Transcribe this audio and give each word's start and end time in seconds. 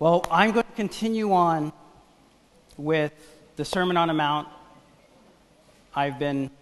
Well, 0.00 0.24
I'm 0.30 0.52
going 0.52 0.64
to 0.64 0.72
continue 0.76 1.32
on 1.32 1.72
with 2.76 3.12
the 3.56 3.64
Sermon 3.64 3.96
on 3.96 4.06
the 4.06 4.14
Mount. 4.14 4.46
I've 5.92 6.20
been 6.20 6.52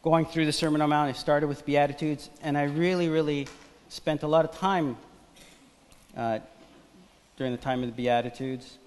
going 0.00 0.24
through 0.24 0.46
the 0.46 0.52
Sermon 0.52 0.80
on 0.82 0.88
the 0.88 0.94
Mount. 0.94 1.08
I 1.08 1.18
started 1.18 1.48
with 1.48 1.66
Beatitudes, 1.66 2.30
and 2.42 2.56
I 2.56 2.62
really, 2.62 3.08
really 3.08 3.48
spent 3.88 4.22
a 4.22 4.28
lot 4.28 4.44
of 4.44 4.56
time 4.56 4.98
uh, 6.16 6.38
during 7.36 7.50
the 7.50 7.58
time 7.58 7.82
of 7.82 7.86
the 7.86 7.96
Beatitudes. 7.96 8.78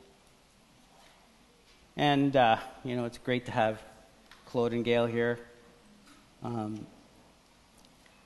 And, 1.98 2.34
uh, 2.38 2.56
you 2.86 2.96
know, 2.96 3.04
it's 3.04 3.18
great 3.18 3.48
to 3.48 3.52
have 3.52 3.84
Claude 4.46 4.72
and 4.72 4.86
Gail 4.86 5.08
here. 5.08 5.40
Um, 6.42 6.88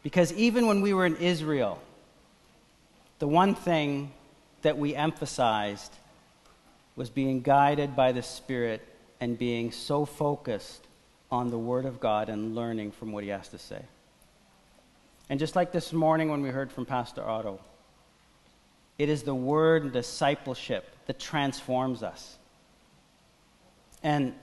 because 0.04 0.32
even 0.34 0.68
when 0.68 0.82
we 0.82 0.94
were 0.94 1.08
in 1.08 1.16
Israel, 1.16 1.82
the 3.18 3.28
one 3.28 3.56
thing 3.56 4.12
that 4.62 4.78
we 4.78 4.96
emphasized 4.96 5.94
was 6.96 7.10
being 7.10 7.42
guided 7.42 7.96
by 7.96 8.12
the 8.12 8.24
Spirit 8.24 8.82
and 9.20 9.38
being 9.38 9.72
so 9.72 10.06
focused 10.06 10.88
on 11.32 11.50
the 11.50 11.58
Word 11.58 11.86
of 11.86 12.00
God 12.00 12.30
and 12.30 12.56
learning 12.56 12.92
from 12.92 13.12
what 13.12 13.24
He 13.24 13.30
has 13.30 13.50
to 13.50 13.60
say. 13.60 13.82
And 15.30 15.40
just 15.40 15.56
like 15.56 15.72
this 15.72 15.94
morning 15.94 16.30
when 16.30 16.42
we 16.42 16.50
heard 16.50 16.72
from 16.72 16.86
Pastor 16.86 17.24
Otto, 17.24 17.60
it 18.98 19.10
is 19.10 19.24
the 19.24 19.36
Word 19.36 19.84
and 19.84 19.94
discipleship 19.94 20.90
that 21.06 21.20
transforms 21.20 22.02
us. 22.02 22.38
And 24.02 24.34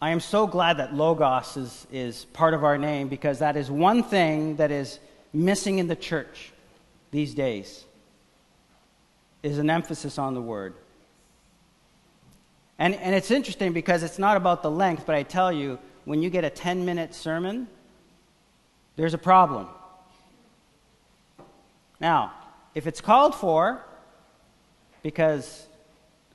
I 0.00 0.10
am 0.10 0.20
so 0.20 0.46
glad 0.46 0.76
that 0.76 0.94
Logos 0.94 1.56
is, 1.56 1.86
is 1.90 2.24
part 2.26 2.52
of 2.54 2.62
our 2.62 2.76
name 2.76 3.08
because 3.08 3.38
that 3.38 3.56
is 3.56 3.70
one 3.70 4.02
thing 4.02 4.56
that 4.56 4.70
is 4.70 4.98
missing 5.32 5.78
in 5.78 5.88
the 5.88 5.96
church 5.96 6.52
these 7.10 7.34
days 7.34 7.85
is 9.46 9.58
an 9.58 9.70
emphasis 9.70 10.18
on 10.18 10.34
the 10.34 10.42
word. 10.42 10.74
And, 12.78 12.94
and 12.96 13.14
it's 13.14 13.30
interesting 13.30 13.72
because 13.72 14.02
it's 14.02 14.18
not 14.18 14.36
about 14.36 14.62
the 14.62 14.70
length, 14.70 15.06
but 15.06 15.14
I 15.14 15.22
tell 15.22 15.52
you, 15.52 15.78
when 16.04 16.22
you 16.22 16.30
get 16.30 16.44
a 16.44 16.50
10 16.50 16.84
minute 16.84 17.14
sermon, 17.14 17.68
there's 18.96 19.14
a 19.14 19.18
problem. 19.18 19.68
Now, 22.00 22.32
if 22.74 22.86
it's 22.86 23.00
called 23.00 23.34
for 23.34 23.82
because 25.02 25.66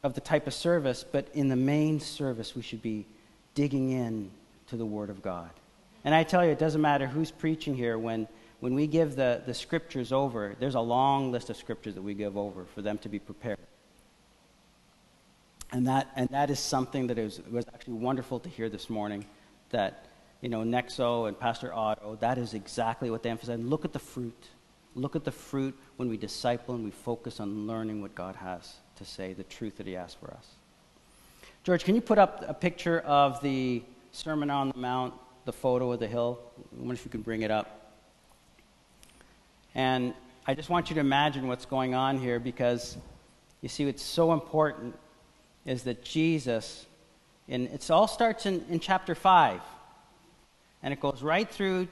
of 0.03 0.13
the 0.15 0.21
type 0.21 0.47
of 0.47 0.53
service, 0.53 1.03
but 1.09 1.27
in 1.33 1.49
the 1.49 1.55
main 1.55 1.99
service, 1.99 2.55
we 2.55 2.61
should 2.61 2.81
be 2.81 3.05
digging 3.53 3.91
in 3.91 4.31
to 4.67 4.77
the 4.77 4.85
Word 4.85 5.09
of 5.09 5.21
God. 5.21 5.49
And 6.03 6.15
I 6.15 6.23
tell 6.23 6.43
you, 6.43 6.51
it 6.51 6.59
doesn't 6.59 6.81
matter 6.81 7.07
who's 7.07 7.29
preaching 7.29 7.75
here 7.75 7.99
when 7.99 8.27
when 8.61 8.75
we 8.75 8.87
give 8.87 9.15
the, 9.15 9.41
the 9.45 9.55
scriptures 9.55 10.11
over, 10.11 10.55
there's 10.59 10.75
a 10.75 10.81
long 10.81 11.31
list 11.31 11.49
of 11.49 11.57
scriptures 11.57 11.95
that 11.95 12.01
we 12.01 12.13
give 12.13 12.37
over 12.37 12.63
for 12.63 12.83
them 12.83 12.97
to 12.99 13.09
be 13.09 13.17
prepared. 13.17 13.57
And 15.71 15.87
that, 15.87 16.11
and 16.15 16.29
that 16.29 16.51
is 16.51 16.59
something 16.59 17.07
that 17.07 17.17
is, 17.17 17.41
was 17.49 17.65
actually 17.73 17.95
wonderful 17.95 18.39
to 18.39 18.49
hear 18.49 18.69
this 18.69 18.87
morning 18.87 19.25
that, 19.71 20.05
you 20.41 20.49
know, 20.49 20.61
Nexo 20.61 21.27
and 21.27 21.39
Pastor 21.39 21.73
Otto, 21.73 22.17
that 22.21 22.37
is 22.37 22.53
exactly 22.53 23.09
what 23.09 23.23
they 23.23 23.31
emphasize. 23.31 23.59
Look 23.59 23.83
at 23.83 23.93
the 23.93 23.99
fruit. 23.99 24.49
Look 24.93 25.15
at 25.15 25.23
the 25.23 25.31
fruit 25.31 25.75
when 25.95 26.07
we 26.07 26.17
disciple 26.17 26.75
and 26.75 26.83
we 26.83 26.91
focus 26.91 27.39
on 27.39 27.65
learning 27.65 27.99
what 28.01 28.13
God 28.13 28.35
has 28.35 28.75
to 28.97 29.05
say, 29.05 29.33
the 29.33 29.43
truth 29.43 29.77
that 29.77 29.87
He 29.87 29.93
has 29.93 30.13
for 30.13 30.31
us. 30.31 30.47
George, 31.63 31.83
can 31.83 31.95
you 31.95 32.01
put 32.01 32.19
up 32.19 32.45
a 32.47 32.53
picture 32.53 32.99
of 32.99 33.41
the 33.41 33.81
Sermon 34.11 34.51
on 34.51 34.69
the 34.69 34.77
Mount, 34.77 35.15
the 35.45 35.53
photo 35.53 35.91
of 35.91 35.99
the 35.99 36.07
hill? 36.07 36.39
I 36.59 36.79
wonder 36.79 36.93
if 36.93 37.05
you 37.05 37.11
can 37.11 37.21
bring 37.21 37.41
it 37.41 37.49
up. 37.49 37.80
And 39.75 40.13
I 40.45 40.53
just 40.53 40.69
want 40.69 40.89
you 40.89 40.95
to 40.95 40.99
imagine 40.99 41.47
what's 41.47 41.65
going 41.65 41.95
on 41.95 42.17
here 42.17 42.39
because 42.39 42.97
you 43.61 43.69
see, 43.69 43.85
what's 43.85 44.03
so 44.03 44.33
important 44.33 44.95
is 45.65 45.83
that 45.83 46.03
Jesus, 46.03 46.85
and 47.47 47.67
it 47.67 47.89
all 47.91 48.07
starts 48.07 48.47
in, 48.47 48.65
in 48.69 48.79
chapter 48.79 49.13
5, 49.13 49.61
and 50.81 50.91
it 50.91 50.99
goes 50.99 51.21
right 51.21 51.49
through 51.49 51.87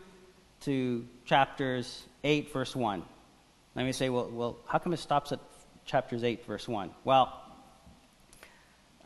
to 0.62 1.06
chapters 1.26 2.04
8, 2.24 2.52
verse 2.52 2.76
1. 2.76 3.04
Let 3.76 3.86
me 3.86 3.92
say, 3.92 4.10
well, 4.10 4.30
well 4.30 4.58
how 4.66 4.80
come 4.80 4.94
it 4.94 4.98
stops 4.98 5.32
at 5.32 5.40
chapters 5.86 6.24
8, 6.24 6.44
verse 6.46 6.68
1? 6.68 6.90
Well, 7.04 7.40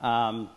um, 0.02 0.50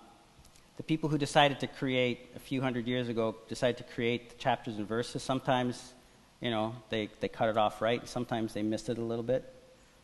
the 0.76 0.84
people 0.84 1.08
who 1.08 1.18
decided 1.18 1.58
to 1.60 1.66
create 1.66 2.30
a 2.36 2.38
few 2.38 2.62
hundred 2.62 2.86
years 2.86 3.08
ago 3.08 3.34
decided 3.48 3.78
to 3.78 3.94
create 3.94 4.30
the 4.30 4.36
chapters 4.36 4.76
and 4.76 4.86
verses. 4.86 5.22
Sometimes 5.22 5.94
you 6.40 6.50
know, 6.50 6.74
they, 6.90 7.08
they 7.20 7.28
cut 7.28 7.48
it 7.48 7.56
off 7.56 7.80
right. 7.80 8.06
Sometimes 8.08 8.52
they 8.52 8.62
missed 8.62 8.88
it 8.88 8.98
a 8.98 9.02
little 9.02 9.24
bit. 9.24 9.52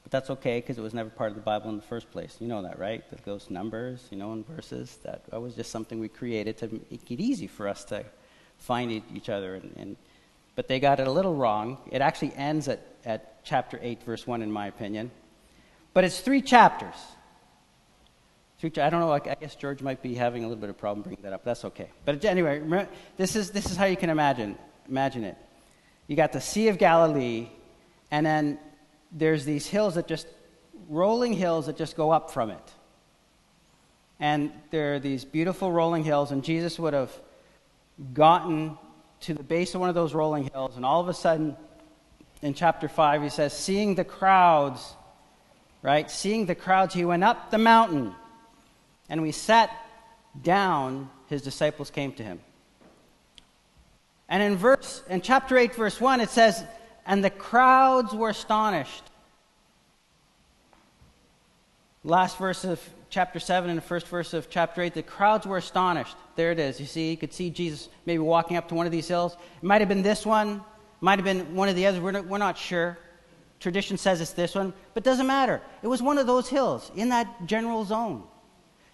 But 0.03 0.10
that's 0.10 0.31
okay 0.31 0.59
because 0.59 0.78
it 0.78 0.82
was 0.82 0.94
never 0.94 1.10
part 1.10 1.31
of 1.31 1.37
the 1.37 1.43
Bible 1.43 1.70
in 1.70 1.76
the 1.76 1.82
first 1.82 2.10
place. 2.10 2.37
You 2.41 2.48
know 2.48 2.62
that, 2.62 2.78
right? 2.78 3.09
That 3.10 3.25
those 3.25 3.50
numbers, 3.50 4.09
you 4.10 4.16
know, 4.16 4.32
and 4.32 4.47
verses, 4.47 4.98
that, 5.04 5.22
was 5.41 5.54
just 5.54 5.70
something 5.70 6.00
we 6.00 6.09
created 6.09 6.56
to 6.59 6.69
make 6.91 7.10
it 7.10 7.20
easy 7.20 7.47
for 7.47 7.69
us 7.69 7.84
to 7.84 8.04
find 8.59 8.91
each 9.15 9.28
other. 9.28 9.54
And, 9.54 9.72
and, 9.76 9.97
but 10.56 10.69
they 10.69 10.81
got 10.81 10.98
it 10.98 11.06
a 11.06 11.10
little 11.10 11.34
wrong. 11.34 11.78
It 11.91 12.03
actually 12.03 12.32
ends 12.34 12.66
at, 12.69 12.81
at 13.04 13.44
chapter 13.44 13.78
8, 13.81 14.03
verse 14.03 14.26
1, 14.26 14.43
in 14.43 14.50
my 14.50 14.66
opinion. 14.66 15.10
But 15.94 16.04
it's 16.04 16.20
three 16.20 16.43
chapters. 16.43 16.94
Three, 18.59 18.72
I 18.78 18.91
don't 18.91 19.00
know, 19.00 19.12
I 19.12 19.19
guess 19.19 19.54
George 19.54 19.82
might 19.82 20.03
be 20.03 20.14
having 20.14 20.44
a 20.44 20.49
little 20.49 20.60
bit 20.60 20.70
of 20.70 20.78
problem 20.78 21.03
bringing 21.03 21.22
that 21.22 21.32
up. 21.32 21.44
That's 21.44 21.64
okay. 21.66 21.91
But 22.04 22.25
anyway, 22.25 22.87
this 23.16 23.37
is, 23.37 23.50
this 23.50 23.66
is 23.66 23.76
how 23.76 23.84
you 23.84 23.97
can 23.97 24.09
imagine, 24.09 24.56
imagine 24.88 25.25
it 25.25 25.37
you 26.06 26.16
got 26.16 26.32
the 26.32 26.40
Sea 26.40 26.68
of 26.68 26.78
Galilee, 26.78 27.48
and 28.10 28.24
then 28.26 28.58
there's 29.10 29.44
these 29.44 29.66
hills 29.66 29.94
that 29.94 30.06
just, 30.06 30.26
rolling 30.88 31.32
hills 31.32 31.66
that 31.66 31.76
just 31.76 31.96
go 31.96 32.10
up 32.10 32.30
from 32.30 32.50
it. 32.50 32.72
And 34.20 34.52
there 34.70 34.94
are 34.94 34.98
these 34.98 35.24
beautiful 35.24 35.72
rolling 35.72 36.04
hills, 36.04 36.30
and 36.30 36.44
Jesus 36.44 36.78
would 36.78 36.94
have 36.94 37.12
gotten 38.14 38.78
to 39.20 39.34
the 39.34 39.42
base 39.42 39.74
of 39.74 39.80
one 39.80 39.88
of 39.88 39.94
those 39.94 40.14
rolling 40.14 40.48
hills, 40.52 40.76
and 40.76 40.84
all 40.84 41.00
of 41.00 41.08
a 41.08 41.14
sudden, 41.14 41.56
in 42.40 42.54
chapter 42.54 42.88
5, 42.88 43.22
he 43.22 43.28
says, 43.28 43.52
Seeing 43.52 43.94
the 43.94 44.04
crowds, 44.04 44.94
right? 45.80 46.10
Seeing 46.10 46.46
the 46.46 46.54
crowds, 46.54 46.94
he 46.94 47.04
went 47.04 47.22
up 47.22 47.50
the 47.50 47.58
mountain, 47.58 48.14
and 49.08 49.22
we 49.22 49.32
sat 49.32 49.70
down, 50.40 51.10
his 51.28 51.42
disciples 51.42 51.90
came 51.90 52.12
to 52.12 52.22
him. 52.22 52.40
And 54.32 54.43
in 54.43 54.56
verse 54.56 55.03
in 55.10 55.20
chapter 55.20 55.59
8 55.59 55.75
verse 55.75 56.00
1 56.00 56.22
it 56.22 56.31
says 56.31 56.65
and 57.04 57.22
the 57.22 57.28
crowds 57.28 58.15
were 58.15 58.31
astonished. 58.31 59.03
Last 62.03 62.38
verse 62.38 62.65
of 62.65 62.81
chapter 63.10 63.38
7 63.38 63.69
and 63.69 63.76
the 63.76 63.82
first 63.82 64.09
verse 64.09 64.32
of 64.32 64.48
chapter 64.48 64.81
8 64.81 64.94
the 64.94 65.03
crowds 65.03 65.47
were 65.47 65.59
astonished. 65.59 66.16
There 66.34 66.50
it 66.50 66.59
is. 66.59 66.81
You 66.81 66.87
see 66.87 67.10
you 67.10 67.19
could 67.19 67.34
see 67.34 67.50
Jesus 67.50 67.91
maybe 68.06 68.20
walking 68.20 68.56
up 68.56 68.70
to 68.70 68.75
one 68.75 68.87
of 68.87 68.93
these 68.93 69.06
hills. 69.06 69.34
It 69.34 69.66
might 69.66 69.82
have 69.82 69.88
been 69.91 70.03
this 70.03 70.25
one, 70.25 70.62
might 71.03 71.19
have 71.19 71.26
been 71.26 71.54
one 71.54 71.69
of 71.69 71.76
the 71.76 71.87
others. 71.87 72.00
We're 72.00 72.12
not, 72.12 72.25
we're 72.25 72.38
not 72.38 72.56
sure. 72.56 72.97
Tradition 73.60 73.99
says 73.99 74.22
it's 74.22 74.32
this 74.32 74.54
one, 74.54 74.72
but 74.94 75.04
doesn't 75.04 75.26
matter. 75.26 75.60
It 75.82 75.88
was 75.88 76.00
one 76.00 76.16
of 76.16 76.26
those 76.26 76.49
hills 76.49 76.91
in 76.97 77.10
that 77.10 77.44
general 77.44 77.84
zone. 77.84 78.22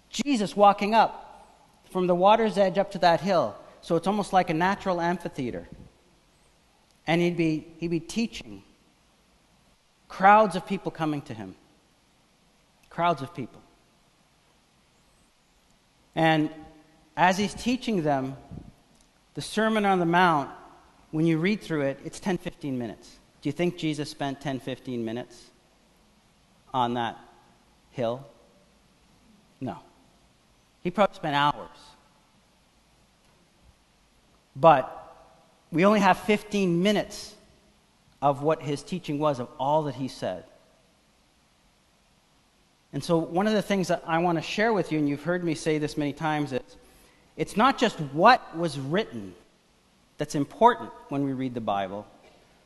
Jesus 0.09 0.53
walking 0.57 0.93
up 0.93 1.47
from 1.91 2.07
the 2.07 2.15
water's 2.15 2.57
edge 2.57 2.77
up 2.77 2.91
to 2.91 2.97
that 2.97 3.21
hill 3.21 3.55
so 3.81 3.95
it's 3.95 4.07
almost 4.07 4.33
like 4.33 4.49
a 4.49 4.53
natural 4.53 5.01
amphitheater. 5.01 5.67
And 7.07 7.21
he'd 7.21 7.37
be, 7.37 7.67
he'd 7.79 7.89
be 7.89 7.99
teaching. 7.99 8.63
Crowds 10.07 10.55
of 10.55 10.65
people 10.65 10.91
coming 10.91 11.21
to 11.23 11.33
him. 11.33 11.55
Crowds 12.89 13.21
of 13.21 13.33
people. 13.33 13.61
And 16.15 16.49
as 17.15 17.37
he's 17.37 17.53
teaching 17.53 18.03
them, 18.03 18.35
the 19.33 19.41
Sermon 19.41 19.85
on 19.85 19.99
the 19.99 20.05
Mount, 20.05 20.49
when 21.11 21.25
you 21.25 21.37
read 21.37 21.61
through 21.61 21.81
it, 21.81 21.99
it's 22.03 22.19
10, 22.19 22.37
15 22.37 22.77
minutes. 22.77 23.19
Do 23.41 23.49
you 23.49 23.53
think 23.53 23.77
Jesus 23.77 24.09
spent 24.09 24.41
10, 24.41 24.59
15 24.59 25.03
minutes 25.03 25.49
on 26.73 26.93
that 26.95 27.17
hill? 27.91 28.25
No. 29.61 29.77
He 30.81 30.91
probably 30.91 31.15
spent 31.15 31.35
hours. 31.35 31.58
But 34.59 34.95
we 35.71 35.85
only 35.85 35.99
have 35.99 36.17
15 36.19 36.81
minutes 36.81 37.35
of 38.21 38.41
what 38.41 38.61
his 38.61 38.83
teaching 38.83 39.19
was, 39.19 39.39
of 39.39 39.47
all 39.59 39.83
that 39.83 39.95
he 39.95 40.07
said. 40.07 40.43
And 42.91 43.03
so, 43.03 43.17
one 43.17 43.47
of 43.47 43.53
the 43.53 43.61
things 43.61 43.87
that 43.89 44.03
I 44.05 44.17
want 44.17 44.37
to 44.37 44.41
share 44.41 44.73
with 44.73 44.91
you, 44.91 44.97
and 44.97 45.07
you've 45.07 45.23
heard 45.23 45.43
me 45.43 45.55
say 45.55 45.77
this 45.77 45.95
many 45.95 46.11
times, 46.11 46.51
is 46.51 46.61
it's 47.37 47.55
not 47.55 47.77
just 47.77 47.99
what 47.99 48.57
was 48.57 48.79
written 48.79 49.33
that's 50.17 50.35
important 50.35 50.89
when 51.07 51.23
we 51.23 51.31
read 51.31 51.53
the 51.53 51.61
Bible, 51.61 52.05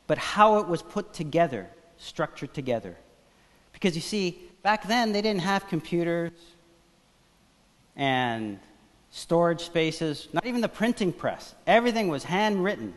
but 0.08 0.18
how 0.18 0.58
it 0.58 0.68
was 0.68 0.82
put 0.82 1.14
together, 1.14 1.68
structured 1.98 2.54
together. 2.54 2.96
Because 3.74 3.96
you 3.96 4.02
see, 4.02 4.40
back 4.64 4.88
then 4.88 5.12
they 5.12 5.22
didn't 5.22 5.42
have 5.42 5.68
computers 5.68 6.32
and 7.96 8.60
storage 9.16 9.62
spaces, 9.62 10.28
not 10.34 10.44
even 10.48 10.60
the 10.60 10.68
printing 10.68 11.14
press. 11.14 11.54
Everything 11.68 12.08
was 12.08 12.24
handwritten. 12.24 12.96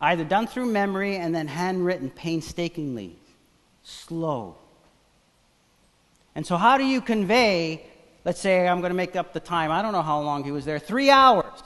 Either 0.00 0.24
done 0.24 0.48
through 0.48 0.66
memory 0.66 1.16
and 1.16 1.32
then 1.32 1.46
handwritten 1.46 2.10
painstakingly, 2.10 3.16
slow. 3.84 4.56
And 6.34 6.44
so, 6.44 6.56
how 6.56 6.76
do 6.76 6.84
you 6.84 7.00
convey, 7.00 7.86
let's 8.24 8.40
say 8.40 8.66
I'm 8.66 8.80
going 8.80 8.90
to 8.90 8.96
make 8.96 9.14
up 9.14 9.32
the 9.32 9.38
time, 9.38 9.70
I 9.70 9.80
don't 9.80 9.92
know 9.92 10.02
how 10.02 10.20
long 10.20 10.42
he 10.42 10.50
was 10.50 10.64
there, 10.64 10.80
three 10.80 11.08
hours 11.08 11.62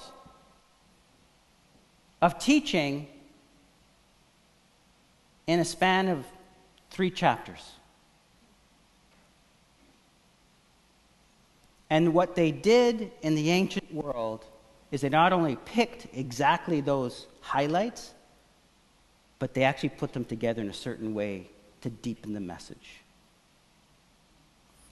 of 2.21 2.39
teaching 2.39 3.09
in 5.47 5.61
a 5.61 5.65
span 5.65 6.09
of 6.09 6.27
three 6.91 7.11
chapters? 7.11 7.73
And 11.91 12.15
what 12.15 12.35
they 12.35 12.51
did 12.51 13.13
in 13.23 13.35
the 13.35 13.51
ancient 13.51 13.93
world 13.95 14.45
is 14.91 15.01
they 15.01 15.09
not 15.09 15.33
only 15.33 15.57
picked 15.57 16.07
exactly 16.15 16.81
those 16.81 17.27
highlights, 17.41 18.13
but 19.39 19.55
they 19.55 19.63
actually 19.65 19.91
put 19.91 20.13
them 20.13 20.25
together 20.25 20.63
in 20.63 20.69
a 20.69 20.75
certain 20.75 21.15
way 21.15 21.49
to 21.83 21.91
deepen 21.91 22.33
the 22.33 22.41
message. 22.41 23.01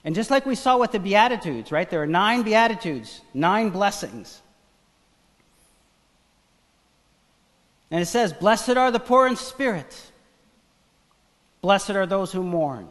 And 0.03 0.13
just 0.13 0.29
like 0.29 0.45
we 0.45 0.55
saw 0.55 0.77
with 0.77 0.91
the 0.91 0.99
Beatitudes, 0.99 1.71
right? 1.71 1.89
There 1.89 2.01
are 2.01 2.07
nine 2.07 2.43
Beatitudes, 2.43 3.21
nine 3.33 3.69
blessings. 3.69 4.41
And 7.89 8.01
it 8.01 8.05
says, 8.05 8.31
Blessed 8.31 8.77
are 8.77 8.91
the 8.91 8.99
poor 8.99 9.27
in 9.27 9.35
spirit. 9.35 10.11
Blessed 11.61 11.91
are 11.91 12.05
those 12.05 12.31
who 12.31 12.43
mourn. 12.43 12.87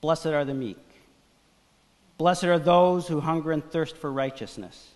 Blessed 0.00 0.26
are 0.26 0.44
the 0.44 0.54
meek. 0.54 0.81
Blessed 2.22 2.44
are 2.44 2.58
those 2.60 3.08
who 3.08 3.18
hunger 3.18 3.50
and 3.50 3.68
thirst 3.68 3.96
for 3.96 4.12
righteousness. 4.12 4.90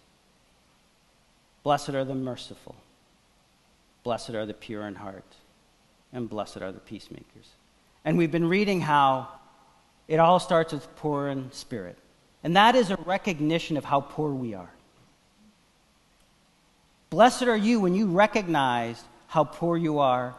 Blessed 1.64 1.88
are 1.88 2.04
the 2.04 2.14
merciful. 2.14 2.76
Blessed 4.04 4.30
are 4.30 4.46
the 4.46 4.54
pure 4.54 4.86
in 4.86 4.94
heart. 4.94 5.34
And 6.12 6.30
blessed 6.30 6.58
are 6.58 6.70
the 6.70 6.78
peacemakers. 6.78 7.48
And 8.04 8.16
we've 8.16 8.30
been 8.30 8.48
reading 8.48 8.80
how 8.80 9.26
it 10.06 10.20
all 10.20 10.38
starts 10.38 10.72
with 10.72 10.86
poor 10.94 11.26
in 11.26 11.50
spirit. 11.50 11.98
And 12.44 12.54
that 12.54 12.76
is 12.76 12.92
a 12.92 12.96
recognition 12.98 13.76
of 13.76 13.84
how 13.84 14.02
poor 14.02 14.32
we 14.32 14.54
are. 14.54 14.70
Blessed 17.10 17.42
are 17.42 17.56
you 17.56 17.80
when 17.80 17.96
you 17.96 18.06
recognize 18.06 19.02
how 19.26 19.42
poor 19.42 19.76
you 19.76 19.98
are, 19.98 20.36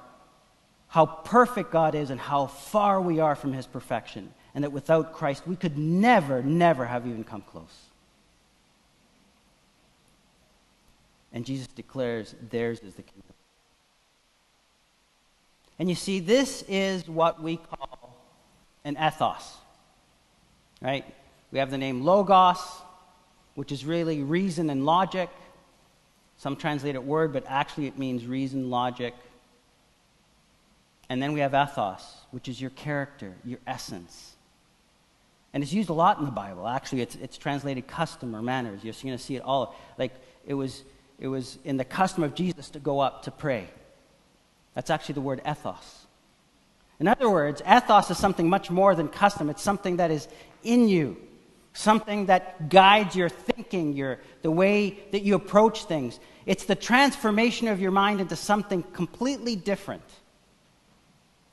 how 0.88 1.06
perfect 1.06 1.70
God 1.70 1.96
is, 1.96 2.12
and 2.12 2.20
how 2.22 2.46
far 2.46 3.02
we 3.02 3.20
are 3.20 3.36
from 3.36 3.52
his 3.52 3.68
perfection. 3.68 4.32
And 4.58 4.64
that 4.64 4.72
without 4.72 5.14
Christ, 5.14 5.44
we 5.46 5.56
could 5.56 5.78
never, 5.78 6.42
never 6.42 6.88
have 6.88 7.06
even 7.06 7.24
come 7.24 7.44
close. 7.44 7.78
And 11.32 11.46
Jesus 11.46 11.68
declares, 11.68 12.34
theirs 12.50 12.80
is 12.80 12.96
the 12.96 13.04
kingdom. 13.04 13.36
And 15.78 15.88
you 15.88 15.94
see, 15.94 16.20
this 16.20 16.64
is 16.68 17.08
what 17.08 17.40
we 17.40 17.58
call 17.58 18.18
an 18.84 18.98
ethos. 18.98 19.58
Right? 20.82 21.06
We 21.52 21.60
have 21.60 21.70
the 21.70 21.78
name 21.78 22.04
logos, 22.04 22.58
which 23.54 23.72
is 23.72 23.86
really 23.86 24.24
reason 24.24 24.72
and 24.72 24.88
logic. 24.88 25.30
Some 26.38 26.56
translate 26.56 26.96
it 26.96 27.04
word, 27.04 27.32
but 27.32 27.44
actually 27.48 27.86
it 27.86 28.00
means 28.00 28.26
reason, 28.26 28.72
logic. 28.72 29.14
And 31.10 31.22
then 31.22 31.34
we 31.34 31.42
have 31.42 31.54
ethos, 31.54 32.02
which 32.32 32.48
is 32.48 32.60
your 32.60 32.72
character, 32.72 33.36
your 33.46 33.60
essence. 33.68 34.34
And 35.54 35.64
it's 35.64 35.74
used 35.74 35.90
a 35.90 35.94
lot 35.94 36.20
in 36.20 36.26
the 36.26 36.32
Bible. 36.32 36.68
Actually, 36.68 37.02
it's, 37.02 37.16
it's 37.16 37.38
translated 37.38 37.88
custom 37.88 38.36
or 38.36 38.42
manners. 38.42 38.84
You're 38.84 38.94
going 39.02 39.18
to 39.18 39.24
see 39.24 39.36
it 39.36 39.42
all. 39.44 39.76
Like, 39.98 40.14
it 40.46 40.54
was, 40.54 40.84
it 41.20 41.28
was 41.28 41.58
in 41.64 41.78
the 41.78 41.86
custom 41.86 42.24
of 42.24 42.36
Jesus 42.36 42.70
to 42.72 42.80
go 42.80 43.00
up 43.00 43.24
to 43.24 43.32
pray. 43.32 43.68
That's 44.76 44.90
actually 44.90 45.14
the 45.14 45.22
word 45.22 45.42
ethos. 45.50 46.06
In 47.00 47.08
other 47.08 47.30
words, 47.30 47.62
ethos 47.62 48.12
is 48.12 48.18
something 48.18 48.50
much 48.50 48.70
more 48.70 48.94
than 48.96 49.08
custom. 49.08 49.50
It's 49.50 49.62
something 49.62 49.98
that 49.98 50.12
is 50.12 50.28
in 50.64 50.90
you, 50.90 51.18
something 51.74 52.28
that 52.28 52.70
guides 52.70 53.16
your 53.16 53.30
thinking, 53.30 53.94
your, 53.94 54.20
the 54.42 54.52
way 54.52 55.00
that 55.12 55.22
you 55.22 55.36
approach 55.36 55.86
things. 55.86 56.20
It's 56.46 56.66
the 56.66 56.76
transformation 56.76 57.68
of 57.68 57.80
your 57.80 57.92
mind 57.92 58.22
into 58.22 58.36
something 58.36 58.84
completely 58.84 59.56
different. 59.56 60.04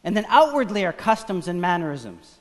And 0.03 0.17
then 0.17 0.27
outwardly 0.29 0.85
are 0.85 0.93
customs 0.93 1.49
and 1.49 1.61
mannerisms. 1.61 2.39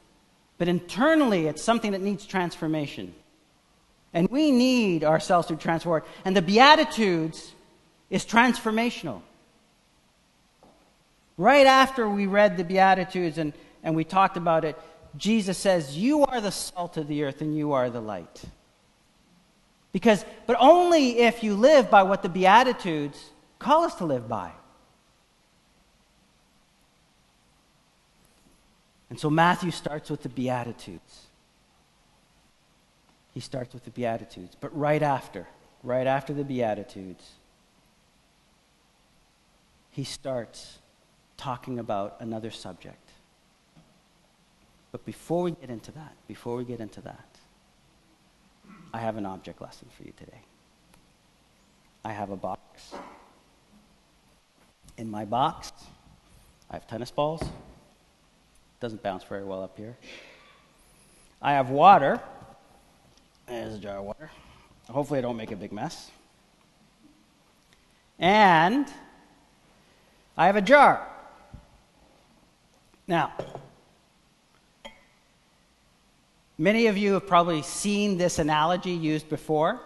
But 0.58 0.68
internally, 0.68 1.48
it's 1.48 1.62
something 1.62 1.92
that 1.92 2.02
needs 2.02 2.26
transformation. 2.26 3.14
And 4.14 4.30
we 4.30 4.52
need 4.52 5.04
ourselves 5.04 5.48
to 5.48 5.56
transform. 5.56 6.04
And 6.24 6.38
the 6.38 6.42
Beatitudes 6.42 7.52
is 8.10 8.26
transformational. 8.26 9.22
Right 11.38 11.66
after 11.66 12.08
we 12.08 12.28
read 12.28 12.58
the 12.58 12.64
Beatitudes 12.64 13.40
and, 13.40 13.54
and 13.84 13.96
we 13.96 14.04
talked 14.04 14.38
about 14.38 14.66
it, 14.66 14.80
Jesus 15.18 15.58
says, 15.58 15.98
You 15.98 16.26
are 16.26 16.40
the 16.40 16.52
salt 16.52 16.98
of 16.98 17.08
the 17.08 17.24
earth 17.24 17.42
and 17.42 17.58
you 17.58 17.74
are 17.74 17.90
the 17.90 18.02
light. 18.02 18.44
Because, 19.92 20.26
but 20.48 20.58
only 20.60 21.20
if 21.20 21.44
you 21.44 21.56
live 21.56 21.90
by 21.90 22.04
what 22.04 22.22
the 22.22 22.30
Beatitudes 22.30 23.32
call 23.60 23.84
us 23.84 23.96
to 23.96 24.06
live 24.06 24.28
by. 24.28 24.52
And 29.14 29.20
so 29.20 29.30
Matthew 29.30 29.70
starts 29.70 30.10
with 30.10 30.24
the 30.24 30.30
Beatitudes. 30.30 31.28
He 33.32 33.42
starts 33.42 33.72
with 33.72 33.86
the 33.86 33.92
Beatitudes. 33.92 34.58
But 34.60 34.76
right 34.76 35.04
after, 35.04 35.46
right 35.84 36.08
after 36.08 36.34
the 36.34 36.44
Beatitudes, 36.44 37.24
he 39.92 40.04
starts 40.04 40.80
talking 41.38 41.78
about 41.78 42.16
another 42.22 42.50
subject. 42.50 43.12
But 44.92 45.06
before 45.06 45.44
we 45.44 45.52
get 45.52 45.70
into 45.70 45.92
that, 45.92 46.16
before 46.28 46.56
we 46.56 46.66
get 46.66 46.80
into 46.80 47.02
that, 47.02 47.38
I 48.96 49.00
have 49.00 49.16
an 49.18 49.28
object 49.28 49.62
lesson 49.62 49.90
for 49.96 50.06
you 50.06 50.14
today. 50.18 50.42
I 52.04 52.14
have 52.14 52.32
a 52.32 52.36
box. 52.36 52.96
In 54.98 55.12
my 55.12 55.26
box, 55.26 55.72
I 56.72 56.78
have 56.78 56.88
tennis 56.88 57.12
balls. 57.12 57.44
Doesn't 58.84 59.02
bounce 59.02 59.24
very 59.24 59.46
well 59.46 59.64
up 59.64 59.78
here. 59.78 59.96
I 61.42 61.54
have 61.54 61.70
water. 61.70 62.20
There's 63.48 63.76
a 63.76 63.78
jar 63.78 64.00
of 64.00 64.04
water. 64.04 64.30
Hopefully, 64.90 65.20
I 65.20 65.22
don't 65.22 65.38
make 65.38 65.52
a 65.52 65.56
big 65.56 65.72
mess. 65.72 66.12
And 68.20 68.86
I 70.36 70.48
have 70.48 70.58
a 70.58 70.62
jar. 70.62 71.08
Now, 73.08 73.32
many 76.58 76.88
of 76.88 76.98
you 76.98 77.14
have 77.14 77.26
probably 77.26 77.62
seen 77.62 78.18
this 78.18 78.38
analogy 78.38 78.92
used 78.92 79.30
before 79.30 79.80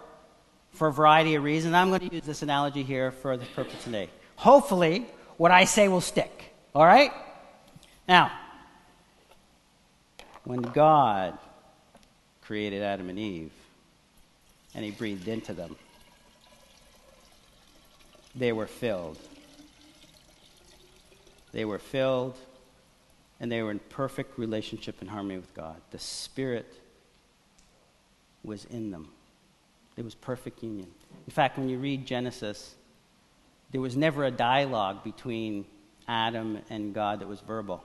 for 0.72 0.88
a 0.88 0.92
variety 0.92 1.36
of 1.36 1.44
reasons. 1.44 1.72
I'm 1.72 1.90
going 1.90 2.08
to 2.08 2.16
use 2.16 2.24
this 2.24 2.42
analogy 2.42 2.82
here 2.82 3.12
for 3.12 3.36
the 3.36 3.46
purpose 3.54 3.84
today. 3.84 4.10
Hopefully, 4.34 5.06
what 5.36 5.52
I 5.52 5.66
say 5.66 5.86
will 5.86 6.00
stick. 6.00 6.52
All 6.74 6.84
right? 6.84 7.12
Now, 8.08 8.32
when 10.48 10.62
God 10.62 11.36
created 12.40 12.82
Adam 12.82 13.10
and 13.10 13.18
Eve 13.18 13.52
and 14.74 14.82
he 14.82 14.90
breathed 14.90 15.28
into 15.28 15.52
them, 15.52 15.76
they 18.34 18.52
were 18.52 18.66
filled. 18.66 19.18
They 21.52 21.66
were 21.66 21.78
filled 21.78 22.34
and 23.38 23.52
they 23.52 23.62
were 23.62 23.70
in 23.70 23.78
perfect 23.90 24.38
relationship 24.38 24.96
and 25.02 25.10
harmony 25.10 25.36
with 25.36 25.52
God. 25.52 25.82
The 25.90 25.98
Spirit 25.98 26.80
was 28.42 28.64
in 28.64 28.90
them. 28.90 29.10
It 29.98 30.02
was 30.02 30.14
perfect 30.14 30.62
union. 30.62 30.88
In 31.26 31.30
fact, 31.30 31.58
when 31.58 31.68
you 31.68 31.76
read 31.76 32.06
Genesis, 32.06 32.74
there 33.70 33.82
was 33.82 33.98
never 33.98 34.24
a 34.24 34.30
dialogue 34.30 35.04
between 35.04 35.66
Adam 36.08 36.60
and 36.70 36.94
God 36.94 37.20
that 37.20 37.28
was 37.28 37.40
verbal. 37.40 37.84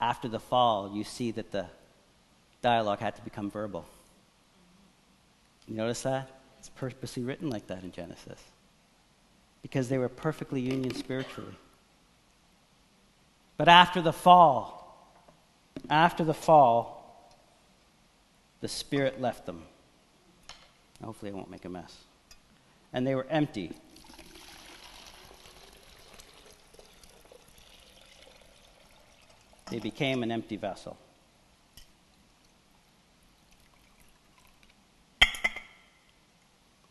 After 0.00 0.28
the 0.28 0.40
fall, 0.40 0.92
you 0.94 1.04
see 1.04 1.30
that 1.32 1.50
the 1.50 1.66
dialogue 2.62 3.00
had 3.00 3.16
to 3.16 3.22
become 3.22 3.50
verbal. 3.50 3.84
You 5.68 5.76
notice 5.76 6.02
that? 6.02 6.28
It's 6.58 6.68
purposely 6.70 7.22
written 7.22 7.50
like 7.50 7.66
that 7.68 7.82
in 7.82 7.92
Genesis. 7.92 8.42
Because 9.62 9.88
they 9.88 9.98
were 9.98 10.08
perfectly 10.08 10.60
union 10.60 10.94
spiritually. 10.94 11.54
But 13.56 13.68
after 13.68 14.00
the 14.00 14.12
fall, 14.12 14.80
after 15.88 16.24
the 16.24 16.34
fall, 16.34 17.30
the 18.60 18.68
Spirit 18.68 19.20
left 19.20 19.46
them. 19.46 19.62
Hopefully, 21.02 21.30
I 21.30 21.34
won't 21.34 21.50
make 21.50 21.64
a 21.64 21.68
mess. 21.68 21.94
And 22.92 23.06
they 23.06 23.14
were 23.14 23.26
empty. 23.30 23.72
They 29.70 29.78
became 29.78 30.22
an 30.22 30.30
empty 30.30 30.56
vessel. 30.56 30.96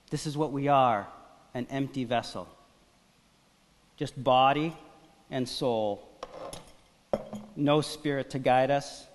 This 0.10 0.26
is 0.26 0.36
what 0.36 0.52
we 0.52 0.68
are 0.68 1.08
an 1.54 1.68
empty 1.70 2.04
vessel. 2.04 2.48
Just 3.98 4.22
body 4.24 4.76
and 5.30 5.48
soul 5.48 6.10
no 7.60 7.82
spirit 7.82 8.30
to 8.32 8.40
guide 8.40 8.72
us, 8.72 9.06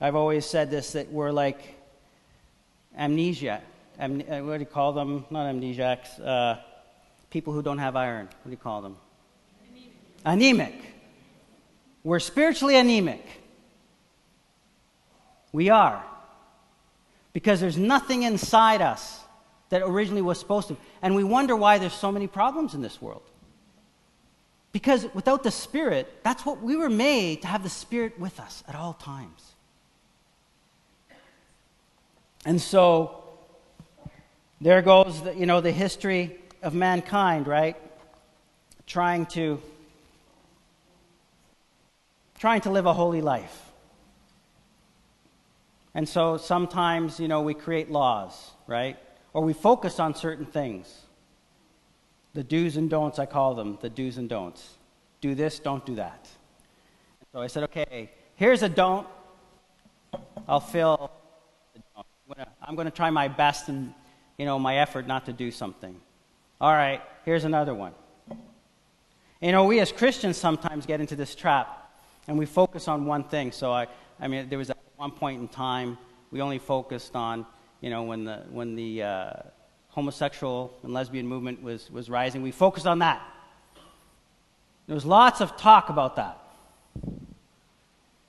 I've 0.00 0.16
always 0.16 0.44
said 0.46 0.70
this 0.70 0.92
that 0.92 1.12
we're 1.12 1.30
like 1.30 1.78
amnesia. 2.96 3.60
Am, 3.98 4.20
uh, 4.20 4.40
what 4.40 4.54
do 4.54 4.60
you 4.60 4.66
call 4.66 4.92
them? 4.92 5.24
Not 5.30 5.54
amnesiacs. 5.54 6.20
Uh, 6.24 6.58
people 7.30 7.52
who 7.52 7.62
don't 7.62 7.78
have 7.78 7.94
iron. 7.94 8.26
What 8.26 8.46
do 8.46 8.50
you 8.50 8.56
call 8.56 8.82
them? 8.82 8.96
Anemic. 10.24 10.70
anemic. 10.70 10.91
We're 12.04 12.20
spiritually 12.20 12.76
anemic. 12.76 13.24
We 15.52 15.68
are. 15.70 16.04
Because 17.32 17.60
there's 17.60 17.78
nothing 17.78 18.24
inside 18.24 18.82
us 18.82 19.20
that 19.68 19.82
originally 19.82 20.22
was 20.22 20.38
supposed 20.38 20.68
to. 20.68 20.76
And 21.00 21.14
we 21.14 21.24
wonder 21.24 21.56
why 21.56 21.78
there's 21.78 21.94
so 21.94 22.12
many 22.12 22.26
problems 22.26 22.74
in 22.74 22.82
this 22.82 23.00
world. 23.00 23.22
Because 24.72 25.06
without 25.14 25.42
the 25.42 25.50
Spirit, 25.50 26.12
that's 26.22 26.44
what 26.44 26.62
we 26.62 26.76
were 26.76 26.90
made 26.90 27.42
to 27.42 27.48
have 27.48 27.62
the 27.62 27.68
Spirit 27.68 28.18
with 28.18 28.40
us 28.40 28.64
at 28.66 28.74
all 28.74 28.94
times. 28.94 29.52
And 32.44 32.60
so 32.60 33.22
there 34.60 34.82
goes 34.82 35.22
the, 35.22 35.34
you 35.34 35.46
know 35.46 35.60
the 35.60 35.72
history 35.72 36.38
of 36.62 36.74
mankind, 36.74 37.46
right? 37.46 37.76
Trying 38.86 39.26
to 39.26 39.60
trying 42.42 42.60
to 42.60 42.70
live 42.70 42.86
a 42.86 42.92
holy 42.92 43.20
life. 43.20 43.70
And 45.94 46.08
so 46.08 46.38
sometimes, 46.38 47.20
you 47.20 47.28
know, 47.28 47.40
we 47.42 47.54
create 47.54 47.88
laws, 47.88 48.50
right? 48.66 48.96
Or 49.32 49.44
we 49.44 49.52
focus 49.52 50.00
on 50.00 50.16
certain 50.16 50.46
things. 50.46 51.02
The 52.34 52.42
do's 52.42 52.76
and 52.76 52.90
don'ts, 52.90 53.20
I 53.20 53.26
call 53.26 53.54
them 53.54 53.78
the 53.80 53.88
do's 53.88 54.18
and 54.18 54.28
don'ts. 54.28 54.70
Do 55.20 55.36
this, 55.36 55.60
don't 55.60 55.86
do 55.86 55.94
that. 55.94 56.26
So 57.32 57.40
I 57.40 57.46
said, 57.46 57.62
okay, 57.62 58.10
here's 58.34 58.64
a 58.64 58.68
don't. 58.68 59.06
I'll 60.48 60.58
fill 60.58 61.12
I'm 62.60 62.74
going 62.74 62.86
to 62.86 62.90
try 62.90 63.10
my 63.10 63.28
best 63.28 63.68
and, 63.68 63.94
you 64.36 64.46
know, 64.46 64.58
my 64.58 64.78
effort 64.78 65.06
not 65.06 65.26
to 65.26 65.32
do 65.32 65.52
something. 65.52 65.94
All 66.60 66.72
right, 66.72 67.02
here's 67.24 67.44
another 67.44 67.72
one. 67.72 67.92
You 69.40 69.52
know, 69.52 69.62
we 69.62 69.78
as 69.78 69.92
Christians 69.92 70.36
sometimes 70.38 70.86
get 70.86 71.00
into 71.00 71.14
this 71.14 71.36
trap 71.36 71.78
and 72.28 72.38
we 72.38 72.46
focus 72.46 72.88
on 72.88 73.06
one 73.06 73.24
thing. 73.24 73.52
So 73.52 73.72
I, 73.72 73.86
I 74.20 74.28
mean, 74.28 74.48
there 74.48 74.58
was 74.58 74.70
at 74.70 74.78
one 74.96 75.10
point 75.10 75.40
in 75.40 75.48
time 75.48 75.98
we 76.30 76.40
only 76.40 76.58
focused 76.58 77.16
on, 77.16 77.46
you 77.80 77.90
know, 77.90 78.04
when 78.04 78.24
the 78.24 78.42
when 78.50 78.76
the 78.76 79.02
uh, 79.02 79.32
homosexual 79.88 80.72
and 80.82 80.92
lesbian 80.92 81.26
movement 81.26 81.62
was 81.62 81.90
was 81.90 82.08
rising, 82.08 82.42
we 82.42 82.52
focused 82.52 82.86
on 82.86 83.00
that. 83.00 83.22
There 84.86 84.94
was 84.94 85.04
lots 85.04 85.40
of 85.40 85.56
talk 85.56 85.88
about 85.88 86.16
that. 86.16 86.38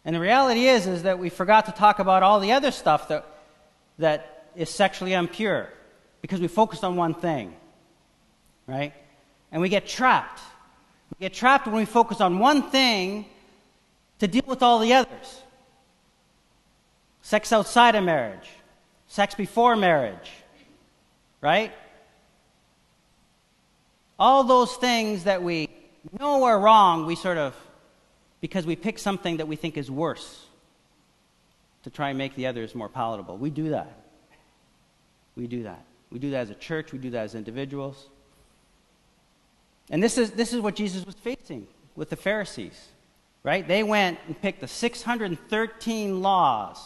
And 0.06 0.16
the 0.16 0.20
reality 0.20 0.68
is, 0.68 0.86
is 0.86 1.04
that 1.04 1.18
we 1.18 1.30
forgot 1.30 1.66
to 1.68 1.72
talk 1.72 2.00
about 2.00 2.24
all 2.24 2.40
the 2.40 2.52
other 2.52 2.72
stuff 2.72 3.08
that 3.08 3.26
that 4.00 4.48
is 4.56 4.70
sexually 4.70 5.14
impure 5.14 5.70
because 6.22 6.40
we 6.40 6.48
focused 6.48 6.84
on 6.84 6.96
one 6.96 7.14
thing, 7.14 7.54
right? 8.68 8.94
And 9.52 9.62
we 9.62 9.70
get 9.70 9.88
trapped. 9.88 10.42
We 11.12 11.26
get 11.26 11.34
trapped 11.34 11.68
when 11.68 11.76
we 11.76 11.86
focus 11.86 12.22
on 12.22 12.40
one 12.40 12.70
thing 12.70 13.26
to 14.24 14.28
deal 14.30 14.46
with 14.48 14.64
all 14.64 14.80
the 14.80 14.94
others 14.94 15.42
sex 17.22 17.52
outside 17.52 17.94
of 17.96 18.06
marriage, 18.06 18.50
sex 19.08 19.36
before 19.36 19.76
marriage, 19.76 20.32
right? 21.42 21.74
All 24.18 24.46
those 24.46 24.76
things 24.76 25.26
that 25.26 25.44
we 25.44 25.68
know 26.18 26.46
are 26.46 26.58
wrong, 26.58 27.06
we 27.06 27.16
sort 27.16 27.38
of, 27.38 27.54
because 28.40 28.66
we 28.66 28.78
pick 28.78 28.98
something 28.98 29.38
that 29.38 29.48
we 29.48 29.58
think 29.58 29.76
is 29.76 29.92
worse 29.92 30.46
to 31.84 31.90
try 31.90 32.10
and 32.10 32.18
make 32.18 32.34
the 32.36 32.48
others 32.48 32.74
more 32.74 32.88
palatable. 32.88 33.36
We 33.36 33.50
do 33.50 33.72
that. 33.72 33.92
We 35.36 35.48
do 35.48 35.64
that. 35.64 35.84
We 36.12 36.20
do 36.20 36.32
that 36.32 36.38
as 36.38 36.50
a 36.50 36.56
church, 36.56 36.94
we 36.94 37.00
do 37.00 37.10
that 37.10 37.24
as 37.24 37.36
individuals. 37.36 38.08
And 39.90 40.02
this 40.02 40.18
is, 40.18 40.32
this 40.32 40.54
is 40.54 40.62
what 40.62 40.76
Jesus 40.76 41.06
was 41.06 41.16
facing 41.16 41.68
with 41.98 42.10
the 42.10 42.16
Pharisees, 42.16 42.93
right? 43.44 43.68
They 43.68 43.84
went 43.84 44.20
and 44.28 44.42
picked 44.42 44.62
the 44.62 44.68
613 44.68 46.22
laws 46.22 46.80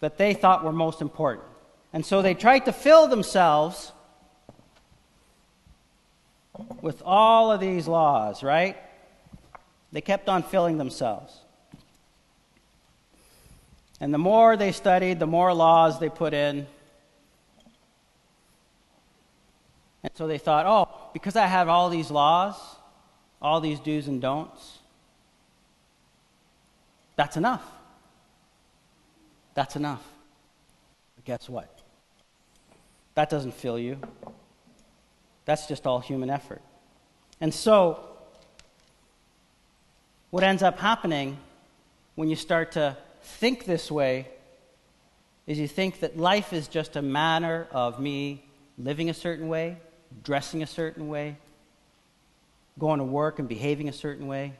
that 0.00 0.16
they 0.16 0.34
thought 0.34 0.64
were 0.64 0.72
most 0.72 1.02
important. 1.02 1.46
And 1.92 2.06
so 2.06 2.22
they 2.22 2.34
tried 2.34 2.60
to 2.60 2.72
fill 2.72 3.08
themselves 3.08 3.92
with 6.80 7.02
all 7.04 7.50
of 7.50 7.60
these 7.60 7.88
laws, 7.88 8.42
right? 8.42 8.76
They 9.92 10.00
kept 10.00 10.28
on 10.28 10.42
filling 10.42 10.78
themselves. 10.78 11.36
And 14.00 14.14
the 14.14 14.18
more 14.18 14.56
they 14.56 14.72
studied, 14.72 15.18
the 15.18 15.26
more 15.26 15.52
laws 15.52 15.98
they 15.98 16.08
put 16.08 16.32
in. 16.32 16.66
And 20.02 20.12
so 20.14 20.26
they 20.26 20.38
thought, 20.38 20.64
oh, 20.66 21.10
because 21.12 21.36
I 21.36 21.46
have 21.46 21.68
all 21.68 21.90
these 21.90 22.10
laws, 22.10 22.56
all 23.40 23.60
these 23.60 23.80
do's 23.80 24.08
and 24.08 24.20
don'ts, 24.20 24.78
that's 27.16 27.36
enough. 27.36 27.64
That's 29.54 29.76
enough. 29.76 30.02
But 31.16 31.24
guess 31.24 31.48
what? 31.48 31.80
That 33.14 33.28
doesn't 33.28 33.52
fill 33.52 33.78
you. 33.78 33.98
That's 35.44 35.66
just 35.66 35.86
all 35.86 36.00
human 36.00 36.30
effort. 36.30 36.62
And 37.40 37.52
so, 37.52 38.00
what 40.30 40.44
ends 40.44 40.62
up 40.62 40.78
happening 40.78 41.36
when 42.14 42.28
you 42.28 42.36
start 42.36 42.72
to 42.72 42.96
think 43.22 43.64
this 43.64 43.90
way 43.90 44.28
is 45.46 45.58
you 45.58 45.68
think 45.68 46.00
that 46.00 46.16
life 46.16 46.52
is 46.52 46.68
just 46.68 46.96
a 46.96 47.02
matter 47.02 47.66
of 47.72 47.98
me 47.98 48.44
living 48.78 49.10
a 49.10 49.14
certain 49.14 49.48
way, 49.48 49.76
dressing 50.22 50.62
a 50.62 50.66
certain 50.66 51.08
way, 51.08 51.36
going 52.78 52.98
to 52.98 53.04
work 53.04 53.38
and 53.38 53.48
behaving 53.48 53.88
a 53.88 53.92
certain 53.92 54.26
way, 54.26 54.54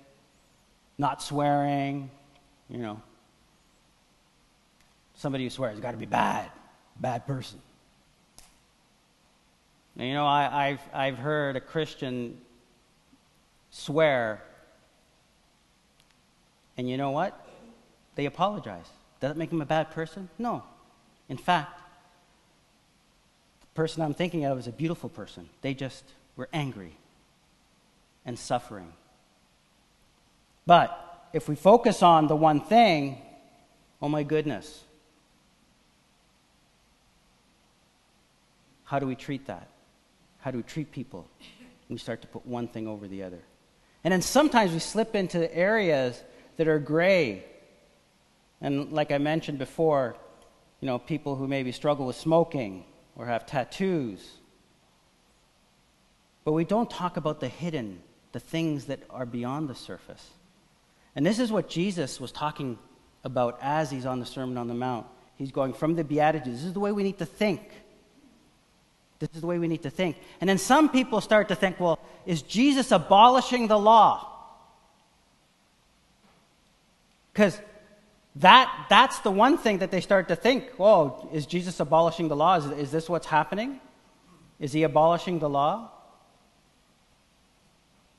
not 0.98 1.22
swearing, 1.22 2.10
you 2.68 2.78
know. 2.78 3.00
Somebody 5.14 5.44
who 5.44 5.50
swears 5.50 5.78
got 5.80 5.92
to 5.92 5.96
be 5.96 6.06
bad, 6.06 6.50
bad 6.98 7.26
person. 7.26 7.58
Now, 9.96 10.04
you 10.04 10.14
know, 10.14 10.26
I, 10.26 10.68
I've, 10.68 10.80
I've 10.94 11.18
heard 11.18 11.56
a 11.56 11.60
Christian 11.60 12.40
swear, 13.70 14.42
and 16.76 16.88
you 16.88 16.96
know 16.96 17.10
what? 17.10 17.46
They 18.14 18.26
apologize. 18.26 18.86
Does 19.20 19.30
that 19.30 19.36
make 19.36 19.50
them 19.50 19.60
a 19.60 19.66
bad 19.66 19.90
person? 19.90 20.28
No. 20.38 20.62
In 21.28 21.36
fact, 21.36 21.80
the 23.60 23.66
person 23.74 24.02
I'm 24.02 24.14
thinking 24.14 24.44
of 24.44 24.58
is 24.58 24.66
a 24.66 24.72
beautiful 24.72 25.08
person. 25.10 25.48
They 25.60 25.74
just 25.74 26.04
were 26.36 26.48
angry 26.52 26.96
and 28.30 28.38
suffering. 28.38 28.92
But 30.64 30.88
if 31.32 31.48
we 31.48 31.56
focus 31.56 32.00
on 32.00 32.28
the 32.28 32.36
one 32.36 32.60
thing, 32.60 33.20
oh 34.00 34.08
my 34.08 34.22
goodness, 34.22 34.84
how 38.84 39.00
do 39.00 39.06
we 39.06 39.16
treat 39.16 39.48
that? 39.48 39.68
How 40.38 40.52
do 40.52 40.58
we 40.58 40.62
treat 40.62 40.92
people? 40.92 41.26
We 41.88 41.98
start 41.98 42.22
to 42.22 42.28
put 42.28 42.46
one 42.46 42.68
thing 42.68 42.86
over 42.86 43.08
the 43.08 43.24
other. 43.24 43.42
And 44.04 44.12
then 44.12 44.22
sometimes 44.22 44.70
we 44.70 44.78
slip 44.78 45.16
into 45.16 45.52
areas 45.52 46.22
that 46.56 46.68
are 46.68 46.78
gray 46.78 47.44
and 48.60 48.92
like 48.92 49.10
I 49.10 49.18
mentioned 49.18 49.58
before, 49.58 50.16
you 50.80 50.86
know, 50.86 50.98
people 50.98 51.34
who 51.34 51.48
maybe 51.48 51.72
struggle 51.72 52.06
with 52.06 52.14
smoking 52.14 52.84
or 53.16 53.26
have 53.26 53.44
tattoos. 53.44 54.38
But 56.44 56.52
we 56.52 56.64
don't 56.64 56.88
talk 56.88 57.16
about 57.16 57.40
the 57.40 57.48
hidden, 57.48 58.02
the 58.32 58.40
things 58.40 58.86
that 58.86 59.00
are 59.10 59.26
beyond 59.26 59.68
the 59.68 59.74
surface. 59.74 60.30
And 61.16 61.26
this 61.26 61.38
is 61.38 61.50
what 61.50 61.68
Jesus 61.68 62.20
was 62.20 62.32
talking 62.32 62.78
about 63.24 63.58
as 63.60 63.90
he's 63.90 64.06
on 64.06 64.20
the 64.20 64.26
Sermon 64.26 64.56
on 64.56 64.68
the 64.68 64.74
Mount. 64.74 65.06
He's 65.36 65.52
going 65.52 65.72
from 65.72 65.94
the 65.94 66.04
Beatitudes. 66.04 66.58
This 66.58 66.66
is 66.66 66.72
the 66.72 66.80
way 66.80 66.92
we 66.92 67.02
need 67.02 67.18
to 67.18 67.26
think. 67.26 67.62
This 69.18 69.30
is 69.34 69.40
the 69.40 69.46
way 69.46 69.58
we 69.58 69.68
need 69.68 69.82
to 69.82 69.90
think. 69.90 70.16
And 70.40 70.48
then 70.48 70.58
some 70.58 70.88
people 70.88 71.20
start 71.20 71.48
to 71.48 71.54
think, 71.54 71.78
well, 71.78 71.98
is 72.24 72.42
Jesus 72.42 72.90
abolishing 72.90 73.68
the 73.68 73.78
law? 73.78 74.26
Because 77.32 77.60
that, 78.36 78.86
that's 78.88 79.18
the 79.20 79.30
one 79.30 79.58
thing 79.58 79.78
that 79.78 79.90
they 79.90 80.00
start 80.00 80.28
to 80.28 80.36
think 80.36 80.70
oh, 80.78 81.28
is 81.32 81.46
Jesus 81.46 81.80
abolishing 81.80 82.28
the 82.28 82.36
law? 82.36 82.56
Is, 82.56 82.66
is 82.66 82.90
this 82.90 83.08
what's 83.08 83.26
happening? 83.26 83.80
Is 84.58 84.72
he 84.72 84.82
abolishing 84.84 85.38
the 85.38 85.48
law? 85.48 85.90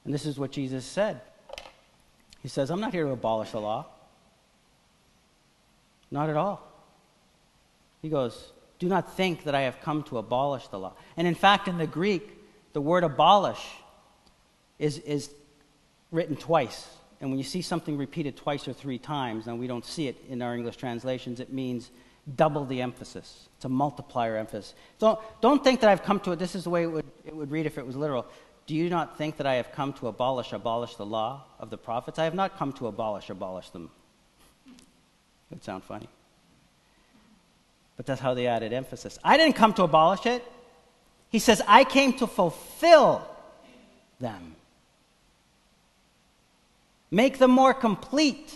And 0.06 0.14
this 0.14 0.26
is 0.26 0.40
what 0.40 0.52
Jesus 0.52 0.86
said. 0.86 1.22
He 2.42 2.48
says, 2.48 2.72
I'm 2.72 2.80
not 2.80 2.94
here 2.94 3.06
to 3.06 3.12
abolish 3.12 3.52
the 3.52 3.62
law. 3.62 3.86
Not 6.10 6.30
at 6.30 6.36
all. 6.36 6.68
He 8.02 8.10
goes, 8.10 8.52
Do 8.80 8.88
not 8.88 9.16
think 9.16 9.44
that 9.44 9.56
I 9.56 9.62
have 9.62 9.80
come 9.82 10.04
to 10.04 10.18
abolish 10.18 10.68
the 10.68 10.80
law. 10.80 10.94
And 11.16 11.28
in 11.28 11.36
fact, 11.36 11.68
in 11.68 11.78
the 11.78 11.88
Greek, 11.88 12.30
the 12.74 12.82
word 12.82 13.04
abolish 13.04 13.64
is, 14.80 14.98
is 15.00 15.30
written 16.12 16.36
twice 16.36 16.88
and 17.22 17.30
when 17.30 17.38
you 17.38 17.44
see 17.44 17.62
something 17.62 17.98
repeated 17.98 18.36
twice 18.36 18.68
or 18.68 18.74
three 18.74 18.98
times, 18.98 19.46
and 19.46 19.60
we 19.60 19.68
don't 19.68 19.86
see 19.86 20.08
it 20.08 20.18
in 20.28 20.42
our 20.42 20.56
English 20.56 20.78
translations, 20.78 21.40
it 21.40 21.54
means 21.54 21.92
double 22.36 22.66
the 22.66 22.82
emphasis. 22.82 23.48
It's 23.56 23.66
a 23.66 23.70
multiplier 23.70 24.38
emphasis. 24.38 24.74
Don't, 24.98 25.20
don't 25.40 25.64
think 25.64 25.82
that 25.82 25.90
I've 25.90 26.04
come 26.04 26.20
to 26.22 26.32
it. 26.32 26.40
This 26.40 26.56
is 26.56 26.64
the 26.64 26.72
way 26.72 26.84
it 26.84 26.88
would, 26.88 27.06
it 27.24 27.36
would 27.36 27.52
read 27.52 27.68
if 27.68 27.78
it 27.78 27.86
was 27.86 27.96
literal. 27.96 28.26
Do 28.68 28.76
you 28.76 28.90
not 28.90 29.18
think 29.18 29.38
that 29.38 29.48
I 29.48 29.56
have 29.56 29.72
come 29.72 29.94
to 29.94 30.08
abolish, 30.08 30.54
abolish 30.54 30.96
the 30.96 31.06
law 31.06 31.44
of 31.60 31.70
the 31.70 31.78
prophets? 31.78 32.20
I 32.20 32.24
have 32.26 32.36
not 32.36 32.58
come 32.58 32.72
to 32.74 32.88
abolish, 32.88 33.30
abolish 33.30 33.70
them. 33.70 33.90
It 34.66 34.74
would 35.50 35.64
sound 35.64 35.84
funny. 35.84 36.08
But 37.98 38.06
that's 38.06 38.22
how 38.22 38.34
they 38.34 38.48
added 38.48 38.72
emphasis. 38.72 39.20
I 39.24 39.38
didn't 39.38 39.56
come 39.56 39.74
to 39.74 39.84
abolish 39.84 40.26
it. 40.26 40.44
He 41.30 41.40
says, 41.40 41.62
I 41.68 41.84
came 41.84 42.14
to 42.14 42.28
fulfill 42.28 43.28
them, 44.20 44.56
make 47.10 47.38
them 47.38 47.52
more 47.52 47.74
complete. 47.74 48.54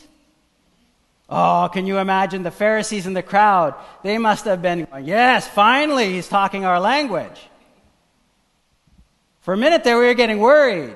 Oh, 1.29 1.69
can 1.73 1.87
you 1.87 1.97
imagine 1.97 2.43
the 2.43 2.51
Pharisees 2.51 3.07
in 3.07 3.13
the 3.13 3.23
crowd? 3.23 3.73
They 4.03 4.17
must 4.17 4.45
have 4.45 4.61
been, 4.61 4.85
going, 4.85 5.05
yes, 5.05 5.47
finally, 5.47 6.13
he's 6.13 6.27
talking 6.27 6.65
our 6.65 6.79
language. 6.79 7.49
For 9.45 9.53
a 9.53 9.57
minute 9.57 9.83
there, 9.83 9.99
we 9.99 10.05
were 10.05 10.15
getting 10.15 10.39
worried. 10.39 10.95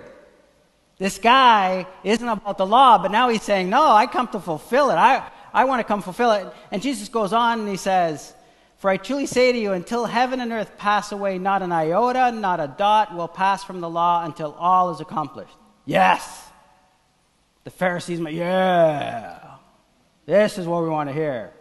This 0.97 1.19
guy 1.19 1.85
isn't 2.03 2.27
about 2.27 2.57
the 2.57 2.65
law, 2.65 2.97
but 2.97 3.11
now 3.11 3.29
he's 3.29 3.43
saying, 3.43 3.69
no, 3.69 3.91
I 3.91 4.07
come 4.07 4.27
to 4.29 4.39
fulfill 4.39 4.89
it. 4.89 4.95
I, 4.95 5.29
I 5.53 5.65
want 5.65 5.81
to 5.81 5.83
come 5.83 6.01
fulfill 6.01 6.31
it. 6.31 6.47
And 6.71 6.81
Jesus 6.81 7.09
goes 7.09 7.31
on 7.31 7.59
and 7.59 7.69
he 7.69 7.77
says, 7.77 8.33
For 8.77 8.89
I 8.89 8.97
truly 8.97 9.27
say 9.27 9.51
to 9.51 9.57
you, 9.59 9.73
until 9.73 10.05
heaven 10.05 10.39
and 10.39 10.51
earth 10.51 10.79
pass 10.79 11.11
away, 11.11 11.37
not 11.37 11.61
an 11.61 11.71
iota, 11.71 12.31
not 12.31 12.59
a 12.59 12.73
dot 12.75 13.13
will 13.13 13.27
pass 13.27 13.63
from 13.63 13.81
the 13.81 13.89
law 13.89 14.25
until 14.25 14.53
all 14.53 14.89
is 14.89 14.99
accomplished. 14.99 15.55
Yes. 15.85 16.47
The 17.65 17.69
Pharisees, 17.69 18.19
yeah. 18.19 19.57
This 20.25 20.57
is 20.57 20.65
what 20.65 20.81
we 20.81 20.89
want 20.89 21.07
to 21.07 21.13
hear. 21.13 21.53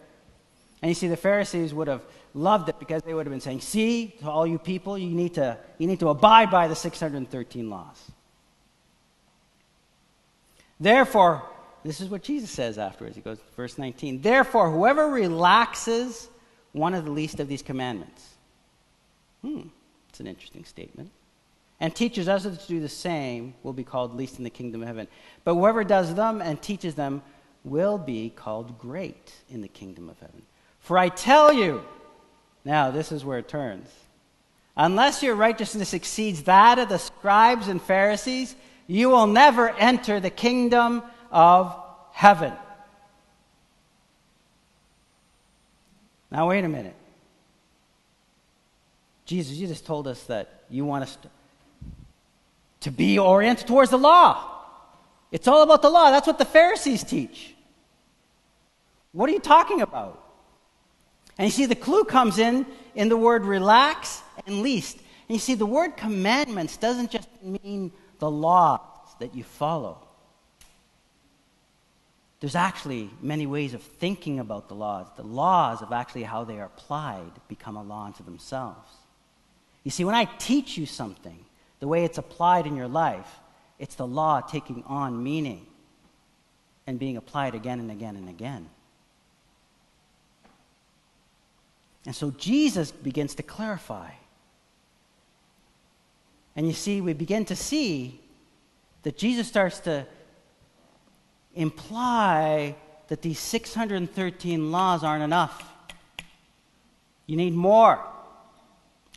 And 0.81 0.89
you 0.89 0.95
see, 0.95 1.07
the 1.07 1.17
Pharisees 1.17 1.71
would 1.71 1.87
have 1.87 2.01
loved 2.39 2.69
it 2.69 2.79
because 2.79 3.03
they 3.03 3.13
would 3.13 3.25
have 3.25 3.31
been 3.31 3.41
saying, 3.41 3.61
See, 3.61 4.15
to 4.19 4.29
all 4.29 4.47
you 4.47 4.57
people, 4.57 4.97
you 4.97 5.09
need 5.09 5.35
to, 5.35 5.57
you 5.77 5.87
need 5.87 5.99
to 5.99 6.09
abide 6.09 6.49
by 6.49 6.67
the 6.67 6.75
613 6.75 7.69
laws. 7.69 8.11
Therefore, 10.79 11.43
this 11.83 12.01
is 12.01 12.09
what 12.09 12.23
Jesus 12.23 12.49
says 12.49 12.77
afterwards. 12.77 13.15
He 13.15 13.21
goes, 13.21 13.39
verse 13.55 13.77
19, 13.77 14.21
Therefore, 14.21 14.71
whoever 14.71 15.09
relaxes 15.09 16.29
one 16.71 16.93
of 16.93 17.05
the 17.05 17.11
least 17.11 17.39
of 17.39 17.47
these 17.47 17.61
commandments, 17.61 18.23
hmm, 19.41 19.61
it's 20.09 20.19
an 20.19 20.27
interesting 20.27 20.65
statement, 20.65 21.11
and 21.79 21.95
teaches 21.95 22.27
others 22.27 22.57
to 22.57 22.67
do 22.67 22.79
the 22.79 22.89
same 22.89 23.53
will 23.63 23.73
be 23.73 23.83
called 23.83 24.13
least 24.13 24.37
in 24.37 24.43
the 24.43 24.49
kingdom 24.49 24.81
of 24.81 24.87
heaven. 24.87 25.07
But 25.43 25.55
whoever 25.55 25.83
does 25.83 26.13
them 26.15 26.41
and 26.41 26.61
teaches 26.61 26.95
them 26.95 27.21
will 27.63 27.97
be 27.97 28.29
called 28.29 28.77
great 28.79 29.33
in 29.49 29.61
the 29.61 29.67
kingdom 29.67 30.09
of 30.09 30.19
heaven. 30.19 30.41
For 30.79 30.97
I 30.97 31.09
tell 31.09 31.51
you, 31.53 31.83
now 32.69 32.91
this 32.91 33.11
is 33.11 33.25
where 33.25 33.39
it 33.39 33.47
turns. 33.47 33.89
Unless 34.77 35.23
your 35.23 35.33
righteousness 35.33 35.95
exceeds 35.95 36.43
that 36.43 36.77
of 36.77 36.87
the 36.87 36.99
scribes 36.99 37.67
and 37.67 37.81
Pharisees, 37.81 38.55
you 38.85 39.09
will 39.09 39.25
never 39.25 39.71
enter 39.71 40.19
the 40.19 40.29
kingdom 40.29 41.01
of 41.31 41.75
heaven. 42.11 42.53
Now, 46.29 46.47
wait 46.47 46.63
a 46.63 46.69
minute. 46.69 46.93
Jesus, 49.25 49.57
you 49.57 49.65
just 49.65 49.87
told 49.87 50.07
us 50.07 50.23
that 50.25 50.61
you 50.69 50.85
want 50.85 51.05
us 51.05 51.15
to, 51.15 51.29
to 52.81 52.91
be 52.91 53.17
oriented 53.17 53.65
towards 53.65 53.89
the 53.89 53.97
law. 53.97 54.47
It's 55.31 55.47
all 55.47 55.63
about 55.63 55.81
the 55.81 55.89
law. 55.89 56.11
That's 56.11 56.27
what 56.27 56.37
the 56.37 56.45
Pharisees 56.45 57.03
teach. 57.03 57.55
What 59.11 59.27
are 59.27 59.33
you 59.33 59.39
talking 59.39 59.81
about? 59.81 60.28
And 61.39 61.45
you 61.45 61.51
see, 61.51 61.65
the 61.65 61.75
clue 61.75 62.03
comes 62.03 62.37
in 62.37 62.65
in 62.95 63.07
the 63.07 63.15
word 63.15 63.45
relax 63.45 64.21
and 64.45 64.61
least. 64.61 64.97
And 64.97 65.35
you 65.35 65.39
see, 65.39 65.55
the 65.55 65.65
word 65.65 65.95
commandments 65.95 66.75
doesn't 66.75 67.11
just 67.11 67.29
mean 67.41 67.93
the 68.19 68.29
laws 68.29 68.81
that 69.19 69.33
you 69.33 69.45
follow. 69.45 70.05
There's 72.41 72.55
actually 72.55 73.09
many 73.21 73.47
ways 73.47 73.73
of 73.73 73.81
thinking 73.81 74.39
about 74.39 74.67
the 74.67 74.75
laws. 74.75 75.07
The 75.15 75.23
laws 75.23 75.81
of 75.81 75.93
actually 75.93 76.23
how 76.23 76.43
they 76.43 76.59
are 76.59 76.65
applied 76.65 77.31
become 77.47 77.77
a 77.77 77.83
law 77.83 78.05
unto 78.05 78.23
themselves. 78.23 78.91
You 79.85 79.91
see, 79.91 80.03
when 80.03 80.15
I 80.15 80.25
teach 80.25 80.77
you 80.77 80.85
something, 80.85 81.45
the 81.79 81.87
way 81.87 82.03
it's 82.03 82.17
applied 82.17 82.67
in 82.67 82.75
your 82.75 82.89
life, 82.89 83.39
it's 83.77 83.95
the 83.95 84.07
law 84.07 84.41
taking 84.41 84.83
on 84.87 85.23
meaning 85.23 85.65
and 86.85 86.99
being 86.99 87.15
applied 87.15 87.55
again 87.55 87.79
and 87.79 87.91
again 87.91 88.17
and 88.17 88.27
again. 88.27 88.69
And 92.05 92.15
so 92.15 92.31
Jesus 92.31 92.91
begins 92.91 93.35
to 93.35 93.43
clarify. 93.43 94.11
And 96.55 96.67
you 96.67 96.73
see, 96.73 97.01
we 97.01 97.13
begin 97.13 97.45
to 97.45 97.55
see 97.55 98.19
that 99.03 99.17
Jesus 99.17 99.47
starts 99.47 99.79
to 99.81 100.05
imply 101.55 102.75
that 103.07 103.21
these 103.21 103.39
613 103.39 104.71
laws 104.71 105.03
aren't 105.03 105.23
enough. 105.23 105.63
You 107.25 107.37
need 107.37 107.53
more, 107.53 107.99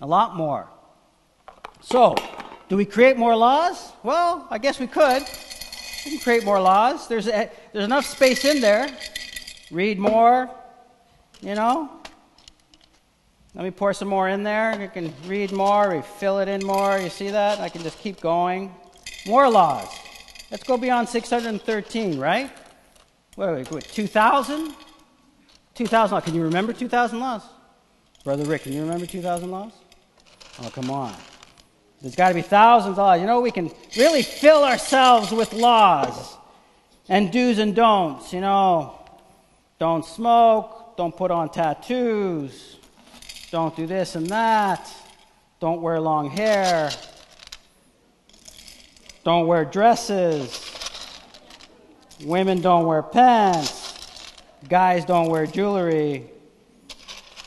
a 0.01 0.07
lot 0.07 0.37
more. 0.37 0.69
So, 1.81 2.15
do 2.69 2.77
we 2.77 2.85
create 2.85 3.17
more 3.17 3.37
laws? 3.37 3.93
Well, 4.03 4.47
I 4.51 4.59
guess 4.59 4.79
we 4.79 4.87
could. 4.87 5.23
We 6.05 6.13
can 6.13 6.21
create 6.21 6.45
more 6.45 6.61
laws. 6.61 7.09
There's, 7.09 7.27
a, 7.27 7.51
there's 7.73 7.85
enough 7.85 8.07
space 8.07 8.45
in 8.45 8.61
there. 8.61 8.89
Read 9.71 9.99
more, 9.99 10.51
you 11.41 11.55
know. 11.55 11.91
Let 13.55 13.65
me 13.65 13.71
pour 13.71 13.93
some 13.93 14.09
more 14.09 14.29
in 14.29 14.43
there. 14.43 14.81
You 14.81 14.89
can 14.89 15.13
read 15.27 15.53
more, 15.53 15.91
refill 15.91 16.39
it 16.39 16.49
in 16.49 16.65
more. 16.65 16.99
You 16.99 17.11
see 17.11 17.31
that? 17.31 17.61
I 17.61 17.69
can 17.69 17.83
just 17.83 17.99
keep 17.99 18.21
going. 18.21 18.75
More 19.27 19.51
laws. 19.51 19.89
Let's 20.51 20.63
go 20.65 20.77
beyond 20.79 21.09
613, 21.09 22.19
right? 22.19 22.51
Wait, 23.37 23.53
wait, 23.53 23.71
wait, 23.71 23.85
2,000? 23.85 24.75
2,000 25.75 26.15
laws. 26.15 26.25
Can 26.25 26.35
you 26.35 26.43
remember 26.43 26.73
2,000 26.73 27.21
laws? 27.21 27.43
Brother 28.25 28.45
Rick, 28.45 28.63
can 28.63 28.73
you 28.73 28.83
remember 28.83 29.05
2,000 29.05 29.51
laws? 29.51 29.73
Oh, 30.63 30.71
come 30.71 30.91
on. 30.91 31.15
There's 32.01 32.17
got 32.17 32.29
to 32.29 32.35
be 32.35 32.43
thousands 32.43 32.93
of 32.93 32.99
laws. 32.99 33.21
You 33.21 33.27
know, 33.27 33.41
we 33.41 33.51
can 33.51 33.71
really 33.97 34.23
fill 34.23 34.65
ourselves 34.65 35.31
with 35.31 35.53
laws 35.53 36.37
and 37.09 37.31
do's 37.33 37.59
and 37.59 37.75
don'ts. 37.75 38.33
You 38.33 38.41
know, 38.41 38.99
don't 39.79 40.05
smoke, 40.05 40.97
don't 40.97 41.17
put 41.17 41.31
on 41.31 41.49
tattoos, 41.51 42.77
don't 43.53 43.77
do 43.77 43.87
this 43.87 44.15
and 44.17 44.27
that, 44.29 44.91
don't 45.61 45.83
wear 45.83 46.01
long 46.01 46.31
hair, 46.31 46.91
don't 49.25 49.47
wear 49.47 49.67
dresses, 49.67 50.59
women 52.25 52.63
don't 52.63 52.87
wear 52.87 53.03
pants, 53.03 54.33
guys 54.71 55.05
don't 55.05 55.29
wear 55.29 55.47
jewelry. 55.47 56.31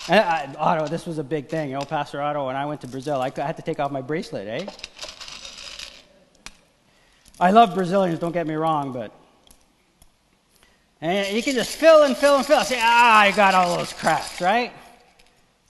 And 0.07 0.19
I, 0.19 0.53
Otto, 0.59 0.87
this 0.87 1.07
was 1.07 1.17
a 1.17 1.23
big 1.23 1.49
thing. 1.49 1.69
You 1.69 1.79
know, 1.79 1.81
Pastor 1.81 2.21
Otto, 2.21 2.45
when 2.45 2.55
I 2.55 2.67
went 2.67 2.81
to 2.81 2.87
Brazil, 2.87 3.19
I, 3.19 3.31
I 3.35 3.41
had 3.41 3.57
to 3.57 3.63
take 3.63 3.79
off 3.79 3.91
my 3.91 4.01
bracelet, 4.01 4.47
eh? 4.47 4.65
I 7.39 7.49
love 7.49 7.73
Brazilians, 7.73 8.19
don't 8.19 8.31
get 8.31 8.45
me 8.45 8.53
wrong, 8.53 8.93
but. 8.93 9.11
And 11.01 11.35
you 11.35 11.41
can 11.41 11.55
just 11.55 11.75
fill 11.75 12.03
and 12.03 12.15
fill 12.15 12.37
and 12.37 12.45
fill. 12.45 12.61
Say, 12.61 12.77
ah, 12.79 13.21
I 13.21 13.31
got 13.31 13.55
all 13.55 13.75
those 13.75 13.91
cracks, 13.91 14.39
right? 14.39 14.71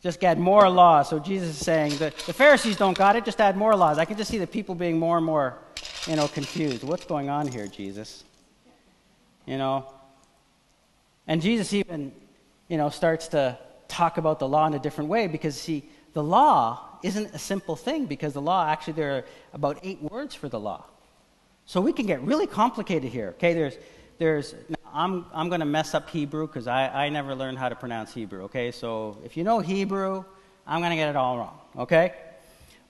Just 0.05 0.23
add 0.23 0.37
more 0.37 0.69
laws. 0.69 1.09
So 1.09 1.17
Jesus 1.17 1.49
is 1.49 1.57
saying 1.57 1.97
that 1.97 2.15
the 2.15 2.31
Pharisees 2.31 2.77
don't 2.77 2.95
got 2.95 3.15
it, 3.15 3.25
just 3.25 3.41
add 3.41 3.57
more 3.57 3.75
laws. 3.75 3.97
I 3.97 4.05
can 4.05 4.15
just 4.15 4.29
see 4.29 4.37
the 4.37 4.45
people 4.45 4.75
being 4.75 4.99
more 4.99 5.17
and 5.17 5.25
more, 5.25 5.57
you 6.05 6.15
know, 6.15 6.27
confused. 6.27 6.83
What's 6.83 7.05
going 7.05 7.27
on 7.27 7.47
here, 7.47 7.65
Jesus? 7.65 8.23
You 9.47 9.57
know? 9.57 9.91
And 11.25 11.41
Jesus 11.41 11.73
even, 11.73 12.11
you 12.67 12.77
know, 12.77 12.89
starts 12.89 13.29
to 13.29 13.57
talk 13.87 14.19
about 14.19 14.37
the 14.37 14.47
law 14.47 14.67
in 14.67 14.75
a 14.75 14.79
different 14.79 15.09
way 15.09 15.25
because, 15.25 15.59
see, 15.59 15.89
the 16.13 16.21
law 16.21 16.99
isn't 17.01 17.33
a 17.33 17.39
simple 17.39 17.75
thing 17.75 18.05
because 18.05 18.33
the 18.33 18.41
law, 18.43 18.67
actually, 18.67 18.93
there 18.93 19.17
are 19.17 19.25
about 19.53 19.79
eight 19.81 20.03
words 20.03 20.35
for 20.35 20.47
the 20.47 20.59
law. 20.59 20.85
So 21.65 21.81
we 21.81 21.91
can 21.91 22.05
get 22.05 22.21
really 22.21 22.45
complicated 22.45 23.11
here. 23.11 23.29
Okay, 23.29 23.55
there's, 23.55 23.75
there's, 24.19 24.53
I'm, 24.95 25.25
I'm 25.33 25.49
going 25.49 25.59
to 25.59 25.65
mess 25.65 25.93
up 25.93 26.09
Hebrew 26.09 26.47
because 26.47 26.67
I, 26.67 26.87
I 26.87 27.09
never 27.09 27.35
learned 27.35 27.57
how 27.57 27.67
to 27.67 27.75
pronounce 27.75 28.13
Hebrew. 28.13 28.43
Okay, 28.43 28.71
so 28.71 29.17
if 29.25 29.35
you 29.35 29.43
know 29.43 29.59
Hebrew, 29.59 30.23
I'm 30.65 30.79
going 30.79 30.91
to 30.91 30.95
get 30.95 31.09
it 31.09 31.17
all 31.17 31.37
wrong. 31.37 31.59
Okay? 31.77 32.13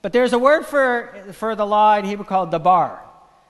But 0.02 0.12
there's 0.12 0.32
a 0.32 0.38
word 0.38 0.64
for, 0.64 1.12
for 1.32 1.56
the 1.56 1.66
law 1.66 1.96
in 1.96 2.04
Hebrew 2.04 2.24
called 2.24 2.52
dabar. 2.52 3.00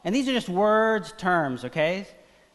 And 0.04 0.14
these 0.14 0.26
are 0.26 0.32
just 0.32 0.48
words, 0.48 1.12
terms, 1.18 1.66
okay? 1.66 2.06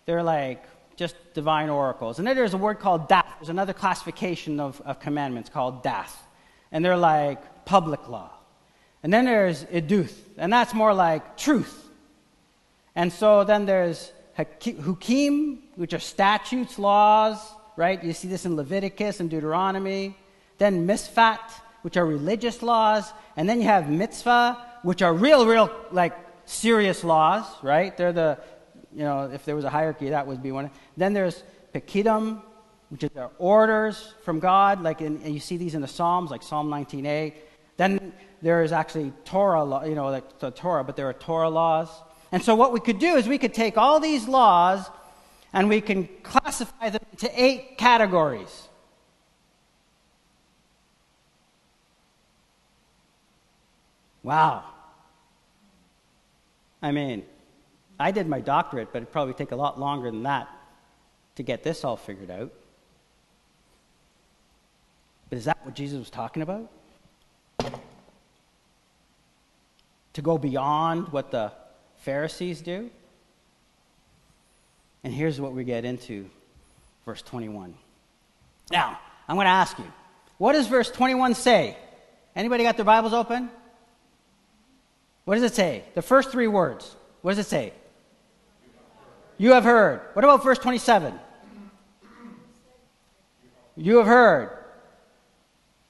They're 0.08 0.24
like 0.24 0.64
just 0.96 1.16
divine 1.36 1.70
oracles. 1.70 2.18
And 2.18 2.28
then 2.28 2.36
there's 2.36 2.56
a 2.56 2.58
word 2.58 2.80
called 2.80 3.08
dath. 3.08 3.28
There's 3.40 3.50
another 3.50 3.74
classification 3.74 4.60
of, 4.60 4.82
of 4.82 5.00
commandments 5.00 5.52
called 5.52 5.84
dath. 5.84 6.20
And 6.72 6.84
they're 6.84 6.98
like 6.98 7.66
public 7.66 8.10
law. 8.10 8.32
And 9.04 9.14
then 9.14 9.26
there's 9.26 9.66
iduth, 9.66 10.16
and 10.38 10.52
that's 10.52 10.74
more 10.74 10.96
like 10.96 11.38
truth. 11.38 11.90
And 12.96 13.14
so 13.14 13.44
then 13.44 13.68
there's 13.68 14.12
hukim, 14.46 15.60
which 15.76 15.94
are 15.94 16.00
statutes, 16.00 16.80
laws, 16.80 17.38
right? 17.76 18.04
You 18.04 18.14
see 18.14 18.28
this 18.28 18.46
in 18.46 18.56
Leviticus 18.56 19.20
and 19.20 19.30
Deuteronomy. 19.30 20.16
Then 20.58 20.88
misfat, 20.88 21.40
which 21.82 21.98
are 21.98 22.06
religious 22.06 22.62
laws. 22.62 23.12
And 23.36 23.50
then 23.50 23.60
you 23.60 23.68
have 23.68 23.90
mitzvah, 23.90 24.58
which 24.84 25.02
are 25.02 25.14
real, 25.14 25.46
real, 25.46 25.72
like, 25.92 26.14
serious 26.46 27.04
laws, 27.04 27.46
right? 27.62 27.96
They're 27.96 28.14
the, 28.14 28.38
you 28.94 29.04
know, 29.04 29.30
if 29.32 29.46
there 29.46 29.56
was 29.56 29.66
a 29.66 29.70
hierarchy, 29.70 30.10
that 30.10 30.28
would 30.28 30.44
be 30.44 30.52
one. 30.52 30.70
Then 30.98 31.14
there's 31.14 31.44
pekidim, 31.74 32.42
which 32.90 33.06
are 33.16 33.32
orders 33.38 34.14
from 34.24 34.40
God, 34.40 34.84
like 34.84 35.02
in, 35.02 35.22
and 35.24 35.34
you 35.34 35.40
see 35.40 35.58
these 35.58 35.76
in 35.76 35.82
the 35.82 35.88
Psalms, 35.88 36.30
like 36.30 36.44
Psalm 36.44 36.70
19a. 36.70 37.34
Then 37.78 38.12
there 38.42 38.64
is 38.64 38.74
actually 38.74 39.14
Torah, 39.24 39.88
you 39.88 39.96
know, 39.96 40.08
like 40.08 40.40
the 40.40 40.52
Torah, 40.52 40.84
but 40.84 40.98
there 40.98 41.08
are 41.08 41.14
Torah 41.14 41.50
laws. 41.50 41.90
And 42.32 42.42
so 42.42 42.56
what 42.56 42.72
we 42.72 42.80
could 42.80 43.00
do 43.00 43.16
is 43.16 43.28
we 43.28 43.38
could 43.38 43.54
take 43.54 43.78
all 43.78 44.00
these 44.00 44.28
laws 44.28 44.90
and 45.54 45.68
we 45.68 45.82
can 45.82 46.08
classify 46.24 46.90
them 46.90 47.02
into 47.12 47.30
eight 47.42 47.78
categories. 47.78 48.70
Wow. 54.24 54.64
I 56.82 56.92
mean, 56.92 57.24
I 58.00 58.12
did 58.12 58.28
my 58.28 58.40
doctorate, 58.40 58.94
but 58.94 59.00
it'd 59.00 59.12
probably 59.12 59.34
take 59.34 59.52
a 59.52 59.56
lot 59.56 59.80
longer 59.80 60.10
than 60.10 60.24
that 60.24 60.48
to 61.36 61.44
get 61.44 61.64
this 61.64 61.84
all 61.84 61.98
figured 61.98 62.32
out. 62.32 62.52
But 65.30 65.38
is 65.38 65.46
that 65.46 65.58
what 65.64 65.76
Jesus 65.76 66.00
was 66.00 66.10
talking 66.10 66.44
about? 66.44 66.70
To 70.14 70.22
go 70.22 70.38
beyond 70.38 71.10
what 71.10 71.32
the 71.32 71.52
Pharisees 72.02 72.62
do? 72.62 72.90
And 75.04 75.14
here's 75.14 75.40
what 75.40 75.54
we 75.54 75.64
get 75.64 75.86
into 75.86 76.30
verse 77.06 77.22
21. 77.22 77.74
Now, 78.72 79.00
I'm 79.28 79.36
going 79.36 79.46
to 79.46 79.52
ask 79.52 79.78
you, 79.78 79.92
what 80.38 80.54
does 80.54 80.68
verse 80.68 80.90
21 80.90 81.36
say? 81.36 81.78
Anybody 82.36 82.64
got 82.64 82.76
their 82.76 82.86
Bibles 82.86 83.14
open? 83.14 83.50
What 85.26 85.36
does 85.36 85.44
it 85.44 85.54
say? 85.54 85.84
The 85.94 86.02
first 86.02 86.32
three 86.32 86.48
words. 86.48 86.96
What 87.22 87.32
does 87.32 87.46
it 87.46 87.50
say? 87.50 87.74
You 89.38 89.54
have 89.54 89.64
heard. 89.64 90.02
What 90.14 90.24
about 90.24 90.44
verse 90.44 90.58
27? 90.60 91.14
You 93.76 93.98
have 93.98 94.08
heard. 94.08 94.58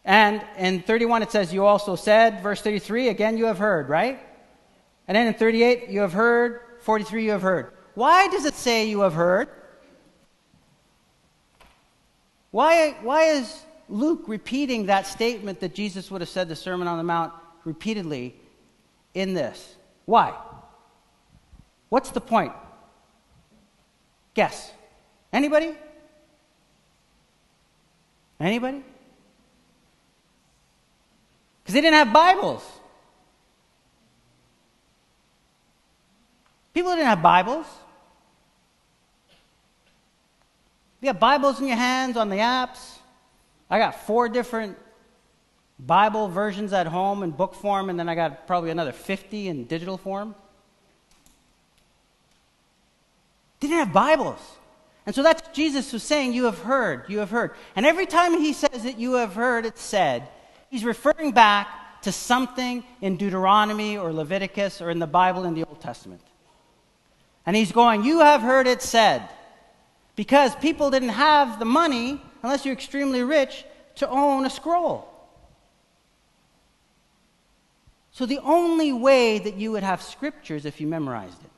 And 0.04 0.42
in 0.58 0.82
31 0.82 1.24
it 1.24 1.32
says, 1.32 1.54
You 1.54 1.66
also 1.66 1.96
said. 1.96 2.42
Verse 2.42 2.62
33, 2.62 3.10
again, 3.10 3.38
you 3.38 3.46
have 3.46 3.58
heard, 3.58 3.88
right? 3.88 4.20
And 5.12 5.18
then 5.18 5.28
in 5.28 5.34
38, 5.34 5.90
you 5.90 6.00
have 6.00 6.14
heard. 6.14 6.62
43, 6.84 7.26
you 7.26 7.32
have 7.32 7.42
heard. 7.42 7.74
Why 7.96 8.30
does 8.30 8.46
it 8.46 8.54
say 8.54 8.88
you 8.88 9.02
have 9.02 9.14
heard? 9.14 9.50
Why, 12.52 12.96
why 13.02 13.24
is 13.24 13.62
Luke 13.90 14.24
repeating 14.28 14.86
that 14.86 15.06
statement 15.06 15.60
that 15.60 15.76
Jesus 15.76 16.10
would 16.12 16.22
have 16.22 16.30
said 16.30 16.48
the 16.48 16.56
Sermon 16.56 16.88
on 16.88 16.98
the 16.98 17.04
Mount 17.04 17.34
repeatedly 17.66 18.38
in 19.14 19.34
this? 19.34 19.76
Why? 20.06 20.34
What's 21.90 22.12
the 22.12 22.22
point? 22.22 22.54
Guess. 24.34 24.72
Anybody? 25.34 25.76
Anybody? 28.40 28.82
Because 31.62 31.74
they 31.74 31.82
didn't 31.82 31.96
have 31.96 32.14
Bibles. 32.14 32.64
People 36.74 36.92
didn't 36.92 37.06
have 37.06 37.22
Bibles. 37.22 37.66
You 41.02 41.08
got 41.08 41.20
Bibles 41.20 41.60
in 41.60 41.68
your 41.68 41.78
hands 41.78 42.16
on 42.16 42.30
the 42.30 42.38
apps. 42.38 42.98
I 43.70 43.80
got 43.80 44.06
four 44.06 44.30
different 44.30 44.78
Bible 45.80 46.28
versions 46.28 46.74
at 46.74 46.88
home 46.88 47.24
in 47.24 47.32
book 47.32 47.56
form, 47.56 47.90
and 47.90 48.00
then 48.00 48.08
I 48.08 48.16
got 48.16 48.46
probably 48.46 48.70
another 48.70 48.92
50 48.92 49.48
in 49.48 49.66
digital 49.66 49.98
form. 49.98 50.36
They 53.60 53.68
didn't 53.68 53.86
have 53.86 53.94
Bibles. 53.94 54.40
And 55.06 55.16
so 55.16 55.24
that's 55.24 55.42
Jesus 55.50 55.92
was 55.92 56.04
saying, 56.04 56.34
You 56.34 56.46
have 56.46 56.60
heard, 56.60 57.06
you 57.08 57.20
have 57.20 57.32
heard. 57.32 57.52
And 57.76 57.86
every 57.86 58.06
time 58.06 58.40
he 58.40 58.54
says 58.54 58.84
that 58.84 59.00
you 59.00 59.14
have 59.14 59.34
heard 59.34 59.66
it 59.66 59.78
said, 59.78 60.28
he's 60.70 60.86
referring 60.86 61.32
back 61.32 62.02
to 62.04 62.12
something 62.12 62.84
in 63.02 63.18
Deuteronomy 63.18 63.98
or 63.98 64.14
Leviticus 64.14 64.82
or 64.82 64.90
in 64.90 65.00
the 65.00 65.08
Bible 65.08 65.44
in 65.46 65.56
the 65.56 65.66
Old 65.66 65.82
Testament. 65.82 66.22
And 67.46 67.56
he's 67.56 67.72
going, 67.72 68.04
You 68.04 68.20
have 68.20 68.42
heard 68.42 68.68
it 68.68 68.82
said. 68.82 69.28
Because 70.16 70.56
people 70.56 70.92
didn't 70.92 71.10
have 71.10 71.58
the 71.58 71.66
money, 71.66 72.22
unless 72.44 72.66
you're 72.66 72.74
extremely 72.74 73.24
rich, 73.24 73.64
to 73.96 74.10
own 74.10 74.46
a 74.46 74.50
scroll. 74.50 75.08
So 78.12 78.26
the 78.26 78.40
only 78.40 78.92
way 78.92 79.40
that 79.40 79.56
you 79.56 79.72
would 79.72 79.84
have 79.84 80.02
scriptures 80.02 80.66
if 80.66 80.82
you 80.82 80.88
memorized 80.88 81.42
it. 81.44 81.50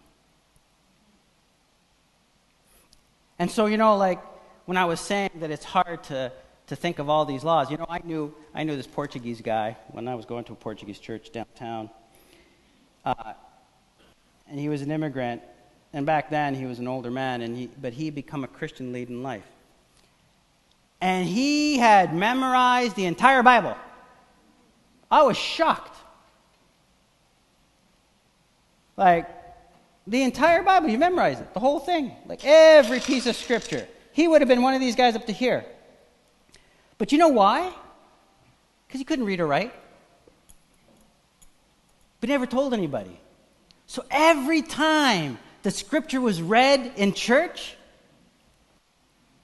And 3.40 3.50
so, 3.50 3.66
you 3.66 3.78
know, 3.78 3.98
like 3.98 4.20
when 4.66 4.78
I 4.78 4.86
was 4.86 5.00
saying 5.00 5.32
that 5.40 5.52
it's 5.52 5.66
hard 5.66 6.04
to, 6.06 6.32
to 6.68 6.76
think 6.76 7.00
of 7.00 7.10
all 7.10 7.26
these 7.26 7.44
laws, 7.44 7.72
you 7.72 7.78
know, 7.78 7.88
I 7.90 8.00
knew, 8.04 8.34
I 8.54 8.64
knew 8.64 8.76
this 8.76 8.88
Portuguese 8.88 9.42
guy 9.42 9.76
when 9.92 10.08
I 10.08 10.16
was 10.16 10.26
going 10.26 10.44
to 10.46 10.54
a 10.54 10.56
Portuguese 10.56 11.00
church 11.00 11.32
downtown. 11.32 11.90
Uh, 13.04 13.34
and 14.48 14.60
he 14.60 14.70
was 14.70 14.82
an 14.82 14.92
immigrant. 14.92 15.42
And 15.94 16.06
back 16.06 16.30
then, 16.30 16.56
he 16.56 16.66
was 16.66 16.80
an 16.80 16.88
older 16.88 17.12
man, 17.12 17.42
and 17.42 17.56
he, 17.56 17.68
but 17.68 17.94
he 17.94 18.06
had 18.06 18.16
become 18.16 18.44
a 18.44 18.48
Christian 18.48 18.92
late 18.92 19.10
in 19.10 19.22
life. 19.22 19.46
And 21.00 21.28
he 21.28 21.78
had 21.78 22.16
memorized 22.16 22.96
the 22.96 23.06
entire 23.06 23.44
Bible. 23.44 23.78
I 25.12 25.22
was 25.22 25.38
shocked. 25.38 25.96
Like, 28.98 29.30
the 30.08 30.24
entire 30.24 30.64
Bible, 30.64 30.90
you 30.90 30.98
memorize 30.98 31.40
it, 31.40 31.54
the 31.54 31.60
whole 31.60 31.80
thing, 31.80 32.12
like 32.26 32.42
every 32.44 33.00
piece 33.00 33.26
of 33.26 33.36
scripture. 33.36 33.88
He 34.12 34.28
would 34.28 34.42
have 34.42 34.48
been 34.48 34.62
one 34.62 34.74
of 34.74 34.80
these 34.80 34.96
guys 34.96 35.16
up 35.16 35.26
to 35.28 35.32
here. 35.32 35.66
But 36.98 37.12
you 37.12 37.18
know 37.18 37.30
why? 37.30 37.72
Because 38.88 39.00
he 39.00 39.06
couldn't 39.06 39.26
read 39.26 39.40
or 39.40 39.48
write. 39.48 39.74
But 42.20 42.30
he 42.30 42.34
never 42.34 42.46
told 42.46 42.74
anybody. 42.74 43.20
So 43.88 44.06
every 44.10 44.62
time 44.62 45.38
the 45.64 45.72
scripture 45.72 46.22
was 46.22 46.42
read 46.42 46.94
in 46.98 47.14
church, 47.14 47.76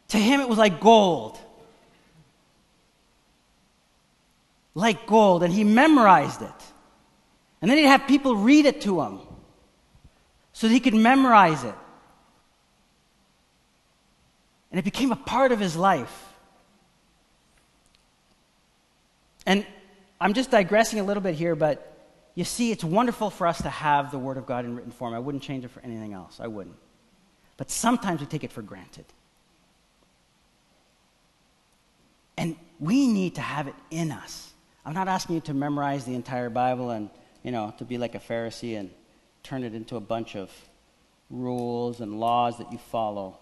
to 0.10 0.18
him 0.18 0.42
it 0.42 0.50
was 0.50 0.58
like 0.58 0.80
gold. 0.80 1.40
Like 4.76 5.08
gold. 5.08 5.44
And 5.44 5.54
he 5.54 5.64
memorized 5.64 6.42
it. 6.42 6.52
And 7.62 7.72
then 7.72 7.78
he'd 7.78 7.86
have 7.86 8.06
people 8.08 8.36
read 8.36 8.66
it 8.66 8.82
to 8.82 9.02
him 9.02 9.20
so 10.52 10.68
that 10.68 10.74
he 10.74 10.80
could 10.80 10.94
memorize 10.94 11.64
it. 11.64 11.76
And 14.72 14.80
it 14.80 14.84
became 14.84 15.12
a 15.12 15.16
part 15.16 15.52
of 15.52 15.60
his 15.60 15.76
life. 15.76 16.26
And 19.46 19.66
I'm 20.22 20.34
just 20.34 20.52
digressing 20.52 21.00
a 21.00 21.04
little 21.04 21.24
bit 21.24 21.36
here, 21.36 21.56
but 21.56 21.99
you 22.36 22.44
see, 22.44 22.72
it's 22.72 22.84
wonderful 22.84 23.30
for 23.30 23.48
us 23.48 23.62
to 23.62 23.70
have 23.70 24.12
the 24.12 24.20
Word 24.20 24.38
of 24.38 24.46
God 24.46 24.65
in 24.65 24.76
written 24.76 24.92
form. 24.92 25.13
I 25.13 25.20
wouldn't 25.20 25.44
change 25.44 25.65
it 25.65 25.72
for 25.72 25.82
anything 25.82 26.13
else. 26.13 26.39
I 26.39 26.48
wouldn't. 26.48 26.76
But 27.58 27.70
sometimes 27.70 28.22
we 28.22 28.28
take 28.28 28.44
it 28.44 28.52
for 28.52 28.62
granted. 28.62 29.06
And 32.38 32.56
we 32.80 33.08
need 33.08 33.36
to 33.36 33.42
have 33.42 33.68
it 33.68 33.76
in 33.92 34.12
us. 34.12 34.54
I'm 34.86 34.94
not 34.94 35.10
asking 35.10 35.36
you 35.36 35.42
to 35.42 35.54
memorize 35.54 36.06
the 36.06 36.15
entire 36.15 36.50
Bible 36.50 36.92
and, 36.92 37.10
you 37.44 37.52
know, 37.52 37.74
to 37.78 37.84
be 37.84 37.98
like 37.98 38.15
a 38.15 38.20
Pharisee 38.20 38.80
and 38.80 38.89
turn 39.44 39.63
it 39.63 39.74
into 39.74 39.98
a 39.98 40.00
bunch 40.00 40.36
of 40.36 40.50
rules 41.30 42.00
and 42.00 42.20
laws 42.20 42.58
that 42.60 42.72
you 42.72 42.78
follow. 42.78 43.38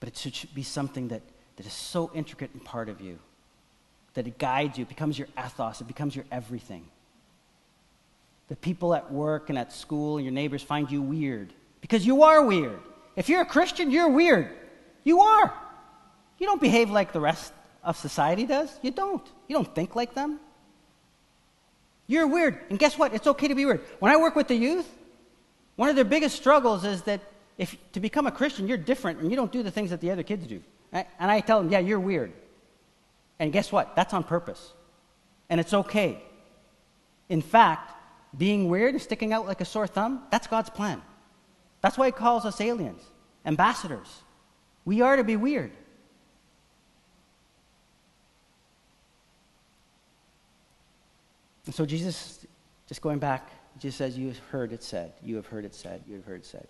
But 0.00 0.08
it 0.08 0.16
should 0.16 0.54
be 0.54 0.62
something 0.62 1.08
that, 1.08 1.22
that 1.56 1.66
is 1.66 1.72
so 1.72 2.10
intricate 2.14 2.50
and 2.54 2.64
part 2.64 2.88
of 2.88 3.00
you 3.00 3.18
that 4.16 4.26
it 4.26 4.38
guides 4.38 4.76
you, 4.76 4.82
it 4.82 4.88
becomes 4.88 5.18
your 5.18 5.28
ethos, 5.38 5.80
it 5.80 5.86
becomes 5.86 6.16
your 6.16 6.24
everything. 6.32 6.84
The 8.48 8.56
people 8.56 8.94
at 8.94 9.12
work 9.12 9.48
and 9.48 9.58
at 9.58 9.72
school 9.72 10.16
and 10.16 10.24
your 10.24 10.32
neighbors 10.32 10.62
find 10.62 10.90
you 10.90 11.02
weird 11.02 11.52
because 11.80 12.04
you 12.06 12.22
are 12.22 12.44
weird. 12.44 12.80
If 13.14 13.28
you're 13.28 13.42
a 13.42 13.46
Christian, 13.46 13.90
you're 13.90 14.08
weird. 14.08 14.50
You 15.04 15.20
are. 15.20 15.54
You 16.38 16.46
don't 16.46 16.60
behave 16.60 16.90
like 16.90 17.12
the 17.12 17.20
rest 17.20 17.52
of 17.82 17.96
society 17.96 18.46
does. 18.46 18.78
You 18.82 18.90
don't. 18.90 19.26
You 19.48 19.56
don't 19.56 19.74
think 19.74 19.94
like 19.96 20.14
them. 20.14 20.40
You're 22.06 22.26
weird. 22.26 22.58
And 22.70 22.78
guess 22.78 22.98
what? 22.98 23.14
It's 23.14 23.26
okay 23.26 23.48
to 23.48 23.54
be 23.54 23.64
weird. 23.64 23.80
When 23.98 24.12
I 24.12 24.16
work 24.16 24.36
with 24.36 24.48
the 24.48 24.54
youth, 24.54 24.88
one 25.76 25.88
of 25.88 25.96
their 25.96 26.04
biggest 26.04 26.36
struggles 26.36 26.84
is 26.84 27.02
that 27.02 27.20
if 27.58 27.76
to 27.92 28.00
become 28.00 28.26
a 28.26 28.32
Christian, 28.32 28.68
you're 28.68 28.78
different 28.78 29.20
and 29.20 29.30
you 29.30 29.36
don't 29.36 29.52
do 29.52 29.62
the 29.62 29.70
things 29.70 29.90
that 29.90 30.00
the 30.00 30.10
other 30.10 30.22
kids 30.22 30.46
do. 30.46 30.62
And 30.92 31.06
I 31.18 31.40
tell 31.40 31.60
them, 31.60 31.70
yeah, 31.70 31.80
you're 31.80 32.00
weird. 32.00 32.32
And 33.38 33.52
guess 33.52 33.70
what? 33.70 33.94
That's 33.96 34.14
on 34.14 34.24
purpose. 34.24 34.72
And 35.48 35.60
it's 35.60 35.74
okay. 35.74 36.22
In 37.28 37.42
fact, 37.42 37.92
being 38.36 38.68
weird 38.68 38.94
and 38.94 39.02
sticking 39.02 39.32
out 39.32 39.46
like 39.46 39.60
a 39.60 39.64
sore 39.64 39.86
thumb, 39.86 40.22
that's 40.30 40.46
God's 40.46 40.70
plan. 40.70 41.02
That's 41.80 41.98
why 41.98 42.06
he 42.06 42.12
calls 42.12 42.44
us 42.44 42.60
aliens, 42.60 43.02
ambassadors. 43.44 44.22
We 44.84 45.00
are 45.00 45.16
to 45.16 45.24
be 45.24 45.36
weird. 45.36 45.72
And 51.66 51.74
so 51.74 51.84
Jesus, 51.84 52.46
just 52.86 53.02
going 53.02 53.18
back, 53.18 53.50
just 53.78 53.98
says, 53.98 54.16
You 54.16 54.28
have 54.28 54.38
heard 54.38 54.72
it 54.72 54.82
said, 54.82 55.12
you 55.22 55.36
have 55.36 55.46
heard 55.46 55.64
it 55.64 55.74
said, 55.74 56.02
you 56.08 56.14
have 56.14 56.24
heard 56.24 56.40
it 56.40 56.46
said. 56.46 56.66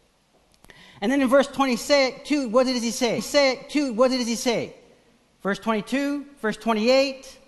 And 1.00 1.12
then 1.12 1.20
in 1.20 1.28
verse 1.28 1.46
22, 1.46 2.48
what 2.48 2.66
does 2.66 2.82
he 2.82 2.90
say? 2.90 3.20
Say 3.20 3.52
it, 3.52 3.70
two, 3.70 3.92
what 3.92 4.10
does 4.10 4.26
he 4.26 4.34
say? 4.34 4.74
Verse 5.46 5.60
22, 5.60 6.26
verse 6.42 6.56
28, 6.56 7.38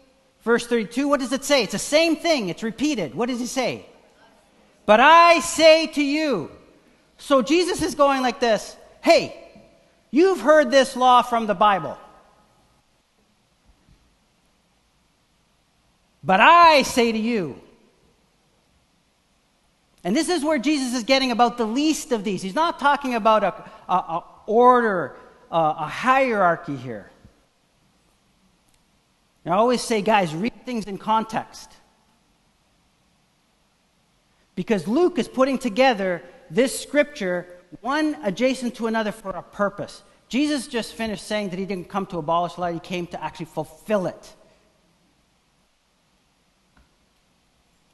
verse 0.42 0.64
32, 0.68 1.08
what 1.08 1.18
does 1.18 1.32
it 1.32 1.42
say? 1.42 1.64
It's 1.64 1.72
the 1.72 1.80
same 1.80 2.14
thing, 2.14 2.48
it's 2.48 2.62
repeated. 2.62 3.12
What 3.12 3.28
does 3.28 3.40
he 3.40 3.46
say? 3.46 3.86
But 4.86 5.00
I 5.00 5.40
say 5.40 5.88
to 5.88 6.00
you. 6.00 6.48
So 7.16 7.42
Jesus 7.42 7.82
is 7.82 7.96
going 7.96 8.22
like 8.22 8.38
this 8.38 8.76
Hey, 9.00 9.36
you've 10.12 10.40
heard 10.40 10.70
this 10.70 10.94
law 10.94 11.22
from 11.22 11.48
the 11.48 11.56
Bible. 11.56 11.98
But 16.22 16.38
I 16.38 16.82
say 16.82 17.10
to 17.10 17.18
you, 17.18 17.60
and 20.04 20.14
this 20.14 20.28
is 20.28 20.44
where 20.44 20.60
Jesus 20.60 20.94
is 20.94 21.02
getting 21.02 21.32
about 21.32 21.58
the 21.58 21.66
least 21.66 22.12
of 22.12 22.22
these. 22.22 22.42
He's 22.42 22.54
not 22.54 22.78
talking 22.78 23.16
about 23.16 23.42
a, 23.42 23.54
a, 23.92 23.96
a 23.96 24.24
order, 24.46 25.16
a, 25.50 25.56
a 25.56 25.88
hierarchy 25.88 26.76
here. 26.76 27.10
I 29.46 29.50
always 29.50 29.80
say, 29.80 30.02
guys, 30.02 30.34
read 30.34 30.64
things 30.66 30.84
in 30.84 30.98
context. 30.98 31.72
Because 34.54 34.86
Luke 34.88 35.18
is 35.18 35.28
putting 35.28 35.58
together 35.58 36.22
this 36.50 36.78
scripture, 36.78 37.46
one 37.80 38.16
adjacent 38.24 38.74
to 38.76 38.86
another, 38.86 39.12
for 39.12 39.30
a 39.30 39.42
purpose. 39.42 40.02
Jesus 40.28 40.66
just 40.66 40.94
finished 40.94 41.24
saying 41.24 41.50
that 41.50 41.58
he 41.58 41.64
didn't 41.64 41.88
come 41.88 42.06
to 42.06 42.18
abolish 42.18 42.58
law, 42.58 42.70
he 42.70 42.80
came 42.80 43.06
to 43.08 43.22
actually 43.22 43.46
fulfill 43.46 44.06
it. 44.06 44.34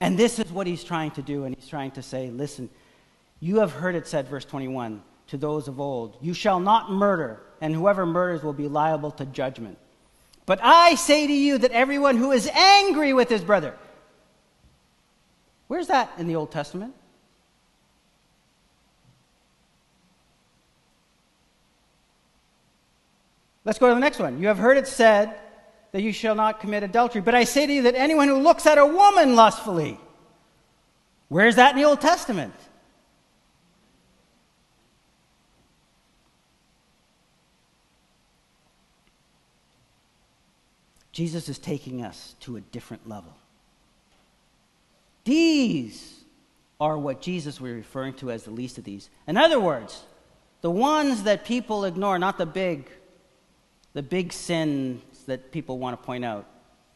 And 0.00 0.18
this 0.18 0.38
is 0.38 0.50
what 0.50 0.66
he's 0.66 0.84
trying 0.84 1.12
to 1.12 1.22
do. 1.22 1.44
And 1.44 1.54
he's 1.54 1.68
trying 1.68 1.92
to 1.92 2.02
say, 2.02 2.30
listen, 2.30 2.68
you 3.40 3.60
have 3.60 3.72
heard 3.72 3.94
it 3.94 4.06
said, 4.06 4.28
verse 4.28 4.44
21, 4.44 5.02
to 5.28 5.36
those 5.36 5.68
of 5.68 5.80
old, 5.80 6.16
you 6.20 6.34
shall 6.34 6.60
not 6.60 6.90
murder, 6.90 7.42
and 7.60 7.74
whoever 7.74 8.04
murders 8.06 8.42
will 8.42 8.52
be 8.52 8.68
liable 8.68 9.10
to 9.12 9.26
judgment. 9.26 9.78
But 10.46 10.60
I 10.62 10.94
say 10.94 11.26
to 11.26 11.32
you 11.32 11.58
that 11.58 11.70
everyone 11.70 12.16
who 12.16 12.32
is 12.32 12.48
angry 12.48 13.12
with 13.12 13.28
his 13.28 13.42
brother, 13.42 13.74
where's 15.68 15.86
that 15.86 16.10
in 16.18 16.26
the 16.26 16.36
Old 16.36 16.50
Testament? 16.50 16.94
Let's 23.64 23.78
go 23.78 23.88
to 23.88 23.94
the 23.94 24.00
next 24.00 24.18
one. 24.18 24.40
You 24.40 24.48
have 24.48 24.58
heard 24.58 24.76
it 24.76 24.86
said, 24.86 25.34
that 25.94 26.02
you 26.02 26.12
shall 26.12 26.34
not 26.34 26.58
commit 26.58 26.82
adultery. 26.82 27.20
But 27.20 27.36
I 27.36 27.44
say 27.44 27.68
to 27.68 27.72
you 27.72 27.82
that 27.82 27.94
anyone 27.94 28.26
who 28.26 28.38
looks 28.38 28.66
at 28.66 28.78
a 28.78 28.84
woman 28.84 29.36
lustfully, 29.36 29.96
where's 31.28 31.54
that 31.54 31.70
in 31.70 31.76
the 31.80 31.86
Old 31.86 32.00
Testament? 32.00 32.52
Jesus 41.14 41.48
is 41.48 41.60
taking 41.60 42.04
us 42.04 42.34
to 42.40 42.56
a 42.56 42.60
different 42.60 43.08
level. 43.08 43.32
These 45.22 46.24
are 46.80 46.98
what 46.98 47.22
Jesus 47.22 47.60
was 47.60 47.70
referring 47.70 48.14
to 48.14 48.32
as 48.32 48.42
the 48.42 48.50
least 48.50 48.78
of 48.78 48.84
these. 48.84 49.08
In 49.28 49.36
other 49.36 49.60
words, 49.60 50.02
the 50.60 50.72
ones 50.72 51.22
that 51.22 51.44
people 51.44 51.84
ignore, 51.84 52.18
not 52.18 52.36
the 52.36 52.46
big, 52.46 52.90
the 53.92 54.02
big 54.02 54.32
sin 54.32 55.00
that 55.26 55.52
people 55.52 55.78
want 55.78 55.98
to 55.98 56.04
point 56.04 56.24
out 56.24 56.46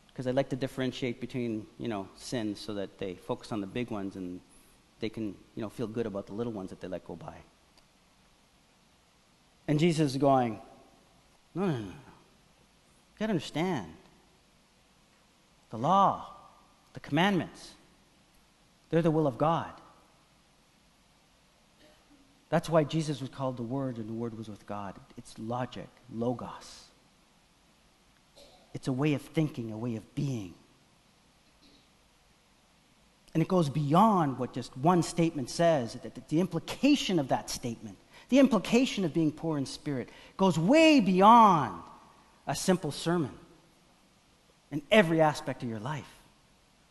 because 0.08 0.26
I 0.26 0.32
like 0.32 0.48
to 0.48 0.56
differentiate 0.56 1.20
between, 1.20 1.64
you 1.78 1.86
know, 1.86 2.08
sins 2.16 2.58
so 2.58 2.74
that 2.74 2.98
they 2.98 3.14
focus 3.14 3.52
on 3.52 3.60
the 3.60 3.68
big 3.68 3.92
ones 3.92 4.16
and 4.16 4.40
they 4.98 5.08
can, 5.08 5.36
you 5.54 5.62
know, 5.62 5.68
feel 5.68 5.86
good 5.86 6.06
about 6.06 6.26
the 6.26 6.32
little 6.32 6.52
ones 6.52 6.70
that 6.70 6.80
they 6.80 6.88
let 6.88 7.04
go 7.04 7.14
by. 7.14 7.36
And 9.68 9.78
Jesus 9.78 10.10
is 10.10 10.16
going, 10.16 10.60
no, 11.54 11.66
no, 11.66 11.72
no, 11.72 11.78
no. 11.78 11.84
You 11.84 11.94
got 13.20 13.26
to 13.26 13.30
understand 13.30 13.86
the 15.70 15.78
law, 15.78 16.26
the 16.94 17.00
commandments, 17.00 17.72
they're 18.90 19.02
the 19.02 19.10
will 19.10 19.26
of 19.26 19.38
God. 19.38 19.72
That's 22.50 22.70
why 22.70 22.84
Jesus 22.84 23.20
was 23.20 23.28
called 23.28 23.58
the 23.58 23.62
Word 23.62 23.98
and 23.98 24.08
the 24.08 24.14
Word 24.14 24.36
was 24.36 24.48
with 24.48 24.66
God. 24.66 24.94
It's 25.18 25.38
logic, 25.38 25.88
logos. 26.10 26.84
It's 28.72 28.88
a 28.88 28.92
way 28.92 29.14
of 29.14 29.22
thinking, 29.22 29.72
a 29.72 29.76
way 29.76 29.96
of 29.96 30.14
being. 30.14 30.54
And 33.34 33.42
it 33.42 33.48
goes 33.48 33.68
beyond 33.68 34.38
what 34.38 34.54
just 34.54 34.76
one 34.78 35.02
statement 35.02 35.50
says. 35.50 35.98
The 36.28 36.40
implication 36.40 37.18
of 37.18 37.28
that 37.28 37.50
statement, 37.50 37.98
the 38.30 38.38
implication 38.38 39.04
of 39.04 39.12
being 39.12 39.30
poor 39.30 39.58
in 39.58 39.66
spirit, 39.66 40.08
goes 40.38 40.58
way 40.58 41.00
beyond 41.00 41.82
a 42.46 42.54
simple 42.54 42.90
sermon 42.90 43.32
in 44.70 44.82
every 44.90 45.20
aspect 45.20 45.62
of 45.62 45.68
your 45.68 45.78
life. 45.78 46.08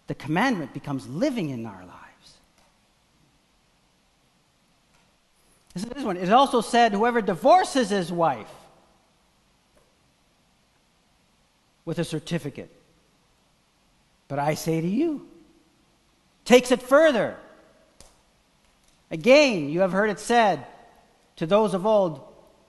The 0.07 0.15
commandment 0.15 0.73
becomes 0.73 1.07
living 1.07 1.49
in 1.49 1.65
our 1.65 1.85
lives. 1.85 2.37
This 5.73 5.83
is 5.83 5.89
this 5.89 6.03
one. 6.03 6.17
It 6.17 6.31
also 6.31 6.61
said, 6.61 6.93
whoever 6.93 7.21
divorces 7.21 7.89
his 7.89 8.11
wife 8.11 8.49
with 11.85 11.99
a 11.99 12.03
certificate. 12.03 12.71
But 14.27 14.39
I 14.39 14.55
say 14.55 14.81
to 14.81 14.87
you, 14.87 15.27
takes 16.45 16.71
it 16.71 16.81
further. 16.81 17.37
Again, 19.11 19.69
you 19.69 19.81
have 19.81 19.91
heard 19.91 20.09
it 20.09 20.19
said 20.19 20.65
to 21.37 21.45
those 21.45 21.73
of 21.73 21.85
old, 21.85 22.21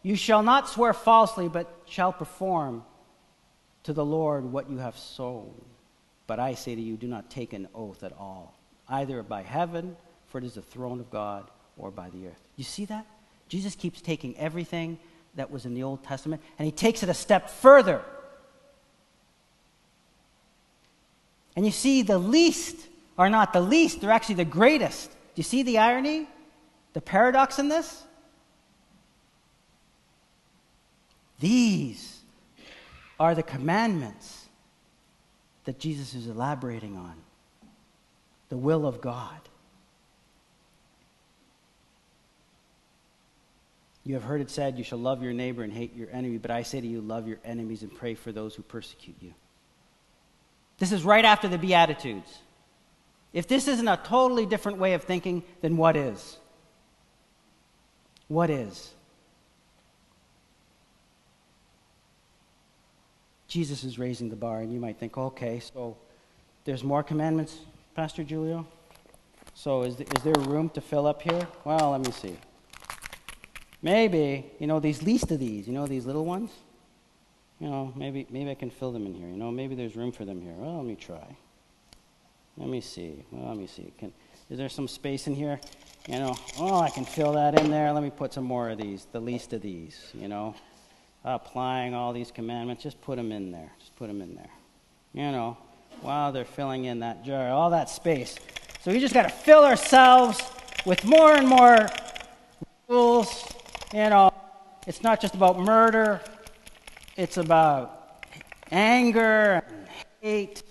You 0.02 0.14
shall 0.14 0.42
not 0.42 0.68
swear 0.68 0.92
falsely, 0.92 1.48
but 1.48 1.66
shall 1.86 2.12
perform 2.12 2.84
to 3.84 3.92
the 3.92 4.04
Lord 4.04 4.44
what 4.44 4.70
you 4.70 4.78
have 4.78 4.98
sown. 4.98 5.52
But 6.26 6.38
I 6.38 6.54
say 6.54 6.74
to 6.74 6.80
you, 6.80 6.96
do 6.96 7.06
not 7.06 7.30
take 7.30 7.52
an 7.52 7.68
oath 7.74 8.02
at 8.02 8.12
all, 8.12 8.54
either 8.88 9.22
by 9.22 9.42
heaven, 9.42 9.96
for 10.26 10.38
it 10.38 10.44
is 10.44 10.54
the 10.54 10.62
throne 10.62 11.00
of 11.00 11.10
God, 11.10 11.50
or 11.78 11.90
by 11.90 12.10
the 12.10 12.26
earth. 12.26 12.42
You 12.56 12.64
see 12.64 12.84
that? 12.86 13.06
Jesus 13.48 13.74
keeps 13.74 14.00
taking 14.00 14.36
everything 14.36 14.98
that 15.36 15.50
was 15.50 15.64
in 15.64 15.74
the 15.74 15.82
Old 15.82 16.02
Testament 16.04 16.42
and 16.58 16.66
he 16.66 16.72
takes 16.72 17.02
it 17.02 17.08
a 17.08 17.14
step 17.14 17.48
further. 17.48 18.02
And 21.56 21.64
you 21.64 21.72
see, 21.72 22.02
the 22.02 22.18
least 22.18 22.76
are 23.16 23.30
not 23.30 23.52
the 23.52 23.60
least, 23.60 24.00
they're 24.00 24.10
actually 24.10 24.36
the 24.36 24.44
greatest. 24.44 25.10
Do 25.10 25.16
you 25.36 25.42
see 25.42 25.62
the 25.62 25.78
irony? 25.78 26.28
The 26.92 27.00
paradox 27.00 27.58
in 27.58 27.68
this? 27.68 28.04
These 31.40 32.17
are 33.18 33.34
the 33.34 33.42
commandments 33.42 34.46
that 35.64 35.78
Jesus 35.78 36.14
is 36.14 36.26
elaborating 36.26 36.96
on 36.96 37.14
the 38.48 38.56
will 38.56 38.86
of 38.86 39.00
God. 39.00 39.40
You 44.04 44.14
have 44.14 44.22
heard 44.24 44.40
it 44.40 44.50
said, 44.50 44.78
You 44.78 44.84
shall 44.84 44.98
love 44.98 45.22
your 45.22 45.34
neighbor 45.34 45.62
and 45.62 45.70
hate 45.70 45.94
your 45.94 46.08
enemy, 46.10 46.38
but 46.38 46.50
I 46.50 46.62
say 46.62 46.80
to 46.80 46.86
you, 46.86 47.02
love 47.02 47.28
your 47.28 47.38
enemies 47.44 47.82
and 47.82 47.94
pray 47.94 48.14
for 48.14 48.32
those 48.32 48.54
who 48.54 48.62
persecute 48.62 49.16
you. 49.20 49.34
This 50.78 50.92
is 50.92 51.04
right 51.04 51.24
after 51.24 51.48
the 51.48 51.58
Beatitudes. 51.58 52.38
If 53.34 53.46
this 53.46 53.68
isn't 53.68 53.86
a 53.86 54.00
totally 54.02 54.46
different 54.46 54.78
way 54.78 54.94
of 54.94 55.02
thinking, 55.02 55.42
then 55.60 55.76
what 55.76 55.96
is? 55.96 56.38
What 58.28 58.48
is? 58.48 58.94
Jesus 63.48 63.82
is 63.82 63.98
raising 63.98 64.28
the 64.28 64.36
bar, 64.36 64.60
and 64.60 64.72
you 64.72 64.78
might 64.78 64.98
think, 64.98 65.18
okay, 65.18 65.58
so 65.58 65.96
there's 66.64 66.84
more 66.84 67.02
commandments, 67.02 67.58
Pastor 67.94 68.22
Julio? 68.22 68.66
So 69.54 69.82
is, 69.82 70.00
is 70.00 70.22
there 70.22 70.34
room 70.34 70.68
to 70.70 70.80
fill 70.80 71.06
up 71.06 71.22
here? 71.22 71.48
Well, 71.64 71.90
let 71.90 72.06
me 72.06 72.12
see. 72.12 72.36
Maybe, 73.82 74.52
you 74.58 74.66
know, 74.66 74.78
these 74.78 75.02
least 75.02 75.30
of 75.32 75.40
these, 75.40 75.66
you 75.66 75.72
know, 75.72 75.86
these 75.86 76.06
little 76.06 76.24
ones? 76.24 76.50
you 77.60 77.68
know, 77.68 77.92
maybe, 77.96 78.26
maybe 78.30 78.50
I 78.50 78.54
can 78.54 78.70
fill 78.70 78.92
them 78.92 79.06
in 79.06 79.14
here. 79.14 79.28
You 79.28 79.36
know, 79.36 79.50
maybe 79.50 79.74
there's 79.74 79.96
room 79.96 80.12
for 80.12 80.24
them 80.24 80.40
here. 80.40 80.54
Well, 80.56 80.76
let 80.76 80.86
me 80.86 80.94
try. 80.94 81.36
Let 82.56 82.68
me 82.68 82.80
see. 82.80 83.24
Well, 83.30 83.48
let 83.48 83.56
me 83.56 83.66
see. 83.66 83.92
Can, 83.98 84.12
is 84.48 84.58
there 84.58 84.68
some 84.68 84.88
space 84.88 85.26
in 85.26 85.34
here? 85.34 85.60
You 86.08 86.20
know, 86.20 86.36
oh, 86.58 86.80
I 86.80 86.90
can 86.90 87.04
fill 87.04 87.32
that 87.32 87.58
in 87.58 87.70
there. 87.70 87.92
Let 87.92 88.02
me 88.02 88.10
put 88.10 88.32
some 88.32 88.44
more 88.44 88.70
of 88.70 88.78
these, 88.78 89.06
the 89.12 89.20
least 89.20 89.52
of 89.52 89.60
these, 89.60 90.10
you 90.14 90.28
know. 90.28 90.54
Applying 91.24 91.94
all 91.94 92.12
these 92.12 92.30
commandments, 92.30 92.82
just 92.82 93.00
put 93.00 93.16
them 93.16 93.32
in 93.32 93.50
there. 93.50 93.72
Just 93.78 93.94
put 93.96 94.06
them 94.06 94.22
in 94.22 94.34
there. 94.34 94.50
You 95.12 95.32
know, 95.32 95.56
while 96.00 96.32
they're 96.32 96.44
filling 96.44 96.84
in 96.84 97.00
that 97.00 97.24
jar, 97.24 97.50
all 97.50 97.70
that 97.70 97.90
space. 97.90 98.36
So 98.82 98.92
we 98.92 99.00
just 99.00 99.14
got 99.14 99.24
to 99.24 99.28
fill 99.28 99.64
ourselves 99.64 100.40
with 100.86 101.04
more 101.04 101.32
and 101.32 101.46
more 101.46 101.88
rules. 102.88 103.44
You 103.92 104.10
know, 104.10 104.32
it's 104.86 105.02
not 105.02 105.20
just 105.20 105.34
about 105.34 105.58
murder, 105.58 106.20
it's 107.16 107.36
about 107.36 108.24
anger 108.70 109.62
and 109.68 109.88
hate. 110.20 110.62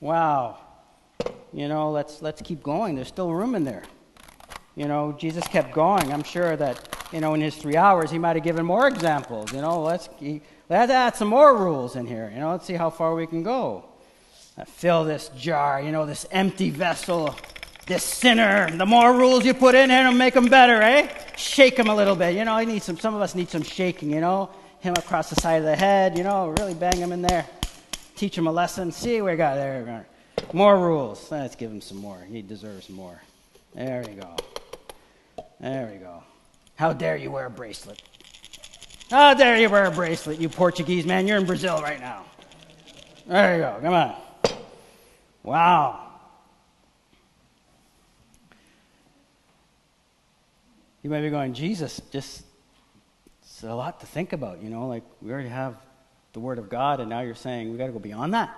Wow. 0.00 0.58
You 1.52 1.68
know, 1.68 1.92
let's, 1.92 2.20
let's 2.20 2.42
keep 2.42 2.62
going. 2.62 2.96
There's 2.96 3.08
still 3.08 3.32
room 3.32 3.54
in 3.54 3.64
there. 3.64 3.84
You 4.76 4.86
know, 4.88 5.12
Jesus 5.12 5.46
kept 5.46 5.72
going. 5.72 6.12
I'm 6.12 6.24
sure 6.24 6.56
that, 6.56 7.06
you 7.12 7.20
know, 7.20 7.34
in 7.34 7.40
his 7.40 7.54
three 7.54 7.76
hours, 7.76 8.10
he 8.10 8.18
might 8.18 8.36
have 8.36 8.44
given 8.44 8.66
more 8.66 8.88
examples. 8.88 9.52
You 9.52 9.60
know, 9.60 9.82
let's, 9.82 10.08
let's 10.68 10.90
add 10.90 11.14
some 11.14 11.28
more 11.28 11.56
rules 11.56 11.94
in 11.94 12.06
here. 12.06 12.30
You 12.34 12.40
know, 12.40 12.50
let's 12.50 12.66
see 12.66 12.74
how 12.74 12.90
far 12.90 13.14
we 13.14 13.26
can 13.26 13.42
go. 13.42 13.84
Fill 14.66 15.04
this 15.04 15.30
jar, 15.36 15.80
you 15.80 15.92
know, 15.92 16.06
this 16.06 16.26
empty 16.30 16.70
vessel, 16.70 17.34
this 17.86 18.02
sinner. 18.02 18.70
The 18.70 18.86
more 18.86 19.12
rules 19.12 19.44
you 19.44 19.54
put 19.54 19.74
in 19.74 19.90
here, 19.90 20.00
it'll 20.00 20.12
make 20.12 20.34
them 20.34 20.46
better, 20.46 20.82
eh? 20.82 21.08
Shake 21.36 21.76
them 21.76 21.88
a 21.88 21.94
little 21.94 22.16
bit. 22.16 22.34
You 22.34 22.44
know, 22.44 22.54
I 22.54 22.64
need 22.64 22.82
some, 22.82 22.98
some 22.98 23.14
of 23.14 23.20
us 23.20 23.34
need 23.34 23.48
some 23.48 23.62
shaking, 23.62 24.10
you 24.10 24.20
know. 24.20 24.50
Him 24.80 24.94
across 24.98 25.30
the 25.30 25.36
side 25.36 25.56
of 25.56 25.64
the 25.64 25.74
head, 25.74 26.18
you 26.18 26.24
know, 26.24 26.48
really 26.58 26.74
bang 26.74 26.98
him 26.98 27.10
in 27.12 27.22
there. 27.22 27.46
Teach 28.16 28.36
him 28.36 28.46
a 28.46 28.52
lesson. 28.52 28.92
See, 28.92 29.22
we 29.22 29.34
got 29.34 29.54
there. 29.54 30.06
More 30.52 30.78
rules. 30.78 31.30
Let's 31.30 31.56
give 31.56 31.70
him 31.70 31.80
some 31.80 31.98
more. 31.98 32.18
He 32.30 32.42
deserves 32.42 32.90
more. 32.90 33.20
There 33.74 34.04
you 34.08 34.20
go. 34.20 34.36
There 35.64 35.90
we 35.90 35.96
go. 35.96 36.22
How 36.74 36.92
dare 36.92 37.16
you 37.16 37.30
wear 37.30 37.46
a 37.46 37.50
bracelet? 37.50 38.02
How 39.10 39.32
dare 39.32 39.58
you 39.58 39.70
wear 39.70 39.86
a 39.86 39.90
bracelet, 39.90 40.38
you 40.38 40.50
Portuguese 40.50 41.06
man? 41.06 41.26
You're 41.26 41.38
in 41.38 41.46
Brazil 41.46 41.80
right 41.80 41.98
now. 41.98 42.26
There 43.26 43.56
you 43.56 43.62
go. 43.62 43.78
Come 43.80 43.94
on. 43.94 44.14
Wow. 45.42 46.00
You 51.02 51.08
might 51.08 51.22
be 51.22 51.30
going, 51.30 51.54
Jesus, 51.54 51.98
just 52.12 52.42
it's 53.40 53.62
a 53.62 53.74
lot 53.74 54.00
to 54.00 54.06
think 54.06 54.34
about, 54.34 54.62
you 54.62 54.68
know, 54.68 54.86
like 54.86 55.04
we 55.22 55.32
already 55.32 55.48
have 55.48 55.76
the 56.34 56.40
Word 56.40 56.58
of 56.58 56.68
God, 56.68 57.00
and 57.00 57.08
now 57.08 57.20
you're 57.20 57.34
saying 57.34 57.72
we 57.72 57.78
got 57.78 57.86
to 57.86 57.92
go 57.92 57.98
beyond 57.98 58.34
that. 58.34 58.54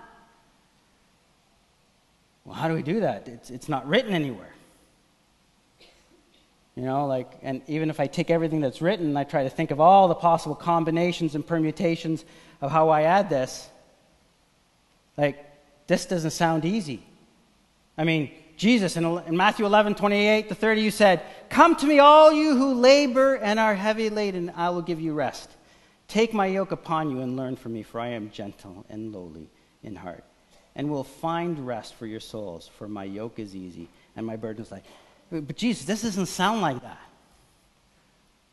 Well, 2.44 2.56
how 2.56 2.66
do 2.66 2.74
we 2.74 2.82
do 2.82 2.98
that? 2.98 3.28
It's, 3.28 3.50
it's 3.50 3.68
not 3.68 3.86
written 3.86 4.12
anywhere. 4.12 4.55
You 6.76 6.82
know, 6.82 7.06
like, 7.06 7.32
and 7.42 7.62
even 7.68 7.88
if 7.88 7.98
I 7.98 8.06
take 8.06 8.30
everything 8.30 8.60
that's 8.60 8.82
written 8.82 9.16
I 9.16 9.24
try 9.24 9.44
to 9.44 9.50
think 9.50 9.70
of 9.70 9.80
all 9.80 10.08
the 10.08 10.14
possible 10.14 10.54
combinations 10.54 11.34
and 11.34 11.44
permutations 11.44 12.24
of 12.60 12.70
how 12.70 12.90
I 12.90 13.02
add 13.02 13.30
this, 13.30 13.68
like, 15.16 15.42
this 15.86 16.04
doesn't 16.04 16.32
sound 16.32 16.66
easy. 16.66 17.02
I 17.96 18.04
mean, 18.04 18.30
Jesus, 18.58 18.96
in, 18.96 19.04
in 19.04 19.36
Matthew 19.36 19.64
11, 19.64 19.94
28 19.94 20.48
to 20.48 20.54
30, 20.54 20.80
you 20.82 20.90
said, 20.90 21.22
Come 21.48 21.76
to 21.76 21.86
me, 21.86 21.98
all 21.98 22.32
you 22.32 22.56
who 22.56 22.74
labor 22.74 23.36
and 23.36 23.58
are 23.58 23.74
heavy 23.74 24.10
laden, 24.10 24.52
I 24.54 24.70
will 24.70 24.82
give 24.82 25.00
you 25.00 25.14
rest. 25.14 25.50
Take 26.08 26.34
my 26.34 26.46
yoke 26.46 26.72
upon 26.72 27.10
you 27.10 27.20
and 27.20 27.36
learn 27.36 27.56
from 27.56 27.72
me, 27.72 27.82
for 27.82 28.00
I 28.00 28.08
am 28.08 28.30
gentle 28.30 28.84
and 28.90 29.14
lowly 29.14 29.48
in 29.82 29.96
heart, 29.96 30.24
and 30.74 30.90
will 30.90 31.04
find 31.04 31.66
rest 31.66 31.94
for 31.94 32.06
your 32.06 32.20
souls, 32.20 32.68
for 32.78 32.86
my 32.86 33.04
yoke 33.04 33.38
is 33.38 33.56
easy 33.56 33.88
and 34.14 34.26
my 34.26 34.36
burden 34.36 34.62
is 34.62 34.70
light. 34.70 34.84
But 35.30 35.56
Jesus, 35.56 35.84
this 35.84 36.02
doesn't 36.02 36.26
sound 36.26 36.60
like 36.60 36.82
that. 36.82 37.00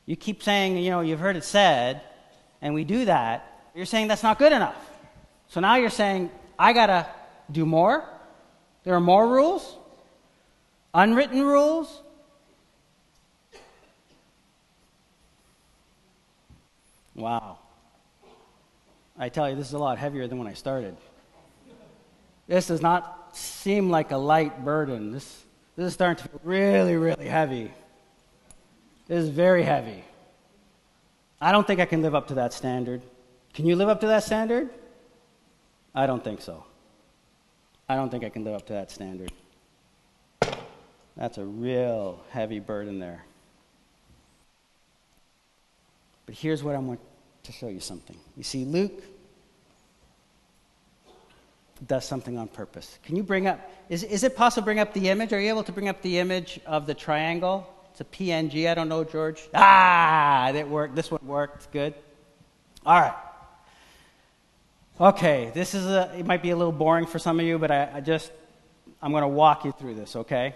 You 0.06 0.16
keep 0.16 0.44
saying, 0.44 0.78
you 0.78 0.90
know, 0.90 1.02
you've 1.02 1.20
heard 1.20 1.36
it 1.36 1.44
said, 1.44 2.02
and 2.62 2.74
we 2.74 2.84
do 2.84 3.06
that. 3.06 3.70
You're 3.76 3.86
saying 3.86 4.08
that's 4.08 4.24
not 4.24 4.40
good 4.40 4.52
enough. 4.52 4.76
So 5.48 5.60
now 5.60 5.76
you're 5.76 5.90
saying, 5.90 6.30
I 6.58 6.74
got 6.74 6.88
to 6.88 7.08
do 7.52 7.66
more? 7.66 8.04
There 8.84 8.96
are 8.96 9.02
more 9.02 9.28
rules? 9.28 9.78
Unwritten 10.94 11.42
rules? 11.42 12.02
Wow. 17.16 17.60
I 19.18 19.30
tell 19.30 19.50
you, 19.50 19.56
this 19.56 19.68
is 19.68 19.74
a 19.74 19.78
lot 19.78 20.00
heavier 20.00 20.28
than 20.28 20.40
when 20.40 20.48
I 20.48 20.54
started. 20.54 20.98
This 22.48 22.68
does 22.68 22.82
not 22.82 23.38
seem 23.38 23.90
like 23.90 24.12
a 24.12 24.18
light 24.18 24.66
burden. 24.66 25.12
This 25.12 25.42
this 25.76 25.88
is 25.88 25.94
starting 25.94 26.24
to 26.24 26.30
feel 26.30 26.42
really, 26.44 26.96
really 26.96 27.28
heavy. 27.28 27.72
This 29.08 29.24
is 29.24 29.30
very 29.30 29.64
heavy. 29.64 30.04
I 31.42 31.52
don't 31.52 31.68
think 31.68 31.80
I 31.80 31.86
can 31.86 32.02
live 32.02 32.16
up 32.16 32.28
to 32.28 32.36
that 32.36 32.54
standard. 32.54 33.02
Can 33.54 33.66
you 33.66 33.76
live 33.76 33.90
up 33.90 34.00
to 34.02 34.08
that 34.08 34.24
standard? 34.24 34.70
I 35.94 36.08
don't 36.08 36.24
think 36.24 36.42
so. 36.42 36.64
I 37.90 37.96
don't 37.96 38.10
think 38.10 38.24
I 38.24 38.30
can 38.30 38.44
live 38.44 38.56
up 38.56 38.66
to 38.68 38.74
that 38.74 38.92
standard. 38.92 39.32
That's 41.18 41.38
a 41.38 41.44
real 41.44 42.24
heavy 42.30 42.60
burden 42.60 43.00
there. 43.00 43.24
But 46.26 46.36
here's 46.36 46.64
what 46.64 46.76
I 46.76 46.80
want 46.80 47.00
to 47.44 47.52
show 47.52 47.68
you 47.68 47.80
something. 47.80 48.18
You 48.38 48.44
see, 48.44 48.64
Luke 48.66 49.04
does 51.88 52.06
something 52.06 52.38
on 52.38 52.48
purpose. 52.48 53.00
Can 53.04 53.15
you 53.15 53.24
bring 53.24 53.48
up, 53.48 53.60
is, 53.89 54.04
is 54.04 54.24
it 54.24 54.36
possible 54.36 54.62
to 54.62 54.65
bring 54.65 54.80
up 54.80 54.93
the 54.93 55.10
image? 55.10 55.34
Are 55.34 55.39
you 55.39 55.50
able 55.50 55.63
to 55.63 55.72
bring 55.72 55.89
up 55.89 56.02
the 56.02 56.19
image 56.19 56.60
of 56.65 56.86
the 56.86 56.93
triangle? 56.93 57.67
It's 57.91 58.02
a 58.02 58.06
PNG. 58.06 58.69
I 58.69 58.74
don't 58.74 58.89
know, 58.89 59.04
George. 59.04 59.41
Ah, 59.54 60.50
that 60.52 60.67
worked. 60.67 60.96
This 60.96 61.12
one 61.12 61.22
worked. 61.26 61.72
Good. 61.72 61.93
All 62.86 63.00
right. 63.00 63.13
Okay, 65.00 65.52
this 65.54 65.74
is 65.74 65.86
a, 65.88 66.12
it 66.17 66.26
might 66.26 66.43
be 66.43 66.52
a 66.52 66.56
little 66.56 66.72
boring 66.72 67.08
for 67.08 67.17
some 67.17 67.39
of 67.39 67.46
you, 67.46 67.58
but 67.58 67.72
I, 67.72 67.89
I 67.96 68.02
just, 68.02 68.32
I'm 69.02 69.12
going 69.12 69.24
to 69.24 69.28
walk 69.28 69.65
you 69.65 69.72
through 69.72 69.96
this, 69.96 70.15
okay? 70.15 70.54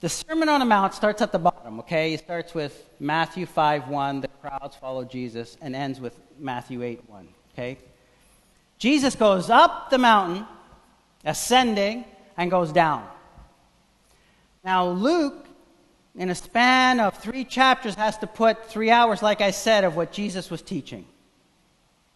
The 0.00 0.08
Sermon 0.08 0.48
on 0.48 0.60
the 0.60 0.66
Mount 0.66 0.94
starts 0.94 1.20
at 1.20 1.30
the 1.30 1.38
bottom, 1.38 1.80
okay? 1.80 2.14
It 2.14 2.20
starts 2.20 2.54
with 2.54 2.88
Matthew 2.98 3.44
5 3.44 3.88
1, 3.88 4.20
the 4.22 4.28
crowds 4.28 4.76
follow 4.76 5.04
Jesus, 5.04 5.58
and 5.60 5.76
ends 5.76 6.00
with 6.00 6.18
Matthew 6.38 6.82
8 6.82 7.08
1, 7.08 7.28
okay? 7.52 7.78
Jesus 8.78 9.14
goes 9.14 9.50
up 9.50 9.90
the 9.90 9.98
mountain, 9.98 10.46
ascending, 11.24 12.04
and 12.36 12.50
goes 12.50 12.72
down. 12.72 13.06
Now, 14.64 14.88
Luke, 14.88 15.46
in 16.14 16.30
a 16.30 16.34
span 16.34 17.00
of 17.00 17.18
three 17.18 17.44
chapters, 17.44 17.94
has 17.94 18.18
to 18.18 18.26
put 18.26 18.66
three 18.66 18.90
hours, 18.90 19.22
like 19.22 19.40
I 19.40 19.50
said, 19.50 19.84
of 19.84 19.96
what 19.96 20.12
Jesus 20.12 20.50
was 20.50 20.62
teaching. 20.62 21.06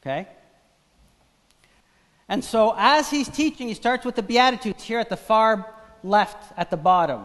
Okay? 0.00 0.26
And 2.28 2.44
so, 2.44 2.74
as 2.76 3.10
he's 3.10 3.28
teaching, 3.28 3.68
he 3.68 3.74
starts 3.74 4.04
with 4.04 4.14
the 4.14 4.22
Beatitudes 4.22 4.82
here 4.82 4.98
at 4.98 5.08
the 5.08 5.16
far 5.16 5.74
left 6.02 6.52
at 6.56 6.70
the 6.70 6.76
bottom. 6.76 7.24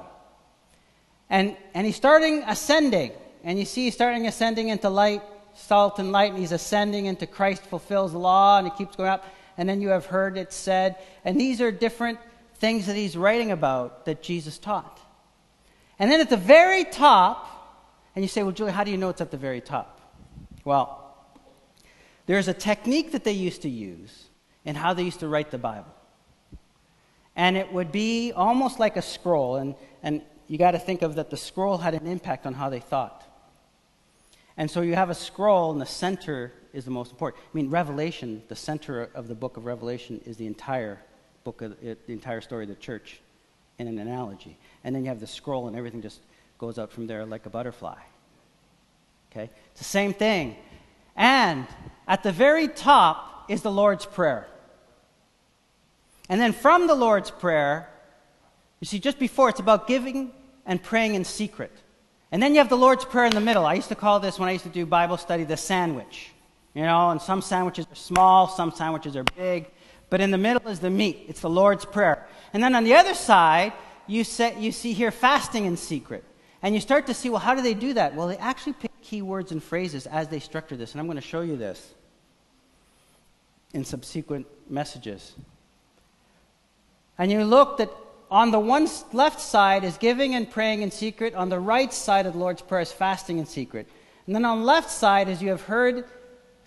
And, 1.29 1.57
and 1.73 1.85
he's 1.85 1.95
starting 1.95 2.43
ascending. 2.47 3.11
And 3.43 3.59
you 3.59 3.65
see, 3.65 3.85
he's 3.85 3.93
starting 3.93 4.27
ascending 4.27 4.69
into 4.69 4.89
light 4.89 5.21
salt 5.53 5.99
and 5.99 6.11
light, 6.11 6.31
and 6.31 6.39
he's 6.39 6.51
ascending 6.51 7.05
into 7.05 7.27
Christ 7.27 7.63
fulfills 7.63 8.11
the 8.11 8.19
law, 8.19 8.57
and 8.57 8.67
he 8.67 8.73
keeps 8.75 8.95
going 8.95 9.09
up. 9.09 9.25
And 9.57 9.69
then 9.69 9.81
you 9.81 9.89
have 9.89 10.07
heard 10.07 10.37
it 10.37 10.51
said. 10.51 10.97
And 11.23 11.39
these 11.39 11.61
are 11.61 11.71
different 11.71 12.19
things 12.55 12.87
that 12.87 12.95
he's 12.95 13.15
writing 13.15 13.51
about 13.51 14.05
that 14.05 14.23
Jesus 14.23 14.57
taught. 14.57 14.99
And 15.99 16.11
then 16.11 16.19
at 16.21 16.29
the 16.29 16.37
very 16.37 16.85
top, 16.85 17.49
and 18.15 18.23
you 18.23 18.29
say, 18.29 18.43
well, 18.43 18.51
Julio, 18.51 18.73
how 18.73 18.83
do 18.83 18.91
you 18.91 18.97
know 18.97 19.09
it's 19.09 19.21
at 19.21 19.31
the 19.31 19.37
very 19.37 19.61
top? 19.61 19.99
Well, 20.65 20.99
there's 22.25 22.47
a 22.47 22.53
technique 22.53 23.11
that 23.11 23.23
they 23.23 23.33
used 23.33 23.63
to 23.63 23.69
use 23.69 24.25
in 24.65 24.75
how 24.75 24.93
they 24.93 25.03
used 25.03 25.19
to 25.19 25.27
write 25.27 25.51
the 25.51 25.57
Bible. 25.57 25.93
And 27.35 27.57
it 27.57 27.71
would 27.73 27.91
be 27.91 28.31
almost 28.31 28.79
like 28.79 28.95
a 28.95 29.01
scroll. 29.01 29.57
And, 29.57 29.75
and 30.01 30.21
you 30.47 30.57
got 30.57 30.71
to 30.71 30.79
think 30.79 31.01
of 31.01 31.15
that 31.15 31.29
the 31.29 31.37
scroll 31.37 31.77
had 31.77 31.93
an 31.93 32.07
impact 32.07 32.45
on 32.45 32.53
how 32.53 32.69
they 32.69 32.79
thought. 32.79 33.27
And 34.57 34.69
so 34.69 34.81
you 34.81 34.95
have 34.95 35.09
a 35.09 35.15
scroll, 35.15 35.71
and 35.71 35.81
the 35.81 35.85
center 35.85 36.51
is 36.73 36.85
the 36.85 36.91
most 36.91 37.11
important. 37.11 37.43
I 37.43 37.57
mean, 37.57 37.69
Revelation, 37.69 38.43
the 38.47 38.55
center 38.55 39.09
of 39.15 39.27
the 39.27 39.35
book 39.35 39.57
of 39.57 39.65
Revelation, 39.65 40.21
is 40.25 40.37
the 40.37 40.45
entire 40.45 40.99
book 41.43 41.61
of 41.61 41.71
uh, 41.73 41.95
the 42.05 42.13
entire 42.13 42.41
story 42.41 42.63
of 42.63 42.69
the 42.69 42.75
church 42.75 43.19
in 43.79 43.87
an 43.87 43.99
analogy. 43.99 44.57
And 44.83 44.95
then 44.95 45.03
you 45.03 45.09
have 45.09 45.19
the 45.19 45.27
scroll, 45.27 45.67
and 45.67 45.75
everything 45.75 46.01
just 46.01 46.19
goes 46.57 46.77
out 46.77 46.91
from 46.91 47.07
there 47.07 47.25
like 47.25 47.45
a 47.45 47.49
butterfly. 47.49 47.97
Okay? 49.31 49.49
It's 49.71 49.79
the 49.79 49.85
same 49.85 50.13
thing. 50.13 50.55
And 51.15 51.67
at 52.07 52.23
the 52.23 52.31
very 52.31 52.67
top 52.67 53.45
is 53.49 53.61
the 53.61 53.71
Lord's 53.71 54.05
Prayer. 54.05 54.47
And 56.29 56.39
then 56.39 56.53
from 56.53 56.87
the 56.87 56.95
Lord's 56.95 57.31
Prayer, 57.31 57.89
you 58.79 58.85
see, 58.85 58.99
just 58.99 59.19
before, 59.19 59.49
it's 59.49 59.59
about 59.59 59.87
giving 59.87 60.31
and 60.65 60.81
praying 60.81 61.15
in 61.15 61.25
secret. 61.25 61.71
And 62.33 62.41
then 62.41 62.55
you 62.55 62.57
have 62.57 62.69
the 62.69 62.75
Lord's 62.75 63.05
Prayer 63.05 63.27
in 63.27 63.35
the 63.35 63.39
middle. 63.39 63.63
I 63.63 63.75
used 63.75 63.89
to 63.89 63.95
call 63.95 64.19
this, 64.19 64.39
when 64.39 64.49
I 64.49 64.53
used 64.53 64.63
to 64.63 64.71
do 64.71 64.87
Bible 64.87 65.17
study, 65.17 65.43
the 65.43 65.55
sandwich. 65.55 66.31
You 66.73 66.81
know, 66.81 67.11
and 67.11 67.21
some 67.21 67.43
sandwiches 67.43 67.85
are 67.91 67.95
small, 67.95 68.47
some 68.47 68.71
sandwiches 68.71 69.15
are 69.15 69.23
big. 69.23 69.67
But 70.09 70.19
in 70.19 70.31
the 70.31 70.39
middle 70.39 70.67
is 70.67 70.79
the 70.79 70.89
meat. 70.89 71.25
It's 71.27 71.41
the 71.41 71.49
Lord's 71.51 71.85
Prayer. 71.85 72.25
And 72.51 72.63
then 72.63 72.73
on 72.73 72.85
the 72.85 72.95
other 72.95 73.13
side, 73.13 73.71
you, 74.07 74.23
set, 74.23 74.57
you 74.57 74.71
see 74.71 74.93
here 74.93 75.11
fasting 75.11 75.65
in 75.65 75.77
secret. 75.77 76.23
And 76.63 76.73
you 76.73 76.81
start 76.81 77.05
to 77.05 77.13
see, 77.13 77.29
well, 77.29 77.39
how 77.39 77.53
do 77.53 77.61
they 77.61 77.75
do 77.75 77.93
that? 77.93 78.15
Well, 78.15 78.27
they 78.27 78.37
actually 78.37 78.73
pick 78.73 78.99
key 79.03 79.21
words 79.21 79.51
and 79.51 79.63
phrases 79.63 80.07
as 80.07 80.27
they 80.29 80.39
structure 80.39 80.75
this. 80.75 80.93
And 80.93 81.01
I'm 81.01 81.05
going 81.05 81.17
to 81.17 81.21
show 81.21 81.41
you 81.41 81.55
this 81.55 81.93
in 83.75 83.85
subsequent 83.85 84.47
messages. 84.67 85.33
And 87.19 87.31
you 87.31 87.43
look 87.43 87.77
that 87.77 87.91
On 88.33 88.49
the 88.49 88.59
one 88.59 88.87
left 89.11 89.39
side 89.39 89.83
is 89.83 89.95
giving 89.99 90.33
and 90.33 90.49
praying 90.49 90.81
in 90.81 90.89
secret. 90.89 91.35
On 91.35 91.49
the 91.49 91.59
right 91.59 91.93
side 91.93 92.25
of 92.25 92.33
the 92.33 92.39
Lord's 92.39 92.63
Prayer 92.63 92.81
is 92.81 92.91
fasting 92.91 93.37
in 93.37 93.45
secret. 93.45 93.87
And 94.25 94.33
then 94.33 94.43
on 94.43 94.61
the 94.61 94.65
left 94.65 94.89
side, 94.89 95.29
as 95.29 95.39
you 95.39 95.49
have 95.49 95.61
heard 95.61 96.05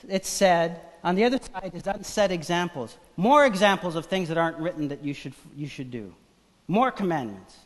it 0.09 0.25
said, 0.25 0.81
on 1.03 1.17
the 1.17 1.25
other 1.25 1.41
side 1.41 1.73
is 1.75 1.85
unsaid 1.89 2.31
examples. 2.31 2.97
More 3.17 3.45
examples 3.45 3.97
of 3.97 4.07
things 4.07 4.29
that 4.29 4.39
aren't 4.39 4.59
written 4.59 4.87
that 4.89 5.03
you 5.03 5.13
should, 5.13 5.35
you 5.57 5.67
should 5.67 5.91
do. 5.91 6.15
More 6.69 6.93
commandments. 6.93 7.57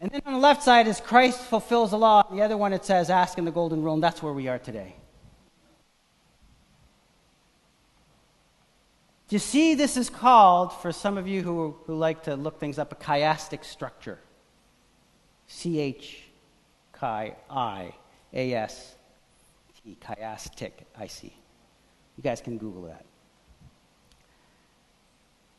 And 0.00 0.08
then 0.12 0.22
on 0.24 0.34
the 0.34 0.38
left 0.38 0.62
side 0.62 0.86
is 0.86 1.00
Christ 1.00 1.40
fulfills 1.40 1.90
the 1.90 1.98
law. 1.98 2.22
The 2.30 2.42
other 2.42 2.56
one 2.56 2.72
it 2.72 2.84
says 2.84 3.10
ask 3.10 3.38
in 3.38 3.44
the 3.44 3.50
golden 3.50 3.82
rule, 3.82 3.94
and 3.94 4.02
that's 4.02 4.22
where 4.22 4.32
we 4.32 4.46
are 4.46 4.60
today. 4.60 4.94
Do 9.30 9.36
you 9.36 9.40
see 9.40 9.76
this 9.76 9.96
is 9.96 10.10
called, 10.10 10.72
for 10.72 10.90
some 10.90 11.16
of 11.16 11.28
you 11.28 11.40
who, 11.40 11.76
who 11.86 11.94
like 11.94 12.24
to 12.24 12.34
look 12.34 12.58
things 12.58 12.80
up, 12.80 12.90
a 12.90 12.96
chiastic 12.96 13.64
structure? 13.64 14.18
C 15.46 15.78
H 15.78 16.24
chi 16.92 17.36
I 17.48 17.94
A 18.32 18.54
S 18.54 18.96
T, 19.84 19.96
chiastic, 20.04 20.72
I 20.98 21.06
see. 21.06 21.32
You 22.16 22.24
guys 22.24 22.40
can 22.40 22.58
Google 22.58 22.82
that. 22.82 23.04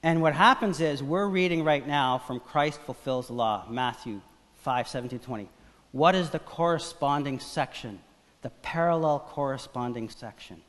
And 0.04 0.22
what 0.22 0.34
happens 0.34 0.82
is 0.82 1.02
we're 1.02 1.30
reading 1.30 1.64
right 1.64 1.88
now 1.88 2.18
from 2.18 2.42
Christ 2.42 2.82
fulfills 2.82 3.28
the 3.28 3.34
law, 3.34 3.66
Matthew 3.70 4.20
5 4.64 4.90
17 4.90 5.20
20. 5.20 5.48
What 5.94 6.14
is 6.14 6.30
the 6.30 6.40
corresponding 6.40 7.40
section? 7.40 8.02
The 8.42 8.50
parallel 8.50 9.20
corresponding 9.30 10.10
section. 10.10 10.62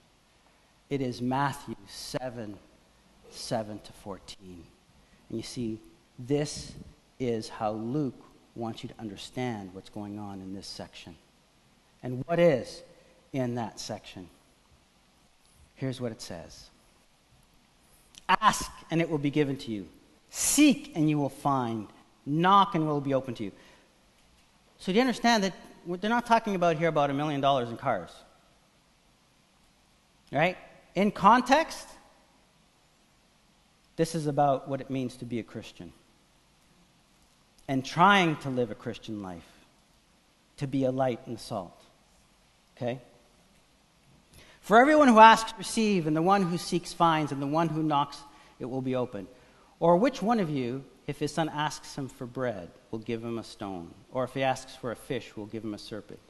It 0.89 1.01
is 1.01 1.21
Matthew 1.21 1.75
7 1.89 2.57
7 3.35 3.79
to 3.81 3.93
14. 3.93 4.65
And 5.29 5.39
you 5.39 5.43
see, 5.43 5.79
this 6.19 6.73
is 7.19 7.49
how 7.49 7.73
Luke 7.73 8.21
wants 8.55 8.83
you 8.83 8.89
to 8.89 8.95
understand 8.99 9.71
what's 9.73 9.89
going 9.89 10.19
on 10.19 10.41
in 10.41 10.55
this 10.55 10.67
section. 10.67 11.17
And 12.03 12.25
what 12.27 12.39
is 12.39 12.83
in 13.33 13.55
that 13.55 13.81
section? 13.81 14.29
Here's 15.75 16.01
what 16.01 16.13
it 16.13 16.21
says 16.21 16.71
Ask, 18.29 18.71
and 18.91 19.01
it 19.01 19.09
will 19.09 19.19
be 19.19 19.31
given 19.31 19.57
to 19.59 19.71
you. 19.71 19.89
Seek, 20.31 20.93
and 20.95 21.09
you 21.09 21.19
will 21.19 21.29
find. 21.29 21.89
Knock, 22.25 22.75
and 22.75 22.85
it 22.85 22.87
will 22.87 23.01
be 23.01 23.15
open 23.15 23.35
to 23.35 23.45
you. 23.45 23.53
So, 24.79 24.93
do 24.93 24.97
you 24.97 25.01
understand 25.01 25.45
that 25.45 25.55
they're 25.87 26.11
not 26.11 26.27
talking 26.27 26.55
about 26.55 26.77
here 26.77 26.89
about 26.89 27.11
a 27.11 27.15
million 27.15 27.41
dollars 27.41 27.69
in 27.69 27.77
cars? 27.77 28.11
Right? 30.31 30.57
In 30.95 31.11
context, 31.11 31.89
this 33.97 34.15
is 34.15 34.27
about 34.27 34.69
what 34.69 34.81
it 34.81 34.91
means 34.91 35.17
to 35.19 35.25
be 35.25 35.39
a 35.39 35.43
Christian 35.43 35.93
and 37.69 37.85
trying 37.85 38.37
to 38.37 38.51
live 38.51 38.71
a 38.71 38.75
Christian 38.75 39.23
life, 39.23 39.47
to 40.57 40.67
be 40.67 40.85
a 40.85 40.91
light 40.91 41.21
and 41.27 41.39
salt. 41.39 41.81
Okay? 42.77 43.01
For 44.61 44.79
everyone 44.79 45.09
who 45.09 45.19
asks, 45.19 45.53
receive, 45.59 46.07
and 46.07 46.17
the 46.17 46.23
one 46.23 46.43
who 46.43 46.59
seeks 46.59 46.93
finds, 46.93 47.33
and 47.33 47.43
the 47.43 47.47
one 47.47 47.69
who 47.69 47.83
knocks, 47.83 48.19
it 48.59 48.67
will 48.67 48.81
be 48.81 48.95
open. 48.95 49.27
Or 49.81 49.97
which 49.97 50.23
one 50.23 50.39
of 50.39 50.51
you, 50.51 50.85
if 51.07 51.19
his 51.19 51.33
son 51.33 51.49
asks 51.49 51.97
him 51.97 52.09
for 52.09 52.27
bread, 52.27 52.71
will 52.91 53.01
give 53.01 53.25
him 53.25 53.39
a 53.39 53.45
stone? 53.45 53.91
Or 54.13 54.25
if 54.25 54.35
he 54.35 54.43
asks 54.43 54.77
for 54.77 54.93
a 54.93 54.97
fish, 54.97 55.37
will 55.37 55.47
give 55.47 55.65
him 55.65 55.75
a 55.75 55.79
serpent? 55.79 56.21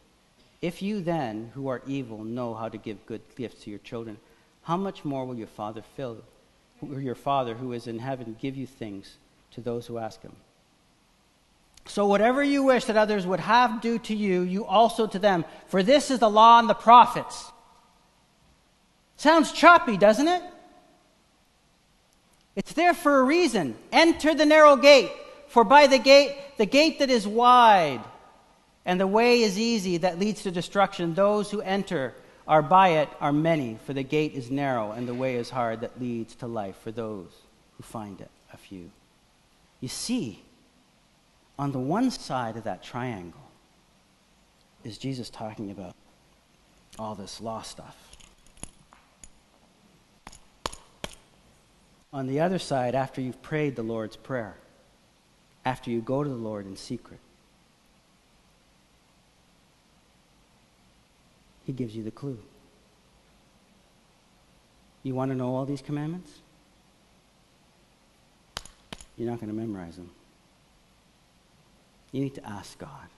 If 0.62 0.80
you 0.80 1.00
then, 1.00 1.50
who 1.54 1.68
are 1.68 1.82
evil, 1.86 2.24
know 2.24 2.54
how 2.54 2.68
to 2.68 2.78
give 2.78 3.04
good 3.04 3.20
gifts 3.36 3.64
to 3.64 3.70
your 3.70 3.80
children, 3.80 4.16
how 4.62 4.76
much 4.76 5.04
more 5.04 5.26
will 5.26 5.34
your 5.34 5.48
Father 5.48 5.82
fill 5.96 6.18
your 6.90 7.14
Father 7.14 7.54
who 7.54 7.72
is 7.72 7.86
in 7.86 7.98
heaven 7.98 8.36
give 8.40 8.56
you 8.56 8.66
things 8.66 9.16
to 9.52 9.60
those 9.60 9.86
who 9.86 9.98
ask 9.98 10.22
him. 10.22 10.34
So, 11.86 12.06
whatever 12.06 12.42
you 12.42 12.62
wish 12.62 12.84
that 12.84 12.96
others 12.96 13.26
would 13.26 13.40
have 13.40 13.80
do 13.80 13.98
to 14.00 14.14
you, 14.14 14.42
you 14.42 14.64
also 14.64 15.06
to 15.06 15.18
them. 15.18 15.44
For 15.66 15.82
this 15.82 16.10
is 16.10 16.20
the 16.20 16.30
law 16.30 16.58
and 16.58 16.68
the 16.68 16.74
prophets. 16.74 17.50
Sounds 19.16 19.52
choppy, 19.52 19.96
doesn't 19.96 20.28
it? 20.28 20.42
It's 22.54 22.72
there 22.72 22.94
for 22.94 23.20
a 23.20 23.24
reason. 23.24 23.76
Enter 23.90 24.34
the 24.34 24.46
narrow 24.46 24.76
gate, 24.76 25.10
for 25.48 25.64
by 25.64 25.86
the 25.86 25.98
gate, 25.98 26.36
the 26.56 26.66
gate 26.66 26.98
that 26.98 27.10
is 27.10 27.26
wide, 27.26 28.02
and 28.84 29.00
the 29.00 29.06
way 29.06 29.42
is 29.42 29.58
easy 29.58 29.98
that 29.98 30.18
leads 30.18 30.42
to 30.42 30.50
destruction, 30.50 31.14
those 31.14 31.50
who 31.50 31.60
enter 31.62 32.14
are 32.46 32.62
by 32.62 32.88
it 32.88 33.08
are 33.20 33.32
many, 33.32 33.78
for 33.86 33.92
the 33.92 34.02
gate 34.02 34.34
is 34.34 34.50
narrow 34.50 34.92
and 34.92 35.06
the 35.06 35.14
way 35.14 35.36
is 35.36 35.50
hard 35.50 35.80
that 35.80 36.00
leads 36.00 36.34
to 36.36 36.46
life 36.46 36.76
for 36.82 36.90
those 36.90 37.30
who 37.76 37.82
find 37.82 38.20
it, 38.20 38.30
a 38.52 38.56
few. 38.56 38.90
You 39.80 39.88
see, 39.88 40.42
on 41.58 41.72
the 41.72 41.78
one 41.78 42.10
side 42.10 42.56
of 42.56 42.64
that 42.64 42.82
triangle 42.82 43.40
is 44.84 44.98
Jesus 44.98 45.30
talking 45.30 45.70
about 45.70 45.94
all 46.98 47.14
this 47.14 47.40
law 47.40 47.62
stuff. 47.62 47.96
On 52.12 52.26
the 52.26 52.40
other 52.40 52.58
side, 52.58 52.94
after 52.94 53.20
you've 53.20 53.40
prayed 53.40 53.74
the 53.74 53.82
Lord's 53.82 54.16
Prayer, 54.16 54.56
after 55.64 55.90
you 55.90 56.00
go 56.00 56.22
to 56.22 56.28
the 56.28 56.34
Lord 56.34 56.66
in 56.66 56.76
secret, 56.76 57.20
He 61.64 61.72
gives 61.72 61.94
you 61.94 62.02
the 62.02 62.10
clue. 62.10 62.38
You 65.02 65.14
want 65.14 65.30
to 65.30 65.36
know 65.36 65.54
all 65.54 65.64
these 65.64 65.82
commandments? 65.82 66.32
You're 69.16 69.30
not 69.30 69.40
going 69.40 69.50
to 69.50 69.58
memorize 69.58 69.96
them. 69.96 70.10
You 72.12 72.22
need 72.22 72.34
to 72.34 72.46
ask 72.46 72.78
God. 72.78 73.08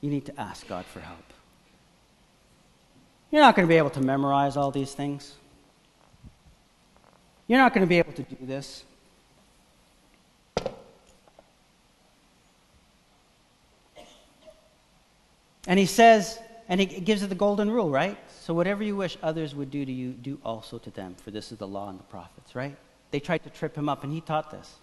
You 0.00 0.10
need 0.10 0.24
to 0.26 0.40
ask 0.40 0.66
God 0.66 0.84
for 0.86 1.00
help. 1.00 1.18
You're 3.30 3.42
not 3.42 3.54
going 3.54 3.66
to 3.66 3.68
be 3.68 3.76
able 3.76 3.90
to 3.90 4.00
memorize 4.00 4.56
all 4.56 4.70
these 4.70 4.92
things. 4.92 5.34
You're 7.46 7.58
not 7.58 7.74
going 7.74 7.86
to 7.86 7.88
be 7.88 7.98
able 7.98 8.12
to 8.12 8.22
do 8.22 8.36
this. 8.46 8.84
And 15.66 15.78
he 15.78 15.86
says, 15.86 16.38
and 16.68 16.80
he 16.80 16.86
gives 16.86 17.22
it 17.22 17.28
the 17.28 17.34
golden 17.34 17.70
rule, 17.70 17.90
right? 17.90 18.16
So 18.42 18.54
whatever 18.54 18.82
you 18.82 18.96
wish 18.96 19.18
others 19.22 19.54
would 19.54 19.70
do 19.70 19.84
to 19.84 19.92
you, 19.92 20.12
do 20.12 20.38
also 20.44 20.78
to 20.78 20.90
them, 20.90 21.16
for 21.16 21.30
this 21.30 21.52
is 21.52 21.58
the 21.58 21.66
law 21.66 21.88
and 21.88 21.98
the 21.98 22.04
prophets, 22.04 22.54
right? 22.54 22.76
They 23.10 23.20
tried 23.20 23.42
to 23.42 23.50
trip 23.50 23.76
him 23.76 23.88
up, 23.88 24.04
and 24.04 24.12
he 24.12 24.20
taught 24.20 24.50
this. 24.50 24.76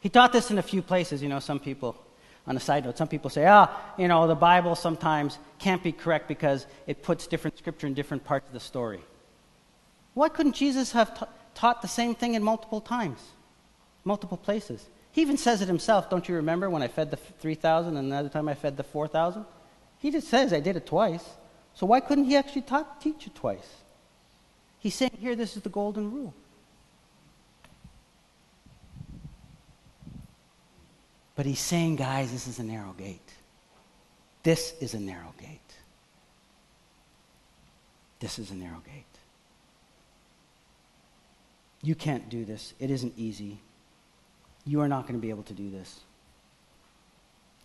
He 0.00 0.08
taught 0.08 0.32
this 0.32 0.50
in 0.50 0.58
a 0.58 0.62
few 0.62 0.82
places. 0.82 1.22
You 1.22 1.28
know, 1.28 1.38
some 1.38 1.60
people, 1.60 1.96
on 2.46 2.56
a 2.56 2.60
side 2.60 2.84
note, 2.84 2.96
some 2.96 3.08
people 3.08 3.28
say, 3.28 3.46
ah, 3.46 3.68
you 3.98 4.08
know, 4.08 4.26
the 4.26 4.34
Bible 4.34 4.74
sometimes 4.74 5.38
can't 5.58 5.82
be 5.82 5.92
correct 5.92 6.28
because 6.28 6.66
it 6.86 7.02
puts 7.02 7.26
different 7.26 7.58
scripture 7.58 7.86
in 7.86 7.94
different 7.94 8.24
parts 8.24 8.46
of 8.46 8.54
the 8.54 8.60
story. 8.60 9.00
Why 10.14 10.30
couldn't 10.30 10.54
Jesus 10.54 10.92
have 10.92 11.14
ta- 11.18 11.28
taught 11.54 11.82
the 11.82 11.88
same 11.88 12.14
thing 12.14 12.34
in 12.34 12.42
multiple 12.42 12.80
times, 12.80 13.20
multiple 14.04 14.38
places? 14.38 14.86
He 15.12 15.20
even 15.20 15.36
says 15.36 15.60
it 15.60 15.68
himself. 15.68 16.08
Don't 16.08 16.28
you 16.28 16.36
remember 16.36 16.70
when 16.70 16.82
I 16.82 16.88
fed 16.88 17.10
the 17.10 17.16
3,000 17.16 17.96
and 17.96 18.06
another 18.06 18.28
time 18.28 18.48
I 18.48 18.54
fed 18.54 18.76
the 18.76 18.84
4,000? 18.84 19.44
He 19.98 20.10
just 20.10 20.28
says, 20.28 20.52
I 20.52 20.60
did 20.60 20.76
it 20.76 20.86
twice. 20.86 21.24
So 21.74 21.86
why 21.86 22.00
couldn't 22.00 22.24
he 22.24 22.36
actually 22.36 22.62
talk, 22.62 23.00
teach 23.00 23.26
it 23.26 23.34
twice? 23.34 23.68
He's 24.78 24.94
saying 24.94 25.16
here, 25.20 25.34
this 25.34 25.56
is 25.56 25.62
the 25.62 25.68
golden 25.68 26.12
rule. 26.12 26.34
But 31.34 31.44
he's 31.44 31.60
saying, 31.60 31.96
guys, 31.96 32.32
this 32.32 32.46
is 32.46 32.58
a 32.58 32.64
narrow 32.64 32.92
gate. 32.92 33.32
This 34.42 34.74
is 34.80 34.94
a 34.94 35.00
narrow 35.00 35.34
gate. 35.38 35.60
This 38.20 38.38
is 38.38 38.50
a 38.50 38.54
narrow 38.54 38.82
gate. 38.86 39.04
You 41.82 41.94
can't 41.94 42.28
do 42.30 42.44
this. 42.44 42.72
It 42.80 42.90
isn't 42.90 43.12
easy. 43.16 43.58
You 44.64 44.80
are 44.80 44.88
not 44.88 45.02
going 45.02 45.14
to 45.14 45.20
be 45.20 45.30
able 45.30 45.42
to 45.44 45.52
do 45.52 45.70
this. 45.70 46.00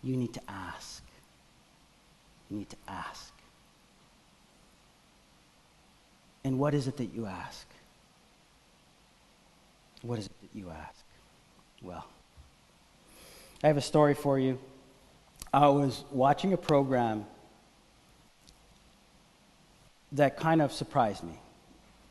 You 0.02 0.16
need 0.16 0.34
to 0.34 0.40
ask. 0.48 1.02
Need 2.52 2.68
to 2.68 2.76
ask. 2.86 3.32
And 6.44 6.58
what 6.58 6.74
is 6.74 6.86
it 6.86 6.98
that 6.98 7.14
you 7.14 7.24
ask? 7.24 7.66
What 10.02 10.18
is 10.18 10.26
it 10.26 10.32
that 10.42 10.50
you 10.52 10.68
ask? 10.68 11.02
Well, 11.80 12.04
I 13.64 13.68
have 13.68 13.78
a 13.78 13.80
story 13.82 14.12
for 14.12 14.38
you. 14.38 14.58
I 15.50 15.68
was 15.68 16.04
watching 16.10 16.52
a 16.52 16.58
program 16.58 17.24
that 20.12 20.36
kind 20.36 20.60
of 20.60 20.74
surprised 20.74 21.24
me. 21.24 21.40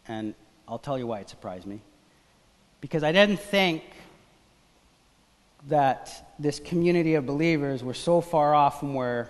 And 0.08 0.34
I'll 0.68 0.80
tell 0.80 0.98
you 0.98 1.06
why 1.06 1.20
it 1.20 1.30
surprised 1.30 1.68
me. 1.68 1.82
Because 2.80 3.04
I 3.04 3.12
didn't 3.12 3.40
think 3.40 3.84
that 5.68 6.34
this 6.40 6.60
community 6.60 7.14
of 7.14 7.28
believers 7.28 7.84
were 7.84 7.94
so 7.94 8.22
far 8.22 8.56
off 8.56 8.80
from 8.80 8.96
where 8.96 9.30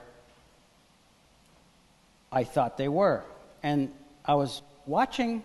I 2.32 2.44
thought 2.44 2.78
they 2.78 2.88
were. 2.88 3.24
And 3.62 3.92
I 4.26 4.36
was 4.36 4.62
watching 4.86 5.44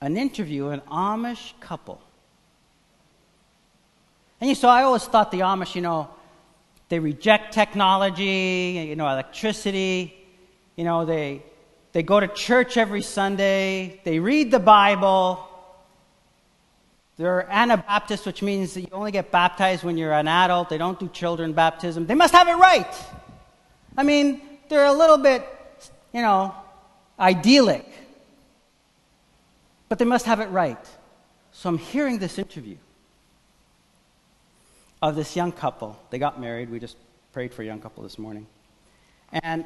an 0.00 0.16
interview, 0.16 0.68
an 0.68 0.80
Amish 0.82 1.52
couple. 1.60 2.00
And 4.40 4.48
you 4.48 4.54
so 4.54 4.68
I 4.68 4.82
always 4.82 5.04
thought 5.04 5.30
the 5.30 5.40
Amish, 5.40 5.74
you 5.74 5.80
know, 5.80 6.10
they 6.88 6.98
reject 6.98 7.54
technology, 7.54 8.86
you 8.88 8.96
know, 8.96 9.08
electricity, 9.08 10.14
you 10.76 10.84
know, 10.84 11.04
they, 11.04 11.42
they 11.92 12.02
go 12.02 12.20
to 12.20 12.28
church 12.28 12.76
every 12.76 13.02
Sunday, 13.02 14.00
they 14.04 14.18
read 14.18 14.50
the 14.50 14.58
Bible. 14.58 15.48
They're 17.16 17.48
Anabaptists, 17.48 18.26
which 18.26 18.42
means 18.42 18.74
that 18.74 18.80
you 18.82 18.88
only 18.92 19.12
get 19.12 19.30
baptized 19.30 19.84
when 19.84 19.96
you're 19.96 20.12
an 20.12 20.26
adult. 20.26 20.68
They 20.68 20.78
don't 20.78 20.98
do 20.98 21.08
children 21.08 21.52
baptism. 21.52 22.06
They 22.06 22.16
must 22.16 22.34
have 22.34 22.48
it 22.48 22.56
right. 22.56 22.92
I 23.96 24.02
mean, 24.02 24.42
they're 24.68 24.84
a 24.84 24.92
little 24.92 25.18
bit, 25.18 25.46
you 26.12 26.22
know, 26.22 26.54
idyllic. 27.18 27.86
But 29.88 29.98
they 29.98 30.04
must 30.04 30.26
have 30.26 30.40
it 30.40 30.46
right. 30.46 30.78
So 31.52 31.68
I'm 31.68 31.78
hearing 31.78 32.18
this 32.18 32.38
interview 32.38 32.76
of 35.00 35.16
this 35.16 35.36
young 35.36 35.52
couple. 35.52 35.98
They 36.10 36.18
got 36.18 36.40
married. 36.40 36.70
We 36.70 36.80
just 36.80 36.96
prayed 37.32 37.52
for 37.52 37.62
a 37.62 37.66
young 37.66 37.80
couple 37.80 38.02
this 38.02 38.18
morning. 38.18 38.46
And 39.32 39.64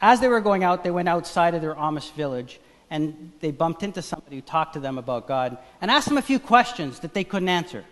as 0.00 0.20
they 0.20 0.28
were 0.28 0.40
going 0.40 0.64
out, 0.64 0.84
they 0.84 0.90
went 0.90 1.08
outside 1.08 1.54
of 1.54 1.60
their 1.60 1.74
Amish 1.74 2.12
village 2.12 2.60
and 2.90 3.32
they 3.40 3.50
bumped 3.50 3.82
into 3.82 4.00
somebody 4.00 4.36
who 4.36 4.42
talked 4.42 4.72
to 4.74 4.80
them 4.80 4.96
about 4.96 5.28
God 5.28 5.58
and 5.80 5.90
asked 5.90 6.08
them 6.08 6.16
a 6.16 6.22
few 6.22 6.38
questions 6.38 7.00
that 7.00 7.12
they 7.12 7.24
couldn't 7.24 7.48
answer. 7.48 7.84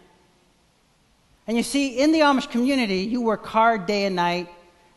And 1.46 1.56
you 1.56 1.62
see, 1.62 1.98
in 1.98 2.12
the 2.12 2.20
Amish 2.20 2.50
community, 2.50 3.00
you 3.00 3.20
work 3.20 3.44
hard 3.46 3.86
day 3.86 4.06
and 4.06 4.16
night, 4.16 4.48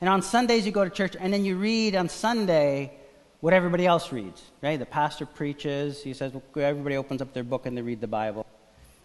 and 0.02 0.10
on 0.10 0.22
Sundays 0.22 0.66
you 0.66 0.72
go 0.72 0.84
to 0.84 0.89
church, 0.89 1.16
and 1.20 1.34
then 1.34 1.45
you 1.45 1.58
read 1.58 1.95
on 1.95 2.10
Sunday 2.10 2.93
what 3.41 3.54
everybody 3.54 3.86
else 3.86 4.12
reads, 4.12 4.41
right? 4.62 4.78
The 4.78 4.86
pastor 4.86 5.26
preaches, 5.26 6.04
he 6.04 6.14
says, 6.14 6.34
well, 6.34 6.43
everybody 6.56 6.97
opens 6.97 7.22
up 7.22 7.34
their 7.34 7.43
book 7.43 7.66
and 7.66 7.78
they 7.78 7.82
read 7.82 8.02
the 8.02 8.08
Bible. 8.08 8.45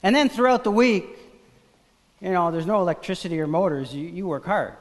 And 0.03 0.15
then 0.15 0.29
throughout 0.29 0.65
the 0.65 0.71
week, 0.71 1.07
you 2.21 2.31
know, 2.31 2.51
there's 2.51 2.67
no 2.67 2.81
electricity 2.81 3.41
or 3.41 3.47
motors, 3.47 3.95
you, 3.95 4.07
you 4.09 4.27
work 4.27 4.45
hard. 4.45 4.75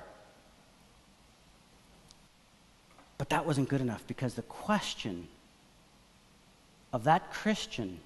But 3.18 3.30
that 3.30 3.46
wasn't 3.46 3.70
good 3.70 3.82
enough 3.82 4.06
because 4.08 4.34
the 4.34 4.42
question 4.42 5.28
of 6.92 7.06
that 7.06 7.32
Christian 7.32 8.00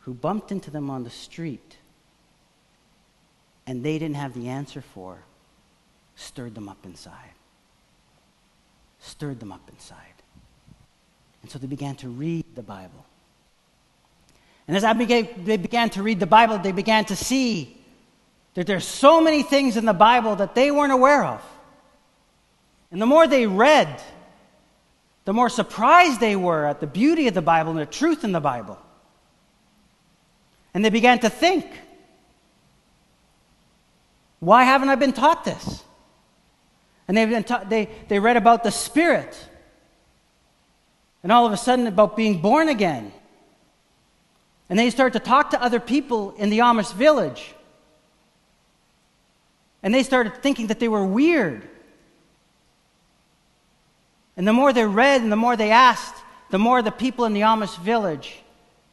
who 0.00 0.14
bumped 0.14 0.50
into 0.50 0.70
them 0.70 0.90
on 0.90 1.04
the 1.04 1.10
street 1.10 1.76
and 3.66 3.84
they 3.84 3.98
didn't 3.98 4.16
have 4.16 4.34
the 4.34 4.48
answer 4.48 4.80
for 4.80 5.18
stirred 6.18 6.54
them 6.54 6.68
up 6.68 6.84
inside. 6.84 7.14
Stirred 8.98 9.38
them 9.38 9.52
up 9.52 9.62
inside. 9.70 9.96
And 11.42 11.50
so 11.50 11.58
they 11.58 11.68
began 11.68 11.94
to 11.96 12.08
read 12.08 12.44
the 12.56 12.62
Bible. 12.62 13.06
And 14.66 14.76
as 14.76 14.82
I 14.82 14.92
began, 14.92 15.28
they 15.44 15.56
began 15.56 15.90
to 15.90 16.02
read 16.02 16.18
the 16.18 16.26
Bible, 16.26 16.58
they 16.58 16.72
began 16.72 17.04
to 17.06 17.16
see 17.16 17.80
that 18.54 18.66
there's 18.66 18.84
so 18.84 19.20
many 19.20 19.44
things 19.44 19.76
in 19.76 19.84
the 19.84 19.94
Bible 19.94 20.34
that 20.36 20.56
they 20.56 20.72
weren't 20.72 20.92
aware 20.92 21.24
of. 21.24 21.42
And 22.90 23.00
the 23.00 23.06
more 23.06 23.28
they 23.28 23.46
read, 23.46 24.02
the 25.24 25.32
more 25.32 25.48
surprised 25.48 26.18
they 26.18 26.34
were 26.34 26.66
at 26.66 26.80
the 26.80 26.86
beauty 26.88 27.28
of 27.28 27.34
the 27.34 27.42
Bible 27.42 27.70
and 27.70 27.80
the 27.80 27.86
truth 27.86 28.24
in 28.24 28.32
the 28.32 28.40
Bible. 28.40 28.78
And 30.74 30.84
they 30.84 30.90
began 30.90 31.20
to 31.20 31.30
think, 31.30 31.66
why 34.40 34.64
haven't 34.64 34.88
I 34.88 34.96
been 34.96 35.12
taught 35.12 35.44
this? 35.44 35.84
And 37.08 37.16
they've 37.16 37.28
been 37.28 37.44
ta- 37.44 37.64
they, 37.64 37.88
they 38.08 38.20
read 38.20 38.36
about 38.36 38.62
the 38.62 38.70
Spirit. 38.70 39.36
And 41.22 41.32
all 41.32 41.46
of 41.46 41.52
a 41.52 41.56
sudden, 41.56 41.86
about 41.86 42.16
being 42.16 42.40
born 42.40 42.68
again. 42.68 43.12
And 44.68 44.78
they 44.78 44.90
start 44.90 45.14
to 45.14 45.18
talk 45.18 45.50
to 45.50 45.62
other 45.62 45.80
people 45.80 46.32
in 46.32 46.50
the 46.50 46.58
Amish 46.58 46.92
village. 46.92 47.54
And 49.82 49.94
they 49.94 50.02
started 50.02 50.42
thinking 50.42 50.66
that 50.66 50.78
they 50.78 50.88
were 50.88 51.04
weird. 51.04 51.66
And 54.36 54.46
the 54.46 54.52
more 54.52 54.72
they 54.72 54.84
read 54.84 55.22
and 55.22 55.32
the 55.32 55.36
more 55.36 55.56
they 55.56 55.70
asked, 55.70 56.14
the 56.50 56.58
more 56.58 56.82
the 56.82 56.92
people 56.92 57.24
in 57.24 57.32
the 57.32 57.40
Amish 57.40 57.78
village 57.78 58.40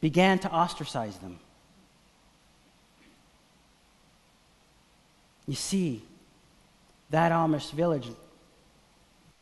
began 0.00 0.38
to 0.40 0.52
ostracize 0.52 1.18
them. 1.18 1.38
You 5.46 5.54
see, 5.54 6.02
that 7.10 7.32
Amish 7.32 7.72
village, 7.72 8.08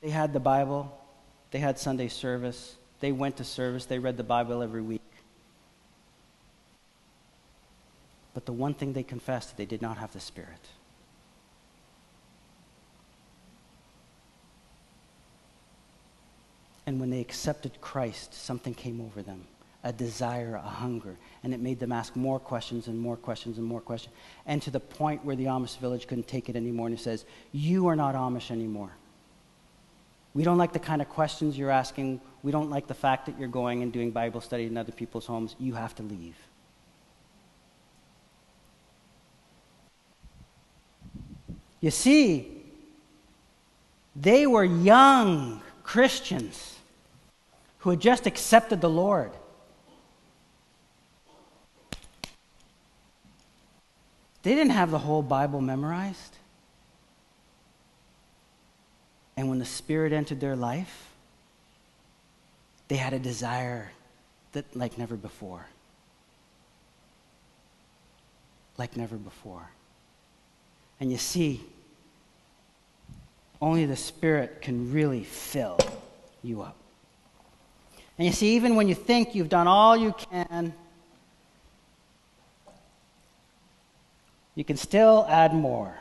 they 0.00 0.10
had 0.10 0.32
the 0.32 0.40
Bible, 0.40 0.96
they 1.50 1.58
had 1.58 1.78
Sunday 1.78 2.08
service, 2.08 2.76
they 3.00 3.12
went 3.12 3.36
to 3.38 3.44
service, 3.44 3.86
they 3.86 3.98
read 3.98 4.16
the 4.16 4.24
Bible 4.24 4.62
every 4.62 4.82
week. 4.82 5.00
But 8.34 8.46
the 8.46 8.52
one 8.52 8.74
thing 8.74 8.92
they 8.92 9.02
confessed, 9.02 9.56
they 9.56 9.64
did 9.64 9.80
not 9.80 9.98
have 9.98 10.12
the 10.12 10.20
Spirit. 10.20 10.68
And 16.86 17.00
when 17.00 17.10
they 17.10 17.20
accepted 17.20 17.80
Christ, 17.80 18.34
something 18.34 18.74
came 18.74 19.00
over 19.00 19.22
them 19.22 19.46
a 19.84 19.92
desire, 19.92 20.56
a 20.56 20.68
hunger. 20.68 21.16
And 21.42 21.54
it 21.54 21.60
made 21.60 21.78
them 21.78 21.92
ask 21.92 22.16
more 22.16 22.40
questions 22.40 22.88
and 22.88 22.98
more 22.98 23.16
questions 23.16 23.58
and 23.58 23.66
more 23.66 23.80
questions. 23.80 24.14
And 24.46 24.60
to 24.62 24.70
the 24.70 24.80
point 24.80 25.24
where 25.24 25.36
the 25.36 25.44
Amish 25.44 25.78
village 25.78 26.08
couldn't 26.08 26.26
take 26.26 26.48
it 26.48 26.56
anymore 26.56 26.86
and 26.86 26.98
it 26.98 27.02
says, 27.02 27.24
You 27.52 27.86
are 27.88 27.94
not 27.94 28.14
Amish 28.14 28.50
anymore. 28.50 28.90
We 30.32 30.42
don't 30.42 30.58
like 30.58 30.72
the 30.72 30.80
kind 30.80 31.00
of 31.00 31.08
questions 31.08 31.56
you're 31.56 31.70
asking. 31.70 32.20
We 32.42 32.50
don't 32.50 32.70
like 32.70 32.88
the 32.88 32.94
fact 32.94 33.26
that 33.26 33.38
you're 33.38 33.48
going 33.48 33.82
and 33.82 33.92
doing 33.92 34.10
Bible 34.10 34.40
study 34.40 34.64
in 34.64 34.76
other 34.76 34.90
people's 34.90 35.26
homes. 35.26 35.54
You 35.60 35.74
have 35.74 35.94
to 35.96 36.02
leave. 36.02 36.36
You 41.80 41.90
see, 41.90 42.64
they 44.16 44.46
were 44.46 44.64
young 44.64 45.60
Christians 45.82 46.78
who 47.78 47.90
had 47.90 48.00
just 48.00 48.26
accepted 48.26 48.80
the 48.80 48.88
Lord. 48.88 49.30
They 54.44 54.54
didn't 54.54 54.72
have 54.72 54.90
the 54.90 54.98
whole 54.98 55.22
Bible 55.22 55.62
memorized. 55.62 56.36
And 59.36 59.48
when 59.48 59.58
the 59.58 59.64
Spirit 59.64 60.12
entered 60.12 60.38
their 60.38 60.54
life, 60.54 61.08
they 62.88 62.96
had 62.96 63.14
a 63.14 63.18
desire 63.18 63.90
that 64.52 64.76
like 64.76 64.98
never 64.98 65.16
before. 65.16 65.66
Like 68.76 68.96
never 68.98 69.16
before. 69.16 69.70
And 71.00 71.10
you 71.10 71.18
see, 71.18 71.64
only 73.62 73.86
the 73.86 73.96
Spirit 73.96 74.60
can 74.60 74.92
really 74.92 75.24
fill 75.24 75.78
you 76.42 76.60
up. 76.60 76.76
And 78.18 78.26
you 78.26 78.32
see, 78.32 78.54
even 78.56 78.76
when 78.76 78.88
you 78.88 78.94
think 78.94 79.34
you've 79.34 79.48
done 79.48 79.66
all 79.66 79.96
you 79.96 80.14
can, 80.30 80.74
you 84.54 84.64
can 84.64 84.76
still 84.76 85.26
add 85.28 85.52
more. 85.52 85.94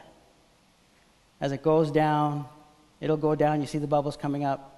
As 1.42 1.52
it 1.52 1.64
goes 1.64 1.92
down, 1.92 2.46
it'll 3.02 3.18
go 3.18 3.36
down. 3.36 3.62
You 3.62 3.68
see 3.68 3.80
the 3.80 3.88
bubbles 3.88 4.16
coming 4.16 4.46
up. 4.46 4.70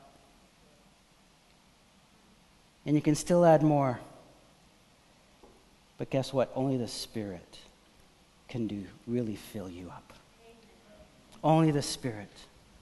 And 2.85 2.95
you 2.95 3.01
can 3.01 3.15
still 3.15 3.45
add 3.45 3.63
more. 3.63 3.99
But 5.97 6.09
guess 6.09 6.31
what? 6.31 6.51
Only 6.55 6.77
the 6.77 6.87
Spirit 6.87 7.59
can 8.47 8.67
do 8.67 8.85
really 9.07 9.35
fill 9.35 9.69
you 9.69 9.89
up. 9.89 10.13
Only 11.43 11.71
the 11.71 11.81
Spirit, 11.81 12.31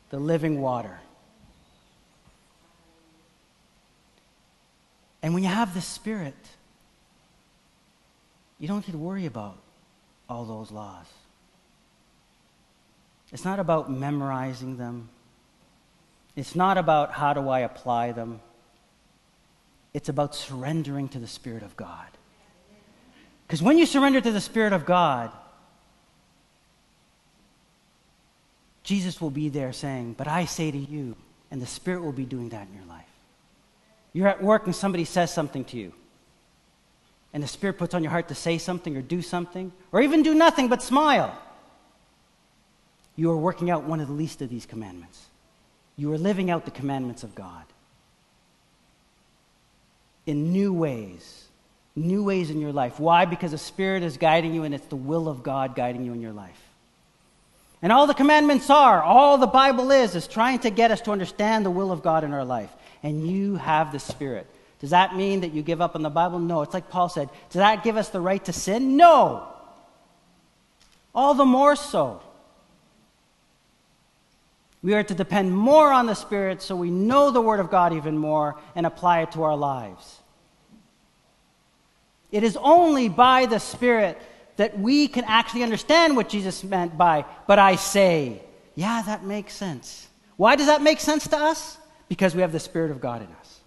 the 0.10 0.20
living 0.20 0.62
water. 0.62 1.00
And 5.22 5.34
when 5.34 5.44
you 5.44 5.50
have 5.50 5.74
the 5.74 5.82
Spirit, 5.82 6.36
you 8.60 8.68
don't 8.68 8.86
need 8.88 8.94
to 8.94 8.98
worry 8.98 9.26
about 9.26 9.58
all 10.34 10.46
those 10.46 10.72
laws. 10.72 11.06
It's 13.32 13.46
not 13.46 13.60
about 13.60 13.90
memorizing 13.90 14.78
them. 14.78 15.10
It's 16.36 16.56
not 16.56 16.78
about 16.78 17.12
how 17.12 17.34
do 17.34 17.50
I 17.50 17.60
apply 17.60 18.12
them. 18.12 18.42
It's 19.94 20.10
about 20.10 20.36
surrendering 20.36 21.08
to 21.10 21.20
the 21.20 21.28
Spirit 21.28 21.64
of 21.64 21.78
God. 21.78 22.08
Because 23.46 23.62
when 23.62 23.78
you 23.78 23.86
surrender 23.86 24.20
to 24.22 24.32
the 24.32 24.42
Spirit 24.42 24.74
of 24.74 24.86
God, 24.86 25.32
Jesus 28.84 29.22
will 29.22 29.30
be 29.30 29.50
there 29.50 29.72
saying, 29.72 30.16
But 30.18 30.28
I 30.28 30.46
say 30.46 30.72
to 30.72 30.78
you, 30.78 31.16
and 31.52 31.62
the 31.62 31.68
Spirit 31.68 32.04
will 32.04 32.12
be 32.12 32.26
doing 32.26 32.50
that 32.50 32.68
in 32.68 32.74
your 32.74 32.86
life. 32.86 33.06
You're 34.14 34.28
at 34.28 34.44
work 34.44 34.66
and 34.66 34.76
somebody 34.76 35.06
says 35.06 35.34
something 35.34 35.64
to 35.66 35.78
you 35.78 35.94
and 37.34 37.44
the 37.44 37.48
Spirit 37.48 37.78
puts 37.78 37.94
on 37.94 38.04
your 38.04 38.12
heart 38.12 38.28
to 38.28 38.36
say 38.36 38.58
something 38.58 38.96
or 38.96 39.02
do 39.02 39.22
something, 39.22 39.72
or 39.92 40.02
even 40.02 40.22
do 40.22 40.36
nothing 40.36 40.68
but 40.68 40.82
smile, 40.82 41.36
you 43.16 43.32
are 43.32 43.38
working 43.38 43.70
out 43.70 43.84
one 43.84 44.00
of 44.00 44.08
the 44.08 44.14
least 44.14 44.42
of 44.42 44.50
these 44.50 44.66
commandments. 44.66 45.26
You 45.98 46.12
are 46.14 46.18
living 46.18 46.50
out 46.50 46.66
the 46.66 46.72
commandments 46.72 47.24
of 47.24 47.36
God 47.36 47.64
in 50.26 50.54
new 50.54 50.74
ways, 50.74 51.46
new 51.96 52.24
ways 52.24 52.50
in 52.50 52.60
your 52.60 52.72
life. 52.72 53.00
Why? 53.00 53.26
Because 53.26 53.52
the 53.52 53.58
Spirit 53.58 54.04
is 54.04 54.18
guiding 54.18 54.54
you 54.54 54.64
and 54.64 54.74
it's 54.74 54.88
the 54.88 54.96
will 54.96 55.28
of 55.28 55.44
God 55.44 55.76
guiding 55.76 56.06
you 56.06 56.14
in 56.14 56.22
your 56.22 56.34
life. 56.34 56.62
And 57.82 57.92
all 57.92 58.08
the 58.08 58.14
commandments 58.14 58.70
are, 58.70 59.04
all 59.04 59.38
the 59.38 59.46
Bible 59.46 59.92
is, 59.92 60.16
is 60.16 60.28
trying 60.28 60.60
to 60.60 60.70
get 60.70 60.90
us 60.90 61.02
to 61.02 61.12
understand 61.12 61.66
the 61.66 61.72
will 61.72 61.92
of 61.92 62.02
God 62.02 62.24
in 62.24 62.34
our 62.34 62.46
life. 62.46 62.72
And 63.04 63.28
you 63.28 63.58
have 63.58 63.92
the 63.92 64.00
Spirit. 64.00 64.48
Does 64.84 64.90
that 64.90 65.16
mean 65.16 65.40
that 65.40 65.54
you 65.54 65.62
give 65.62 65.80
up 65.80 65.96
on 65.96 66.02
the 66.02 66.10
Bible? 66.10 66.40
No. 66.40 66.62
It's 66.62 66.74
like 66.74 66.90
Paul 66.90 67.08
said. 67.08 67.30
Does 67.50 67.60
that 67.60 67.86
give 67.86 67.96
us 67.96 68.10
the 68.10 68.20
right 68.20 68.44
to 68.44 68.52
sin? 68.52 68.98
No. 68.98 69.48
All 71.16 71.34
the 71.36 71.46
more 71.46 71.78
so. 71.78 72.22
We 74.82 74.94
are 74.94 75.04
to 75.04 75.14
depend 75.14 75.56
more 75.56 75.90
on 75.90 76.06
the 76.06 76.16
Spirit 76.16 76.62
so 76.62 76.76
we 76.76 76.92
know 76.92 77.32
the 77.32 77.40
Word 77.40 77.62
of 77.62 77.72
God 77.72 77.94
even 77.94 78.18
more 78.18 78.60
and 78.76 78.86
apply 78.86 79.22
it 79.22 79.32
to 79.32 79.44
our 79.44 79.56
lives. 79.56 80.20
It 82.34 82.44
is 82.44 82.58
only 82.58 83.08
by 83.08 83.46
the 83.46 83.60
Spirit 83.60 84.22
that 84.58 84.78
we 84.78 85.08
can 85.08 85.24
actually 85.24 85.64
understand 85.64 86.18
what 86.18 86.28
Jesus 86.28 86.62
meant 86.62 86.98
by, 86.98 87.24
but 87.48 87.58
I 87.58 87.78
say. 87.78 88.42
Yeah, 88.76 89.02
that 89.04 89.24
makes 89.24 89.54
sense. 89.54 90.10
Why 90.36 90.58
does 90.58 90.68
that 90.68 90.82
make 90.82 91.00
sense 91.00 91.26
to 91.30 91.38
us? 91.38 91.78
Because 92.10 92.36
we 92.36 92.42
have 92.42 92.52
the 92.52 92.60
Spirit 92.60 92.92
of 92.92 93.00
God 93.00 93.22
in 93.22 93.30
us. 93.40 93.63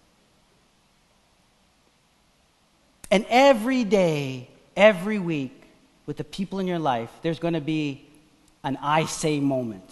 And 3.09 3.25
every 3.29 3.83
day, 3.83 4.49
every 4.75 5.19
week, 5.19 5.63
with 6.05 6.17
the 6.17 6.23
people 6.23 6.59
in 6.59 6.67
your 6.67 6.79
life, 6.79 7.11
there's 7.21 7.39
going 7.39 7.53
to 7.53 7.61
be 7.61 8.05
an 8.63 8.77
I 8.81 9.05
say 9.05 9.39
moment. 9.39 9.89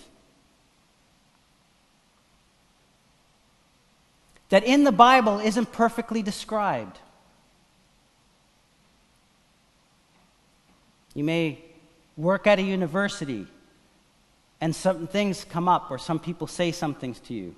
That 4.50 4.64
in 4.64 4.84
the 4.84 4.92
Bible 4.92 5.40
isn't 5.40 5.72
perfectly 5.72 6.22
described. 6.22 7.00
You 11.14 11.24
may 11.24 11.60
work 12.18 12.48
at 12.48 12.60
a 12.60 12.62
university 12.62 13.48
and 14.62 14.76
some 14.76 15.08
things 15.08 15.46
come 15.46 15.68
up 15.68 15.92
or 15.92 15.98
some 15.98 16.20
people 16.20 16.48
say 16.48 16.72
some 16.72 16.94
things 16.94 17.20
to 17.22 17.34
you. 17.34 17.56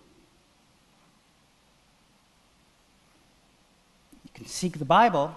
You 4.23 4.31
can 4.33 4.45
seek 4.45 4.79
the 4.79 4.85
Bible, 4.85 5.35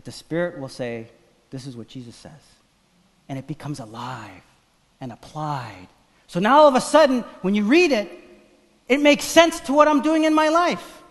but 0.00 0.06
the 0.06 0.12
Spirit 0.12 0.58
will 0.58 0.70
say, 0.70 1.08
This 1.50 1.66
is 1.66 1.76
what 1.76 1.86
Jesus 1.86 2.16
says. 2.16 2.32
And 3.28 3.38
it 3.38 3.46
becomes 3.46 3.80
alive 3.80 4.42
and 4.98 5.12
applied. 5.12 5.88
So 6.26 6.40
now 6.40 6.60
all 6.60 6.68
of 6.68 6.74
a 6.74 6.80
sudden, 6.80 7.20
when 7.42 7.54
you 7.54 7.64
read 7.64 7.92
it, 7.92 8.10
it 8.88 8.98
makes 8.98 9.24
sense 9.24 9.60
to 9.60 9.74
what 9.74 9.88
I'm 9.88 10.00
doing 10.00 10.24
in 10.24 10.32
my 10.32 10.48
life. 10.48 11.02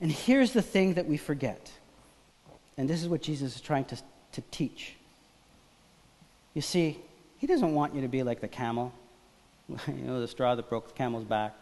And 0.00 0.10
here's 0.10 0.52
the 0.52 0.60
thing 0.60 0.94
that 0.94 1.06
we 1.06 1.16
forget. 1.16 1.70
And 2.76 2.90
this 2.90 3.04
is 3.04 3.08
what 3.08 3.22
Jesus 3.22 3.54
is 3.54 3.60
trying 3.60 3.84
to, 3.84 3.96
to 4.32 4.42
teach. 4.50 4.94
You 6.54 6.60
see, 6.60 6.98
he 7.38 7.46
doesn't 7.46 7.72
want 7.72 7.94
you 7.94 8.00
to 8.00 8.08
be 8.08 8.24
like 8.24 8.40
the 8.40 8.48
camel. 8.48 8.92
you 9.86 9.94
know, 9.94 10.20
the 10.20 10.26
straw 10.26 10.56
that 10.56 10.68
broke 10.68 10.88
the 10.88 10.94
camel's 10.94 11.22
back. 11.22 11.54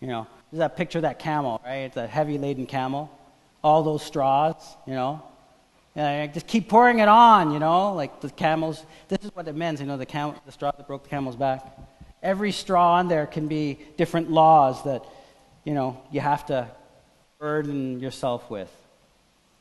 You 0.00 0.08
know, 0.08 0.26
there's 0.50 0.58
that 0.58 0.76
picture 0.76 0.98
of 0.98 1.02
that 1.02 1.18
camel, 1.18 1.60
right? 1.64 1.78
It's 1.78 1.96
a 1.96 2.06
heavy 2.06 2.38
laden 2.38 2.66
camel. 2.66 3.10
All 3.62 3.82
those 3.82 4.02
straws, 4.02 4.56
you 4.86 4.94
know. 4.94 5.22
Yeah, 5.96 6.26
just 6.26 6.46
keep 6.46 6.68
pouring 6.68 6.98
it 6.98 7.08
on, 7.08 7.52
you 7.52 7.58
know, 7.58 7.94
like 7.94 8.20
the 8.20 8.28
camels. 8.28 8.84
This 9.08 9.20
is 9.24 9.34
what 9.34 9.48
it 9.48 9.56
means, 9.56 9.80
you 9.80 9.86
know, 9.86 9.96
the, 9.96 10.04
cam- 10.04 10.34
the 10.44 10.52
straw 10.52 10.70
that 10.76 10.86
broke 10.86 11.04
the 11.04 11.08
camel's 11.08 11.36
back. 11.36 11.64
Every 12.22 12.52
straw 12.52 12.96
on 12.96 13.08
there 13.08 13.26
can 13.26 13.48
be 13.48 13.78
different 13.96 14.30
laws 14.30 14.84
that, 14.84 15.04
you 15.64 15.72
know, 15.72 16.00
you 16.12 16.20
have 16.20 16.44
to 16.46 16.68
burden 17.38 17.98
yourself 17.98 18.50
with. 18.50 18.70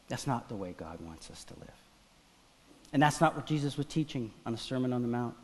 That's 0.09 0.27
not 0.27 0.49
the 0.49 0.55
way 0.55 0.75
God 0.77 0.99
wants 1.01 1.31
us 1.31 1.43
to 1.45 1.53
live. 1.55 1.69
And 2.91 3.01
that's 3.01 3.21
not 3.21 3.35
what 3.35 3.45
Jesus 3.45 3.77
was 3.77 3.85
teaching 3.85 4.31
on 4.45 4.51
the 4.51 4.57
Sermon 4.57 4.93
on 4.93 5.01
the 5.01 5.07
Mount. 5.07 5.35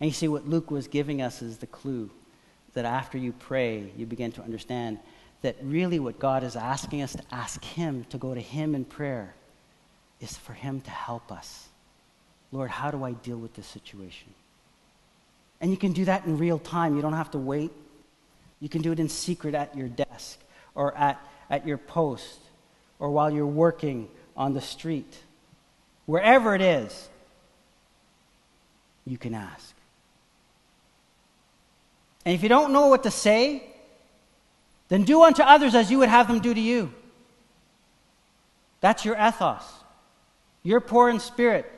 And 0.00 0.08
you 0.08 0.14
see, 0.14 0.28
what 0.28 0.48
Luke 0.48 0.70
was 0.70 0.88
giving 0.88 1.22
us 1.22 1.42
is 1.42 1.58
the 1.58 1.66
clue 1.66 2.10
that 2.74 2.84
after 2.84 3.18
you 3.18 3.32
pray, 3.32 3.90
you 3.96 4.06
begin 4.06 4.32
to 4.32 4.42
understand 4.42 4.98
that 5.42 5.56
really 5.62 5.98
what 5.98 6.18
God 6.18 6.42
is 6.42 6.56
asking 6.56 7.02
us 7.02 7.12
to 7.14 7.22
ask 7.30 7.62
Him, 7.64 8.04
to 8.10 8.18
go 8.18 8.34
to 8.34 8.40
Him 8.40 8.74
in 8.74 8.84
prayer, 8.84 9.34
is 10.20 10.36
for 10.36 10.52
Him 10.52 10.80
to 10.82 10.90
help 10.90 11.30
us. 11.30 11.68
Lord, 12.52 12.70
how 12.70 12.90
do 12.90 13.04
I 13.04 13.12
deal 13.12 13.36
with 13.36 13.54
this 13.54 13.66
situation? 13.66 14.28
And 15.60 15.70
you 15.70 15.76
can 15.76 15.92
do 15.92 16.04
that 16.06 16.24
in 16.24 16.38
real 16.38 16.58
time. 16.58 16.96
You 16.96 17.02
don't 17.02 17.14
have 17.14 17.30
to 17.32 17.38
wait. 17.38 17.72
You 18.60 18.68
can 18.68 18.82
do 18.82 18.92
it 18.92 19.00
in 19.00 19.08
secret 19.08 19.54
at 19.54 19.76
your 19.76 19.88
desk 19.88 20.38
or 20.74 20.96
at 20.96 21.20
at 21.50 21.66
your 21.66 21.78
post 21.78 22.38
or 22.98 23.10
while 23.10 23.30
you're 23.30 23.46
working 23.46 24.08
on 24.36 24.54
the 24.54 24.60
street. 24.60 25.18
Wherever 26.06 26.54
it 26.54 26.60
is, 26.60 27.08
you 29.06 29.18
can 29.18 29.34
ask. 29.34 29.74
And 32.24 32.34
if 32.34 32.42
you 32.42 32.48
don't 32.48 32.72
know 32.72 32.86
what 32.88 33.02
to 33.02 33.10
say, 33.10 33.62
then 34.88 35.04
do 35.04 35.22
unto 35.22 35.42
others 35.42 35.74
as 35.74 35.90
you 35.90 35.98
would 35.98 36.08
have 36.08 36.28
them 36.28 36.40
do 36.40 36.54
to 36.54 36.60
you. 36.60 36.92
That's 38.80 39.04
your 39.04 39.16
ethos. 39.16 39.62
You're 40.62 40.80
poor 40.80 41.08
in 41.08 41.20
spirit. 41.20 41.70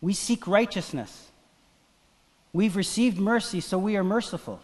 We 0.00 0.12
seek 0.12 0.46
righteousness. 0.46 1.30
We've 2.52 2.76
received 2.76 3.18
mercy, 3.18 3.60
so 3.60 3.78
we 3.78 3.96
are 3.96 4.04
merciful. 4.04 4.60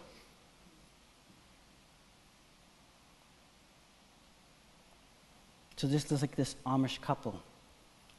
So 5.83 5.87
this 5.87 6.09
is 6.11 6.21
like 6.21 6.35
this 6.37 6.55
Amish 6.65 7.01
couple 7.01 7.41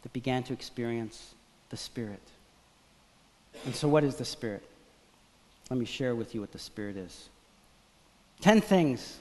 that 0.03 0.13
began 0.13 0.43
to 0.45 0.53
experience 0.53 1.35
the 1.71 1.79
Spirit. 1.79 2.21
And 3.65 3.75
so, 3.75 3.89
what 3.89 4.05
is 4.05 4.17
the 4.17 4.25
Spirit? 4.27 4.63
Let 5.71 5.79
me 5.79 5.87
share 5.87 6.15
with 6.15 6.35
you 6.35 6.41
what 6.41 6.53
the 6.53 6.59
Spirit 6.59 6.97
is. 6.97 7.29
Ten 8.41 8.61
things 8.61 9.19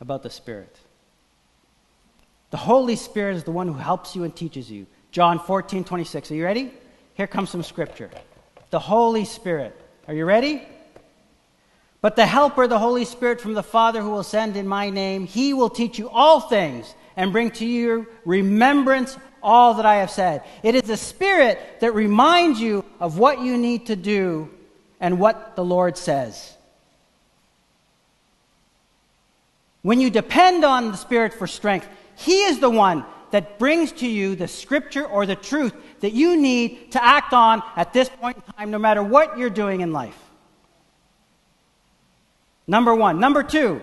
about 0.00 0.22
the 0.22 0.30
Spirit. 0.30 0.76
The 2.50 2.56
Holy 2.58 2.96
Spirit 2.96 3.36
is 3.36 3.44
the 3.44 3.50
one 3.50 3.66
who 3.66 3.74
helps 3.74 4.14
you 4.14 4.24
and 4.24 4.34
teaches 4.34 4.70
you. 4.70 4.86
John 5.10 5.38
14, 5.38 5.84
26. 5.84 6.30
Are 6.30 6.34
you 6.34 6.44
ready? 6.44 6.72
Here 7.14 7.26
comes 7.26 7.50
some 7.50 7.62
scripture. 7.62 8.10
The 8.70 8.78
Holy 8.78 9.24
Spirit. 9.24 9.80
Are 10.06 10.14
you 10.14 10.24
ready? 10.24 10.62
But 12.00 12.16
the 12.16 12.26
Helper, 12.26 12.66
the 12.66 12.78
Holy 12.78 13.06
Spirit 13.06 13.40
from 13.40 13.54
the 13.54 13.62
Father 13.62 14.02
who 14.02 14.10
will 14.10 14.22
send 14.22 14.56
in 14.56 14.68
my 14.68 14.90
name, 14.90 15.26
he 15.26 15.54
will 15.54 15.70
teach 15.70 15.98
you 15.98 16.10
all 16.10 16.40
things 16.40 16.94
and 17.16 17.32
bring 17.32 17.50
to 17.52 17.64
your 17.64 18.06
remembrance 18.24 19.16
all 19.42 19.74
that 19.74 19.86
I 19.86 19.96
have 19.96 20.10
said. 20.10 20.42
It 20.62 20.74
is 20.74 20.82
the 20.82 20.96
Spirit 20.96 21.58
that 21.80 21.94
reminds 21.94 22.60
you 22.60 22.84
of 23.00 23.18
what 23.18 23.40
you 23.40 23.56
need 23.56 23.86
to 23.86 23.96
do 23.96 24.50
and 25.04 25.18
what 25.18 25.54
the 25.54 25.62
Lord 25.62 25.98
says. 25.98 26.56
When 29.82 30.00
you 30.00 30.08
depend 30.08 30.64
on 30.64 30.92
the 30.92 30.96
Spirit 30.96 31.34
for 31.34 31.46
strength, 31.46 31.86
He 32.16 32.44
is 32.44 32.58
the 32.58 32.70
one 32.70 33.04
that 33.30 33.58
brings 33.58 33.92
to 33.92 34.06
you 34.08 34.34
the 34.34 34.48
scripture 34.48 35.04
or 35.04 35.26
the 35.26 35.36
truth 35.36 35.74
that 36.00 36.14
you 36.14 36.40
need 36.40 36.92
to 36.92 37.04
act 37.04 37.34
on 37.34 37.62
at 37.76 37.92
this 37.92 38.08
point 38.08 38.38
in 38.38 38.42
time, 38.54 38.70
no 38.70 38.78
matter 38.78 39.02
what 39.02 39.36
you're 39.36 39.50
doing 39.50 39.82
in 39.82 39.92
life. 39.92 40.18
Number 42.66 42.94
one. 42.94 43.20
Number 43.20 43.42
two, 43.42 43.82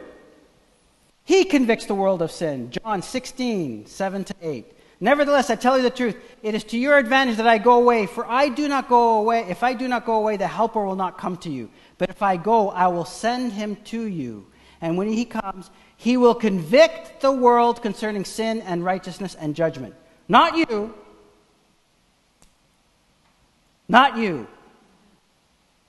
he 1.23 1.45
convicts 1.45 1.85
the 1.85 1.93
world 1.93 2.23
of 2.23 2.31
sin. 2.31 2.71
John 2.71 3.03
16, 3.03 3.85
7 3.85 4.23
to 4.23 4.35
8. 4.41 4.65
Nevertheless, 5.03 5.49
I 5.49 5.55
tell 5.55 5.75
you 5.75 5.83
the 5.83 5.89
truth, 5.89 6.15
it 6.43 6.53
is 6.53 6.63
to 6.65 6.77
your 6.77 6.97
advantage 6.97 7.37
that 7.37 7.47
I 7.47 7.57
go 7.57 7.73
away, 7.73 8.05
for 8.05 8.25
I 8.25 8.49
do 8.49 8.67
not 8.67 8.87
go 8.87 9.17
away. 9.17 9.47
If 9.49 9.63
I 9.63 9.73
do 9.73 9.87
not 9.87 10.05
go 10.05 10.13
away, 10.13 10.37
the 10.37 10.47
Helper 10.47 10.85
will 10.85 10.95
not 10.95 11.17
come 11.17 11.37
to 11.37 11.49
you. 11.49 11.71
But 11.97 12.11
if 12.11 12.21
I 12.21 12.37
go, 12.37 12.69
I 12.69 12.87
will 12.87 13.03
send 13.03 13.51
him 13.51 13.77
to 13.85 14.03
you. 14.03 14.45
And 14.79 14.97
when 14.97 15.09
he 15.09 15.25
comes, 15.25 15.71
he 15.97 16.17
will 16.17 16.35
convict 16.35 17.19
the 17.19 17.31
world 17.31 17.81
concerning 17.81 18.25
sin 18.25 18.61
and 18.61 18.85
righteousness 18.85 19.35
and 19.39 19.55
judgment. 19.55 19.95
Not 20.27 20.55
you. 20.55 20.93
Not 23.89 24.17
you. 24.17 24.47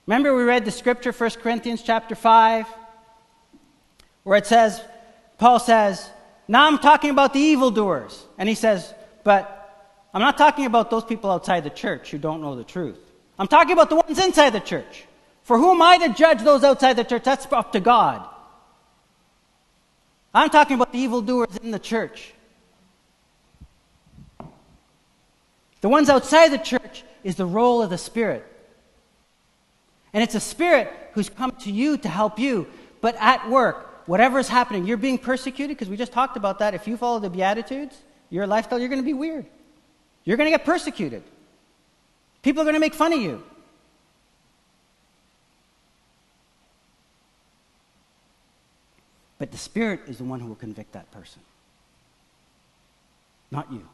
Remember 0.07 0.35
we 0.35 0.43
read 0.43 0.65
the 0.65 0.71
scripture 0.71 1.11
1 1.11 1.29
Corinthians 1.41 1.81
chapter 1.81 2.15
5 2.15 2.67
where 4.23 4.37
it 4.37 4.45
says 4.45 4.81
Paul 5.37 5.59
says, 5.59 6.09
Now 6.47 6.67
I'm 6.67 6.79
talking 6.79 7.09
about 7.09 7.33
the 7.33 7.39
evildoers. 7.39 8.25
And 8.37 8.49
he 8.49 8.55
says, 8.55 8.93
But 9.23 9.59
I'm 10.13 10.21
not 10.21 10.37
talking 10.37 10.65
about 10.65 10.89
those 10.89 11.03
people 11.03 11.31
outside 11.31 11.63
the 11.63 11.69
church 11.69 12.11
who 12.11 12.17
don't 12.17 12.41
know 12.41 12.55
the 12.55 12.63
truth. 12.63 12.99
I'm 13.39 13.47
talking 13.47 13.73
about 13.73 13.89
the 13.89 13.95
ones 13.95 14.19
inside 14.19 14.51
the 14.51 14.59
church. 14.59 15.05
For 15.43 15.57
who 15.57 15.71
am 15.71 15.81
I 15.81 15.97
to 16.07 16.13
judge 16.13 16.41
those 16.41 16.63
outside 16.63 16.93
the 16.93 17.03
church? 17.03 17.23
That's 17.23 17.47
up 17.51 17.73
to 17.73 17.79
God. 17.79 18.27
I'm 20.33 20.49
talking 20.49 20.75
about 20.75 20.91
the 20.91 20.99
evildoers 20.99 21.57
in 21.57 21.71
the 21.71 21.79
church. 21.79 22.33
The 25.81 25.89
ones 25.89 26.09
outside 26.09 26.49
the 26.49 26.57
church 26.57 27.03
is 27.23 27.35
the 27.35 27.45
role 27.45 27.81
of 27.81 27.89
the 27.89 27.97
Spirit. 27.97 28.45
And 30.13 30.23
it's 30.23 30.35
a 30.35 30.39
Spirit 30.39 30.91
who's 31.13 31.29
come 31.29 31.51
to 31.61 31.71
you 31.71 31.97
to 31.97 32.09
help 32.09 32.39
you. 32.39 32.67
But 33.01 33.15
at 33.19 33.49
work, 33.49 34.07
whatever 34.07 34.39
is 34.39 34.47
happening, 34.47 34.85
you're 34.85 34.97
being 34.97 35.17
persecuted, 35.17 35.75
because 35.75 35.89
we 35.89 35.97
just 35.97 36.13
talked 36.13 36.37
about 36.37 36.59
that. 36.59 36.73
If 36.73 36.87
you 36.87 36.97
follow 36.97 37.19
the 37.19 37.29
Beatitudes, 37.29 37.97
your 38.33 38.47
lifestyle, 38.47 38.79
you're 38.79 38.89
going 38.89 39.01
to 39.01 39.05
be 39.05 39.13
weird. 39.13 39.45
You're 40.25 40.37
going 40.37 40.51
to 40.51 40.57
get 40.57 40.65
persecuted. 40.65 41.21
People 42.41 42.61
are 42.61 42.65
going 42.65 42.73
to 42.73 42.79
make 42.79 42.95
fun 42.95 43.13
of 43.13 43.21
you. 43.21 43.43
But 49.37 49.51
the 49.51 49.57
Spirit 49.57 50.01
is 50.07 50.17
the 50.17 50.23
one 50.23 50.39
who 50.39 50.47
will 50.47 50.55
convict 50.55 50.93
that 50.93 51.11
person, 51.11 51.41
not 53.51 53.71
you. 53.71 53.87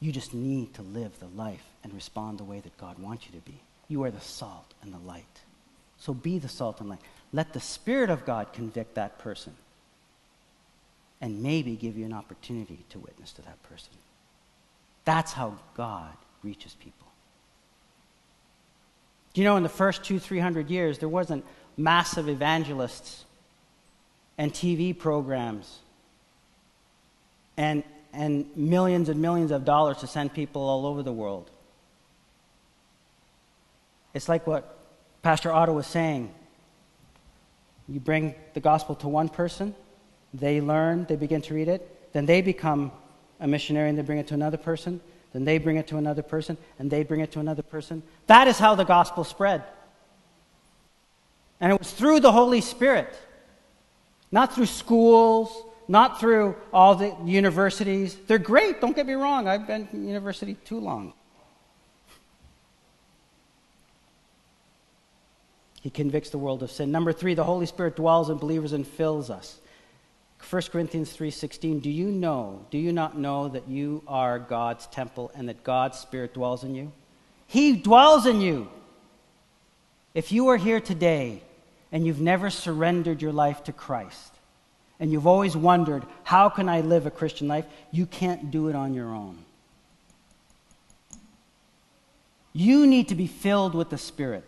You 0.00 0.10
just 0.10 0.32
need 0.32 0.72
to 0.74 0.82
live 0.82 1.12
the 1.20 1.26
life 1.26 1.64
and 1.82 1.92
respond 1.92 2.38
the 2.38 2.44
way 2.44 2.60
that 2.60 2.76
God 2.78 2.98
wants 2.98 3.26
you 3.26 3.32
to 3.38 3.44
be. 3.44 3.60
You 3.88 4.02
are 4.04 4.10
the 4.10 4.20
salt 4.20 4.72
and 4.82 4.94
the 4.94 4.98
light. 4.98 5.40
So 5.98 6.14
be 6.14 6.38
the 6.38 6.48
salt 6.48 6.80
and 6.80 6.88
light. 6.88 7.00
Let 7.34 7.52
the 7.52 7.60
Spirit 7.60 8.08
of 8.08 8.24
God 8.24 8.52
convict 8.54 8.94
that 8.94 9.18
person 9.18 9.52
and 11.24 11.42
maybe 11.42 11.74
give 11.74 11.96
you 11.96 12.04
an 12.04 12.12
opportunity 12.12 12.84
to 12.90 12.98
witness 12.98 13.32
to 13.32 13.40
that 13.40 13.60
person. 13.62 13.88
That's 15.06 15.32
how 15.32 15.56
God 15.74 16.12
reaches 16.42 16.74
people. 16.74 17.06
Do 19.32 19.40
you 19.40 19.46
know 19.46 19.56
in 19.56 19.62
the 19.62 19.70
first 19.70 20.04
two, 20.04 20.18
three 20.18 20.38
hundred 20.38 20.68
years, 20.68 20.98
there 20.98 21.08
wasn't 21.08 21.46
massive 21.78 22.28
evangelists 22.28 23.24
and 24.36 24.52
TV 24.52 24.96
programs 24.96 25.78
and, 27.56 27.84
and 28.12 28.46
millions 28.54 29.08
and 29.08 29.22
millions 29.22 29.50
of 29.50 29.64
dollars 29.64 29.96
to 29.98 30.06
send 30.06 30.34
people 30.34 30.60
all 30.60 30.84
over 30.84 31.02
the 31.02 31.12
world. 31.12 31.50
It's 34.12 34.28
like 34.28 34.46
what 34.46 34.76
Pastor 35.22 35.50
Otto 35.50 35.72
was 35.72 35.86
saying. 35.86 36.34
You 37.88 37.98
bring 37.98 38.34
the 38.52 38.60
gospel 38.60 38.94
to 38.96 39.08
one 39.08 39.30
person, 39.30 39.74
they 40.34 40.60
learn, 40.60 41.06
they 41.08 41.16
begin 41.16 41.40
to 41.42 41.54
read 41.54 41.68
it, 41.68 42.12
then 42.12 42.26
they 42.26 42.42
become 42.42 42.90
a 43.40 43.46
missionary 43.46 43.88
and 43.88 43.96
they 43.96 44.02
bring 44.02 44.18
it 44.18 44.26
to 44.26 44.34
another 44.34 44.56
person, 44.56 45.00
then 45.32 45.44
they 45.44 45.58
bring 45.58 45.76
it 45.76 45.86
to 45.88 45.96
another 45.96 46.22
person, 46.22 46.58
and 46.78 46.90
they 46.90 47.02
bring 47.04 47.20
it 47.20 47.32
to 47.32 47.40
another 47.40 47.62
person. 47.62 48.02
That 48.26 48.48
is 48.48 48.58
how 48.58 48.74
the 48.74 48.84
gospel 48.84 49.24
spread. 49.24 49.62
And 51.60 51.72
it 51.72 51.78
was 51.78 51.92
through 51.92 52.20
the 52.20 52.32
Holy 52.32 52.60
Spirit, 52.60 53.14
not 54.30 54.54
through 54.54 54.66
schools, 54.66 55.64
not 55.86 56.18
through 56.18 56.56
all 56.72 56.94
the 56.94 57.14
universities. 57.24 58.16
They're 58.26 58.38
great, 58.38 58.80
don't 58.80 58.96
get 58.96 59.06
me 59.06 59.14
wrong. 59.14 59.46
I've 59.46 59.66
been 59.66 59.88
in 59.92 60.06
university 60.06 60.54
too 60.64 60.80
long. 60.80 61.12
He 65.80 65.90
convicts 65.90 66.30
the 66.30 66.38
world 66.38 66.62
of 66.62 66.70
sin. 66.70 66.90
Number 66.90 67.12
three, 67.12 67.34
the 67.34 67.44
Holy 67.44 67.66
Spirit 67.66 67.94
dwells 67.94 68.30
in 68.30 68.38
believers 68.38 68.72
and 68.72 68.86
fills 68.86 69.28
us. 69.28 69.58
1 70.50 70.62
Corinthians 70.70 71.10
3:16 71.10 71.80
Do 71.80 71.90
you 71.90 72.10
know, 72.10 72.66
do 72.70 72.78
you 72.78 72.92
not 72.92 73.18
know 73.18 73.48
that 73.48 73.66
you 73.68 74.02
are 74.06 74.38
God's 74.38 74.86
temple 74.86 75.30
and 75.34 75.48
that 75.48 75.64
God's 75.64 75.98
spirit 75.98 76.34
dwells 76.34 76.64
in 76.64 76.74
you? 76.74 76.92
He 77.46 77.76
dwells 77.76 78.26
in 78.26 78.40
you. 78.40 78.68
If 80.12 80.32
you 80.32 80.48
are 80.48 80.56
here 80.56 80.80
today 80.80 81.42
and 81.90 82.06
you've 82.06 82.20
never 82.20 82.50
surrendered 82.50 83.22
your 83.22 83.32
life 83.32 83.64
to 83.64 83.72
Christ 83.72 84.32
and 85.00 85.10
you've 85.10 85.26
always 85.26 85.56
wondered, 85.56 86.04
how 86.24 86.48
can 86.48 86.68
I 86.68 86.80
live 86.80 87.06
a 87.06 87.10
Christian 87.10 87.48
life? 87.48 87.66
You 87.90 88.06
can't 88.06 88.50
do 88.50 88.68
it 88.68 88.76
on 88.76 88.94
your 88.94 89.08
own. 89.08 89.38
You 92.52 92.86
need 92.86 93.08
to 93.08 93.14
be 93.14 93.26
filled 93.26 93.74
with 93.74 93.90
the 93.90 93.98
Spirit. 93.98 94.44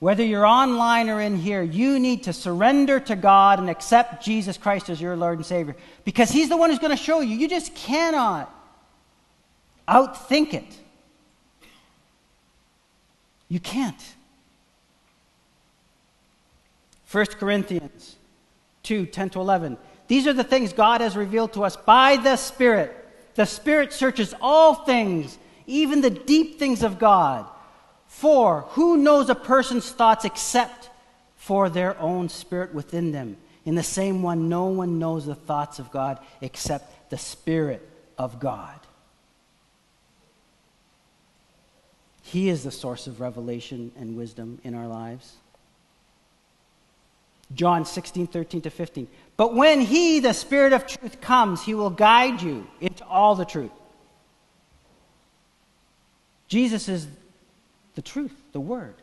Whether 0.00 0.24
you're 0.24 0.46
online 0.46 1.10
or 1.10 1.20
in 1.20 1.36
here, 1.36 1.62
you 1.62 2.00
need 2.00 2.22
to 2.24 2.32
surrender 2.32 2.98
to 3.00 3.14
God 3.14 3.58
and 3.58 3.68
accept 3.68 4.24
Jesus 4.24 4.56
Christ 4.56 4.88
as 4.88 4.98
your 4.98 5.14
Lord 5.14 5.38
and 5.38 5.46
Savior 5.46 5.76
because 6.04 6.30
He's 6.30 6.48
the 6.48 6.56
one 6.56 6.70
who's 6.70 6.78
going 6.78 6.96
to 6.96 7.02
show 7.02 7.20
you. 7.20 7.36
You 7.36 7.46
just 7.46 7.74
cannot 7.74 8.52
outthink 9.86 10.54
it. 10.54 10.78
You 13.48 13.60
can't. 13.60 14.14
1 17.12 17.26
Corinthians 17.38 18.16
2 18.84 19.04
10 19.04 19.30
to 19.30 19.40
11. 19.40 19.76
These 20.08 20.26
are 20.26 20.32
the 20.32 20.44
things 20.44 20.72
God 20.72 21.02
has 21.02 21.14
revealed 21.14 21.52
to 21.52 21.64
us 21.64 21.76
by 21.76 22.16
the 22.16 22.36
Spirit. 22.36 22.96
The 23.34 23.44
Spirit 23.44 23.92
searches 23.92 24.34
all 24.40 24.74
things, 24.74 25.36
even 25.66 26.00
the 26.00 26.10
deep 26.10 26.58
things 26.58 26.82
of 26.82 26.98
God. 26.98 27.46
For 28.10 28.62
who 28.70 28.96
knows 28.96 29.30
a 29.30 29.36
person's 29.36 29.88
thoughts 29.88 30.24
except 30.24 30.90
for 31.36 31.70
their 31.70 31.98
own 32.00 32.28
spirit 32.28 32.74
within 32.74 33.12
them? 33.12 33.36
In 33.64 33.76
the 33.76 33.84
same 33.84 34.20
one, 34.20 34.48
no 34.48 34.66
one 34.66 34.98
knows 34.98 35.24
the 35.24 35.34
thoughts 35.36 35.78
of 35.78 35.92
God 35.92 36.18
except 36.40 37.10
the 37.10 37.16
Spirit 37.16 37.88
of 38.18 38.40
God. 38.40 38.78
He 42.24 42.48
is 42.48 42.64
the 42.64 42.72
source 42.72 43.06
of 43.06 43.20
revelation 43.20 43.92
and 43.96 44.16
wisdom 44.16 44.60
in 44.64 44.74
our 44.74 44.88
lives. 44.88 45.36
John 47.54 47.84
16, 47.84 48.26
13 48.26 48.62
to 48.62 48.70
15. 48.70 49.08
But 49.36 49.54
when 49.54 49.80
He, 49.80 50.18
the 50.18 50.34
Spirit 50.34 50.72
of 50.72 50.86
truth, 50.86 51.20
comes, 51.20 51.62
He 51.62 51.74
will 51.74 51.90
guide 51.90 52.42
you 52.42 52.66
into 52.80 53.04
all 53.06 53.36
the 53.36 53.44
truth. 53.44 53.70
Jesus 56.48 56.88
is 56.88 57.06
the 57.94 58.02
truth, 58.02 58.34
the 58.52 58.60
word. 58.60 58.94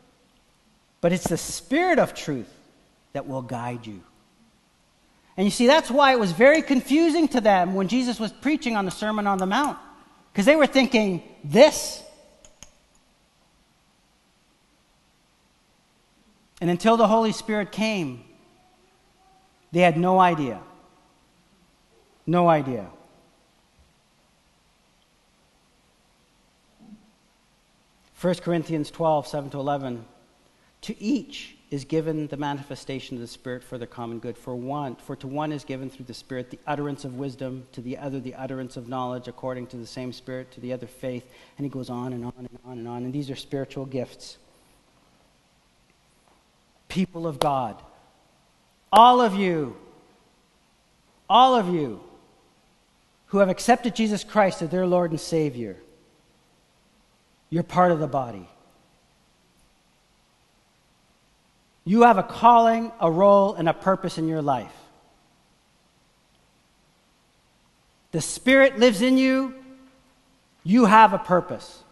But 1.00 1.12
it's 1.12 1.28
the 1.28 1.36
spirit 1.36 1.98
of 1.98 2.14
truth 2.14 2.52
that 3.12 3.26
will 3.26 3.42
guide 3.42 3.86
you. 3.86 4.02
And 5.36 5.44
you 5.44 5.50
see, 5.52 5.66
that's 5.66 5.90
why 5.90 6.12
it 6.12 6.18
was 6.18 6.32
very 6.32 6.62
confusing 6.62 7.28
to 7.28 7.40
them 7.40 7.74
when 7.74 7.86
Jesus 7.86 8.18
was 8.18 8.32
preaching 8.32 8.76
on 8.76 8.84
the 8.84 8.90
Sermon 8.90 9.26
on 9.26 9.38
the 9.38 9.46
Mount. 9.46 9.78
Because 10.32 10.46
they 10.46 10.56
were 10.56 10.66
thinking, 10.66 11.22
this. 11.44 12.02
And 16.60 16.68
until 16.68 16.96
the 16.96 17.06
Holy 17.06 17.30
Spirit 17.30 17.70
came, 17.70 18.24
they 19.70 19.80
had 19.80 19.96
no 19.96 20.18
idea. 20.18 20.60
No 22.26 22.48
idea. 22.48 22.86
1 28.20 28.34
Corinthians 28.36 28.90
12, 28.90 29.28
7 29.28 29.50
to 29.50 29.58
11. 29.60 30.04
To 30.82 31.00
each 31.00 31.56
is 31.70 31.84
given 31.84 32.26
the 32.26 32.36
manifestation 32.36 33.16
of 33.16 33.20
the 33.20 33.28
Spirit 33.28 33.62
for 33.62 33.78
the 33.78 33.86
common 33.86 34.18
good. 34.18 34.36
For 34.36 34.56
one, 34.56 34.96
for 34.96 35.14
to 35.16 35.28
one 35.28 35.52
is 35.52 35.64
given 35.64 35.88
through 35.88 36.06
the 36.06 36.14
Spirit 36.14 36.50
the 36.50 36.58
utterance 36.66 37.04
of 37.04 37.16
wisdom, 37.16 37.66
to 37.72 37.80
the 37.80 37.96
other 37.96 38.18
the 38.18 38.34
utterance 38.34 38.76
of 38.76 38.88
knowledge 38.88 39.28
according 39.28 39.68
to 39.68 39.76
the 39.76 39.86
same 39.86 40.12
Spirit, 40.12 40.50
to 40.52 40.60
the 40.60 40.72
other 40.72 40.88
faith. 40.88 41.24
And 41.56 41.64
he 41.64 41.70
goes 41.70 41.90
on 41.90 42.12
and 42.12 42.24
on 42.24 42.32
and 42.38 42.58
on 42.64 42.78
and 42.78 42.88
on. 42.88 43.04
And 43.04 43.12
these 43.12 43.30
are 43.30 43.36
spiritual 43.36 43.86
gifts. 43.86 44.38
People 46.88 47.26
of 47.26 47.38
God, 47.38 47.80
all 48.90 49.20
of 49.20 49.34
you, 49.34 49.76
all 51.28 51.54
of 51.54 51.72
you 51.72 52.00
who 53.26 53.38
have 53.38 53.48
accepted 53.48 53.94
Jesus 53.94 54.24
Christ 54.24 54.62
as 54.62 54.70
their 54.70 54.86
Lord 54.86 55.10
and 55.12 55.20
Savior 55.20 55.76
you're 57.50 57.62
part 57.62 57.92
of 57.92 57.98
the 57.98 58.06
body. 58.06 58.48
You 61.84 62.02
have 62.02 62.18
a 62.18 62.22
calling, 62.22 62.92
a 63.00 63.10
role, 63.10 63.54
and 63.54 63.68
a 63.68 63.72
purpose 63.72 64.18
in 64.18 64.28
your 64.28 64.42
life. 64.42 64.74
The 68.12 68.20
Spirit 68.20 68.78
lives 68.78 69.00
in 69.00 69.16
you. 69.16 69.54
You 70.64 70.84
have 70.84 71.14
a 71.14 71.18
purpose. 71.18 71.82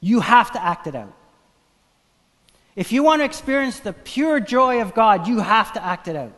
You 0.00 0.20
have 0.20 0.52
to 0.52 0.62
act 0.62 0.86
it 0.86 0.94
out. 0.94 1.12
If 2.76 2.92
you 2.92 3.02
want 3.02 3.20
to 3.20 3.24
experience 3.24 3.80
the 3.80 3.92
pure 3.92 4.40
joy 4.40 4.80
of 4.80 4.94
God, 4.94 5.26
you 5.26 5.40
have 5.40 5.72
to 5.72 5.84
act 5.84 6.08
it 6.08 6.16
out. 6.16 6.32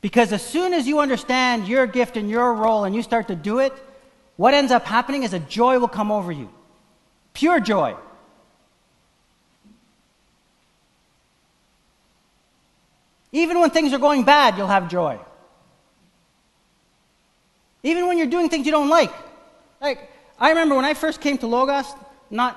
Because 0.00 0.32
as 0.32 0.42
soon 0.42 0.72
as 0.72 0.88
you 0.88 1.00
understand 1.00 1.68
your 1.68 1.86
gift 1.86 2.16
and 2.16 2.30
your 2.30 2.54
role 2.54 2.84
and 2.84 2.94
you 2.94 3.02
start 3.02 3.28
to 3.28 3.36
do 3.36 3.58
it, 3.58 3.72
what 4.38 4.54
ends 4.54 4.70
up 4.70 4.86
happening 4.86 5.24
is 5.24 5.34
a 5.34 5.40
joy 5.40 5.80
will 5.80 5.88
come 5.88 6.12
over 6.12 6.30
you. 6.30 6.48
Pure 7.34 7.58
joy. 7.60 7.96
Even 13.32 13.58
when 13.60 13.70
things 13.70 13.92
are 13.92 13.98
going 13.98 14.22
bad, 14.22 14.56
you'll 14.56 14.68
have 14.68 14.88
joy. 14.88 15.18
Even 17.82 18.06
when 18.06 18.16
you're 18.16 18.28
doing 18.28 18.48
things 18.48 18.64
you 18.64 18.70
don't 18.70 18.88
like. 18.88 19.12
Like, 19.80 20.08
I 20.38 20.50
remember 20.50 20.76
when 20.76 20.84
I 20.84 20.94
first 20.94 21.20
came 21.20 21.36
to 21.38 21.48
Logos, 21.48 21.86
not 22.30 22.56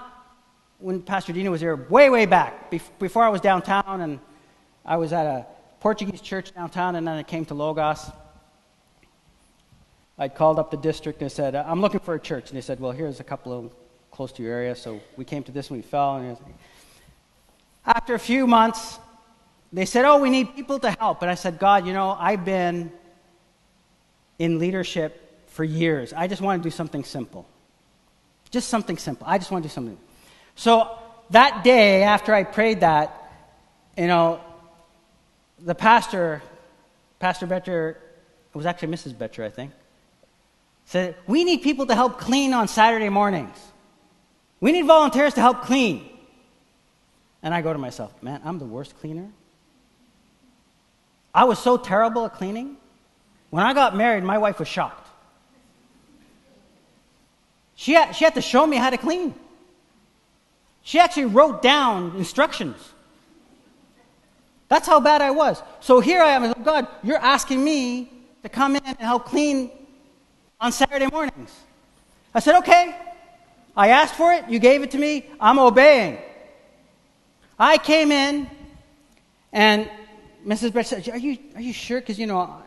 when 0.78 1.02
Pastor 1.02 1.34
Dina 1.34 1.50
was 1.50 1.62
here, 1.62 1.76
way, 1.90 2.12
way 2.12 2.28
back, 2.28 2.70
before 3.00 3.24
I 3.24 3.30
was 3.30 3.42
downtown, 3.42 4.02
and 4.02 4.20
I 4.86 4.98
was 4.98 5.14
at 5.14 5.26
a 5.26 5.48
Portuguese 5.80 6.22
church 6.22 6.54
downtown, 6.54 6.96
and 6.96 7.08
then 7.08 7.18
I 7.18 7.24
came 7.24 7.44
to 7.46 7.56
Logos. 7.56 8.12
I 10.22 10.30
called 10.30 10.60
up 10.60 10.70
the 10.70 10.78
district 10.78 11.20
and 11.22 11.26
I 11.26 11.34
said, 11.34 11.56
I'm 11.56 11.82
looking 11.82 12.00
for 12.00 12.14
a 12.14 12.20
church. 12.20 12.52
And 12.52 12.58
they 12.58 12.62
said, 12.62 12.80
Well, 12.80 12.92
here's 12.92 13.20
a 13.20 13.24
couple 13.24 13.58
of 13.58 13.74
close 14.12 14.32
to 14.34 14.44
your 14.44 14.54
area. 14.54 14.76
So 14.76 15.02
we 15.18 15.26
came 15.26 15.42
to 15.46 15.52
this 15.52 15.72
one, 15.72 15.80
we 15.80 15.82
fell. 15.82 16.18
And 16.18 16.38
after 17.84 18.14
a 18.14 18.20
few 18.20 18.46
months, 18.46 19.00
they 19.74 19.86
said, 19.86 20.06
Oh, 20.06 20.22
we 20.22 20.30
need 20.30 20.56
people 20.56 20.78
to 20.78 20.92
help. 20.92 21.24
And 21.24 21.32
I 21.32 21.34
said, 21.34 21.58
God, 21.58 21.88
you 21.88 21.94
know, 21.94 22.12
I've 22.12 22.46
been 22.46 22.92
in 24.38 24.60
leadership 24.60 25.48
for 25.48 25.64
years. 25.64 26.14
I 26.14 26.28
just 26.28 26.40
want 26.40 26.62
to 26.62 26.70
do 26.70 26.72
something 26.72 27.04
simple. 27.04 27.48
Just 28.52 28.70
something 28.70 29.00
simple. 29.00 29.26
I 29.28 29.40
just 29.40 29.50
want 29.50 29.64
to 29.64 29.70
do 29.70 29.74
something. 29.74 29.98
So 30.54 31.00
that 31.32 31.64
day 31.64 32.04
after 32.04 32.32
I 32.32 32.44
prayed 32.44 32.82
that, 32.82 33.32
you 33.98 34.06
know, 34.06 34.40
the 35.58 35.74
pastor, 35.74 36.44
Pastor 37.18 37.48
Betcher, 37.48 37.98
it 38.54 38.56
was 38.56 38.68
actually 38.68 38.94
Mrs. 38.94 39.18
Betcher, 39.18 39.44
I 39.44 39.50
think, 39.50 39.72
said, 40.92 41.16
We 41.26 41.46
need 41.46 41.62
people 41.62 41.86
to 41.86 41.96
help 41.96 42.20
clean 42.20 42.54
on 42.54 42.68
Saturday 42.68 43.08
mornings. 43.08 43.58
We 44.60 44.74
need 44.74 44.86
volunteers 44.86 45.34
to 45.36 45.42
help 45.42 45.62
clean. 45.62 46.08
And 47.42 47.54
I 47.54 47.62
go 47.62 47.72
to 47.72 47.80
myself, 47.80 48.12
Man, 48.22 48.42
I'm 48.44 48.60
the 48.60 48.66
worst 48.66 49.00
cleaner. 49.00 49.30
I 51.34 51.46
was 51.46 51.60
so 51.60 51.78
terrible 51.78 52.26
at 52.26 52.34
cleaning. 52.34 52.76
When 53.52 53.64
I 53.64 53.74
got 53.74 53.96
married, 53.96 54.24
my 54.26 54.38
wife 54.38 54.60
was 54.60 54.68
shocked. 54.68 55.08
She 57.76 57.94
had, 57.94 58.12
she 58.12 58.26
had 58.26 58.36
to 58.36 58.42
show 58.42 58.68
me 58.68 58.76
how 58.76 58.90
to 58.90 58.98
clean. 58.98 59.34
She 60.84 61.00
actually 61.00 61.26
wrote 61.26 61.62
down 61.62 62.18
instructions. 62.18 62.78
That's 64.68 64.88
how 64.88 65.00
bad 65.00 65.22
I 65.22 65.32
was. 65.32 65.62
So 65.80 66.02
here 66.02 66.22
I 66.22 66.32
am, 66.32 66.52
God, 66.64 66.88
you're 67.02 67.18
asking 67.18 67.64
me 67.64 68.12
to 68.44 68.50
come 68.50 68.76
in 68.76 68.84
and 68.86 68.98
help 69.00 69.26
clean 69.26 69.72
on 70.62 70.72
Saturday 70.72 71.08
mornings. 71.08 71.60
I 72.34 72.40
said, 72.40 72.56
okay. 72.60 72.96
I 73.76 73.90
asked 73.90 74.16
for 74.16 74.32
it, 74.32 74.48
you 74.48 74.60
gave 74.60 74.84
it 74.84 74.92
to 74.92 74.98
me, 74.98 75.26
I'm 75.40 75.58
obeying. 75.58 76.20
I 77.58 77.78
came 77.78 78.12
in, 78.12 78.50
and 79.52 79.90
Mrs. 80.46 80.74
Brett 80.74 80.88
said, 80.88 81.08
Are 81.10 81.18
you, 81.18 81.38
are 81.56 81.62
you 81.62 81.74
sure? 81.74 82.00
Because, 82.00 82.20
you 82.20 82.28
know, 82.28 82.62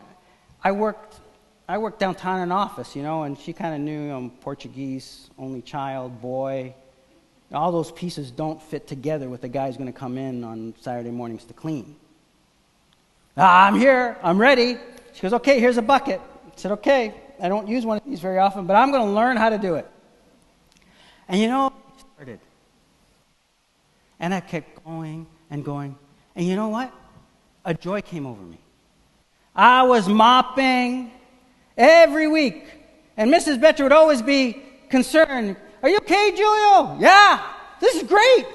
I 0.63 0.71
worked, 0.71 1.19
I 1.67 1.77
worked 1.77 1.99
downtown 1.99 2.37
in 2.37 2.43
an 2.43 2.51
office, 2.51 2.95
you 2.95 3.03
know, 3.03 3.23
and 3.23 3.37
she 3.37 3.53
kind 3.53 3.75
of 3.75 3.81
knew 3.81 4.11
I'm 4.11 4.29
Portuguese, 4.29 5.29
only 5.37 5.61
child, 5.61 6.21
boy. 6.21 6.73
All 7.53 7.71
those 7.71 7.91
pieces 7.91 8.31
don't 8.31 8.61
fit 8.61 8.87
together 8.87 9.29
with 9.29 9.41
the 9.41 9.47
guy 9.47 9.67
who's 9.67 9.77
going 9.77 9.91
to 9.91 9.97
come 9.97 10.17
in 10.17 10.43
on 10.43 10.73
Saturday 10.81 11.11
mornings 11.11 11.43
to 11.45 11.53
clean. 11.53 11.95
Ah, 13.37 13.67
I'm 13.67 13.77
here. 13.77 14.17
I'm 14.23 14.39
ready. 14.39 14.77
She 15.13 15.21
goes, 15.21 15.33
Okay, 15.33 15.59
here's 15.59 15.77
a 15.77 15.83
bucket. 15.83 16.19
I 16.47 16.51
said, 16.55 16.71
Okay. 16.71 17.13
I 17.41 17.49
don't 17.49 17.67
use 17.67 17.85
one 17.85 17.97
of 17.97 18.05
these 18.05 18.19
very 18.19 18.37
often, 18.37 18.65
but 18.65 18.75
I'm 18.75 18.91
going 18.91 19.05
to 19.05 19.11
learn 19.11 19.37
how 19.37 19.49
to 19.49 19.57
do 19.57 19.75
it. 19.75 19.89
And 21.27 21.39
you 21.39 21.47
know, 21.47 21.67
I 21.67 22.01
started. 22.13 22.39
And 24.19 24.33
I 24.33 24.39
kept 24.39 24.83
going 24.83 25.27
and 25.49 25.63
going. 25.63 25.97
And 26.35 26.45
you 26.45 26.55
know 26.55 26.69
what? 26.69 26.93
A 27.63 27.73
joy 27.73 28.01
came 28.01 28.25
over 28.25 28.41
me. 28.41 28.59
I 29.55 29.83
was 29.83 30.07
mopping 30.07 31.11
every 31.77 32.27
week. 32.27 32.65
And 33.17 33.31
Mrs. 33.31 33.59
Betcher 33.59 33.83
would 33.83 33.91
always 33.91 34.21
be 34.21 34.61
concerned. 34.89 35.55
Are 35.81 35.89
you 35.89 35.97
okay, 35.97 36.31
Julio? 36.31 36.97
Yeah, 36.99 37.41
this 37.79 37.95
is 37.95 38.03
great. 38.03 38.45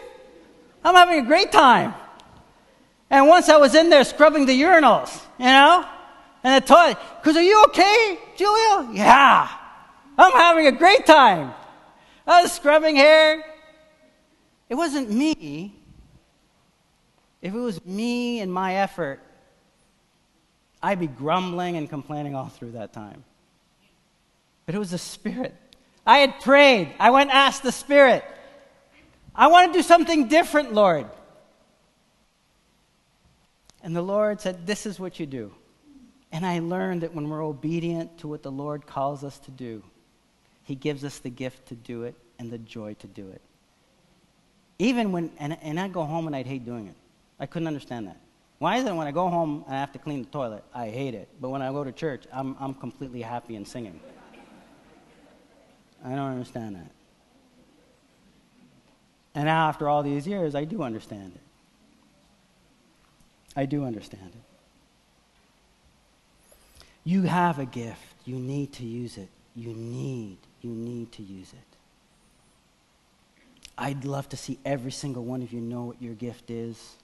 I'm 0.85 0.95
having 0.95 1.25
a 1.25 1.27
great 1.27 1.53
time. 1.53 1.95
And 3.11 3.27
once 3.27 3.49
I 3.49 3.57
was 3.57 3.75
in 3.75 3.91
there 3.91 4.05
scrubbing 4.05 4.47
the 4.47 4.61
urinals, 4.61 5.21
you 5.39 5.47
know, 5.47 5.85
and 6.43 6.63
the 6.63 6.67
toilet, 6.67 6.99
because 7.21 7.37
are 7.37 7.43
you 7.43 7.65
okay, 7.69 8.19
Julio? 8.39 8.91
Yeah, 8.93 9.49
I'm 10.17 10.33
having 10.33 10.67
a 10.67 10.73
great 10.73 11.07
time. 11.07 11.53
I 12.27 12.43
was 12.43 12.53
scrubbing 12.53 12.97
hair. 12.97 13.45
It 14.69 14.75
wasn't 14.75 15.11
me. 15.11 15.75
If 17.43 17.55
it 17.55 17.59
was 17.59 17.85
me 17.85 18.41
and 18.41 18.53
my 18.53 18.77
effort, 18.77 19.21
I'd 20.83 21.01
be 21.01 21.07
grumbling 21.07 21.77
and 21.77 21.89
complaining 21.89 22.35
all 22.35 22.49
through 22.49 22.73
that 22.73 22.93
time. 22.93 23.25
But 24.67 24.75
it 24.75 24.79
was 24.79 24.93
the 24.93 24.99
Spirit. 24.99 25.55
I 26.07 26.19
had 26.19 26.41
prayed. 26.41 26.95
I 26.99 27.11
went 27.11 27.31
and 27.31 27.37
asked 27.39 27.63
the 27.63 27.73
Spirit. 27.73 28.25
I 29.35 29.49
want 29.49 29.73
to 29.73 29.79
do 29.79 29.83
something 29.83 30.29
different, 30.29 30.73
Lord. 30.73 31.07
And 33.83 33.97
the 33.97 34.03
Lord 34.03 34.41
said, 34.41 34.67
This 34.67 34.87
is 34.87 35.01
what 35.01 35.19
you 35.19 35.27
do. 35.27 35.53
And 36.33 36.47
I 36.47 36.61
learned 36.61 37.03
that 37.03 37.15
when 37.15 37.29
we're 37.29 37.45
obedient 37.45 38.19
to 38.19 38.29
what 38.29 38.43
the 38.43 38.53
Lord 38.53 38.87
calls 38.87 39.25
us 39.25 39.39
to 39.41 39.51
do, 39.51 39.83
He 40.63 40.75
gives 40.75 41.05
us 41.05 41.19
the 41.19 41.31
gift 41.31 41.67
to 41.69 41.75
do 41.75 42.05
it 42.05 42.15
and 42.39 42.51
the 42.51 42.59
joy 42.59 42.95
to 42.95 43.07
do 43.07 43.29
it. 43.31 43.41
Even 44.79 45.13
when, 45.13 45.31
and, 45.39 45.59
and 45.63 45.79
I'd 45.79 45.93
go 45.93 46.05
home 46.05 46.27
and 46.27 46.35
I'd 46.35 46.47
hate 46.47 46.65
doing 46.65 46.87
it. 46.87 46.95
I 47.39 47.47
couldn't 47.47 47.69
understand 47.69 48.07
that. 48.07 48.17
Why 48.59 48.77
is 48.77 48.85
it 48.85 48.95
when 48.95 49.07
I 49.07 49.11
go 49.11 49.29
home 49.29 49.65
and 49.67 49.75
I 49.75 49.81
have 49.81 49.93
to 49.93 49.99
clean 49.99 50.21
the 50.21 50.29
toilet, 50.29 50.63
I 50.75 50.89
hate 50.89 51.15
it. 51.15 51.29
But 51.41 51.49
when 51.49 51.63
I 51.63 51.71
go 51.71 51.83
to 51.83 51.93
church, 51.93 52.25
I'm, 52.33 52.57
I'm 52.61 52.75
completely 52.75 53.23
happy 53.23 53.57
and 53.57 53.67
singing. 53.67 53.99
I 56.05 56.11
don't 56.11 56.19
understand 56.19 56.77
that. 56.77 56.91
And 59.35 59.45
now, 59.45 59.69
after 59.69 59.89
all 59.89 60.03
these 60.03 60.27
years, 60.27 60.55
I 60.55 60.65
do 60.65 60.83
understand 60.83 61.33
it. 61.35 61.41
I 63.57 63.65
do 63.65 63.85
understand 63.85 64.33
it. 64.35 64.50
You 67.05 67.23
have 67.23 67.59
a 67.59 67.65
gift. 67.65 68.15
You 68.25 68.37
need 68.37 68.73
to 68.75 68.85
use 68.85 69.17
it. 69.17 69.29
You 69.55 69.73
need, 69.75 70.39
you 70.61 70.71
need 70.71 71.13
to 71.13 71.23
use 71.23 71.53
it. 71.53 71.59
I'd 73.77 74.05
love 74.05 74.29
to 74.29 74.37
see 74.37 74.59
every 74.65 74.93
single 74.93 75.25
one 75.25 75.43
of 75.43 75.53
you 75.53 75.61
know 75.61 75.85
what 75.85 76.01
your 76.03 76.15
gift 76.15 76.51
is. 76.51 76.97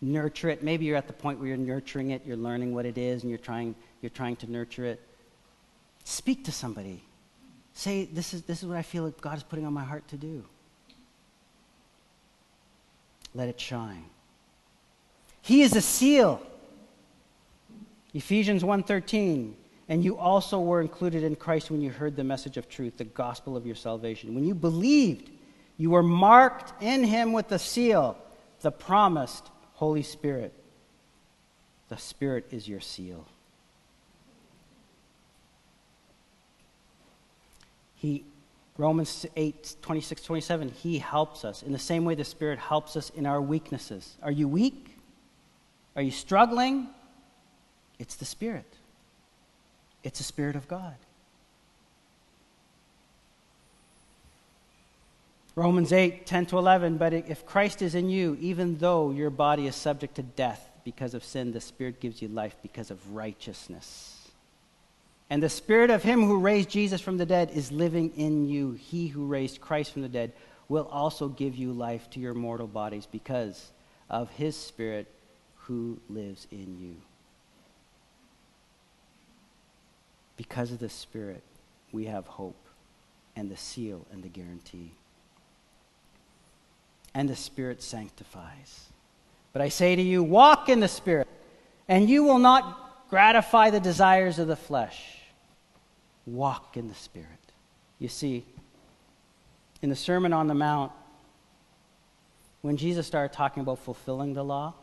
Nurture 0.00 0.48
it. 0.48 0.62
Maybe 0.62 0.86
you're 0.86 0.96
at 0.96 1.06
the 1.06 1.12
point 1.12 1.38
where 1.38 1.48
you're 1.48 1.56
nurturing 1.56 2.10
it, 2.10 2.22
you're 2.26 2.36
learning 2.36 2.74
what 2.74 2.86
it 2.86 2.96
is, 2.96 3.22
and 3.22 3.30
you're 3.30 3.38
trying, 3.38 3.74
you're 4.00 4.10
trying 4.10 4.36
to 4.36 4.50
nurture 4.50 4.86
it. 4.86 5.00
Speak 6.04 6.44
to 6.44 6.52
somebody. 6.52 7.02
Say, 7.74 8.06
this 8.06 8.32
is, 8.32 8.42
this 8.42 8.62
is 8.62 8.68
what 8.68 8.78
I 8.78 8.82
feel 8.82 9.04
like 9.04 9.20
God 9.20 9.36
is 9.36 9.42
putting 9.42 9.66
on 9.66 9.72
my 9.74 9.84
heart 9.84 10.08
to 10.08 10.16
do. 10.16 10.44
Let 13.34 13.48
it 13.48 13.60
shine. 13.60 14.06
He 15.42 15.62
is 15.62 15.76
a 15.76 15.82
seal. 15.82 16.40
Ephesians 18.14 18.62
1:13 18.62 19.54
and 19.88 20.04
you 20.04 20.16
also 20.16 20.60
were 20.60 20.80
included 20.80 21.22
in 21.22 21.36
Christ 21.36 21.70
when 21.70 21.80
you 21.80 21.90
heard 21.90 22.16
the 22.16 22.24
message 22.24 22.56
of 22.56 22.68
truth, 22.68 22.96
the 22.96 23.04
gospel 23.04 23.56
of 23.56 23.66
your 23.66 23.76
salvation. 23.76 24.34
When 24.34 24.44
you 24.44 24.54
believed, 24.54 25.30
you 25.76 25.90
were 25.90 26.02
marked 26.02 26.82
in 26.82 27.04
him 27.04 27.32
with 27.32 27.48
the 27.48 27.58
seal, 27.58 28.18
the 28.62 28.72
promised 28.72 29.48
Holy 29.74 30.02
Spirit. 30.02 30.52
The 31.88 31.96
Spirit 31.96 32.46
is 32.50 32.68
your 32.68 32.80
seal. 32.80 33.26
He 37.94 38.24
Romans 38.78 39.24
8, 39.36 39.76
26, 39.80 40.22
27, 40.22 40.68
he 40.68 40.98
helps 40.98 41.46
us. 41.46 41.62
In 41.62 41.72
the 41.72 41.78
same 41.78 42.04
way 42.04 42.14
the 42.14 42.24
Spirit 42.24 42.58
helps 42.58 42.94
us 42.94 43.10
in 43.10 43.24
our 43.24 43.40
weaknesses. 43.40 44.16
Are 44.22 44.30
you 44.30 44.48
weak? 44.48 44.98
Are 45.94 46.02
you 46.02 46.10
struggling? 46.10 46.88
It's 47.98 48.16
the 48.16 48.24
Spirit. 48.24 48.70
It's 50.02 50.18
the 50.18 50.24
Spirit 50.24 50.56
of 50.56 50.68
God. 50.68 50.94
Romans 55.54 55.92
8, 55.92 56.26
10 56.26 56.46
to 56.46 56.58
11. 56.58 56.98
But 56.98 57.14
if 57.14 57.46
Christ 57.46 57.80
is 57.80 57.94
in 57.94 58.10
you, 58.10 58.36
even 58.40 58.76
though 58.76 59.10
your 59.10 59.30
body 59.30 59.66
is 59.66 59.74
subject 59.74 60.16
to 60.16 60.22
death 60.22 60.68
because 60.84 61.14
of 61.14 61.24
sin, 61.24 61.52
the 61.52 61.60
Spirit 61.60 61.98
gives 61.98 62.20
you 62.20 62.28
life 62.28 62.54
because 62.62 62.90
of 62.90 63.14
righteousness. 63.14 64.28
And 65.30 65.42
the 65.42 65.48
Spirit 65.48 65.90
of 65.90 66.02
Him 66.02 66.24
who 66.24 66.38
raised 66.38 66.68
Jesus 66.68 67.00
from 67.00 67.16
the 67.16 67.26
dead 67.26 67.50
is 67.50 67.72
living 67.72 68.12
in 68.16 68.46
you. 68.46 68.72
He 68.72 69.08
who 69.08 69.26
raised 69.26 69.60
Christ 69.60 69.92
from 69.92 70.02
the 70.02 70.08
dead 70.08 70.32
will 70.68 70.86
also 70.92 71.28
give 71.28 71.56
you 71.56 71.72
life 71.72 72.08
to 72.10 72.20
your 72.20 72.34
mortal 72.34 72.66
bodies 72.66 73.06
because 73.10 73.70
of 74.10 74.30
His 74.30 74.56
Spirit 74.56 75.10
who 75.56 75.98
lives 76.08 76.46
in 76.52 76.78
you. 76.78 76.96
Because 80.36 80.72
of 80.72 80.78
the 80.78 80.88
Spirit, 80.88 81.42
we 81.92 82.04
have 82.06 82.26
hope 82.26 82.56
and 83.34 83.50
the 83.50 83.56
seal 83.56 84.06
and 84.12 84.22
the 84.22 84.28
guarantee. 84.28 84.92
And 87.14 87.28
the 87.28 87.36
Spirit 87.36 87.82
sanctifies. 87.82 88.86
But 89.52 89.62
I 89.62 89.68
say 89.68 89.96
to 89.96 90.02
you, 90.02 90.22
walk 90.22 90.68
in 90.68 90.80
the 90.80 90.88
Spirit, 90.88 91.28
and 91.88 92.08
you 92.10 92.24
will 92.24 92.38
not 92.38 93.08
gratify 93.08 93.70
the 93.70 93.80
desires 93.80 94.38
of 94.38 94.48
the 94.48 94.56
flesh. 94.56 95.18
Walk 96.26 96.76
in 96.76 96.88
the 96.88 96.94
Spirit. 96.94 97.28
You 97.98 98.08
see, 98.08 98.44
in 99.80 99.88
the 99.88 99.96
Sermon 99.96 100.32
on 100.32 100.46
the 100.46 100.54
Mount, 100.54 100.92
when 102.60 102.76
Jesus 102.76 103.06
started 103.06 103.32
talking 103.32 103.62
about 103.62 103.78
fulfilling 103.78 104.34
the 104.34 104.44
law, 104.44 104.74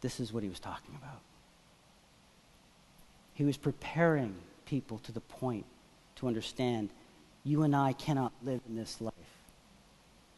this 0.00 0.20
is 0.20 0.32
what 0.32 0.42
he 0.42 0.48
was 0.48 0.60
talking 0.60 0.94
about. 1.02 1.20
He 3.36 3.44
was 3.44 3.56
preparing 3.56 4.34
people 4.64 4.98
to 5.04 5.12
the 5.12 5.20
point 5.20 5.64
to 6.16 6.26
understand 6.26 6.90
you 7.44 7.62
and 7.62 7.76
I 7.76 7.92
cannot 7.92 8.32
live 8.42 8.60
in 8.68 8.74
this 8.74 9.00
life 9.00 9.14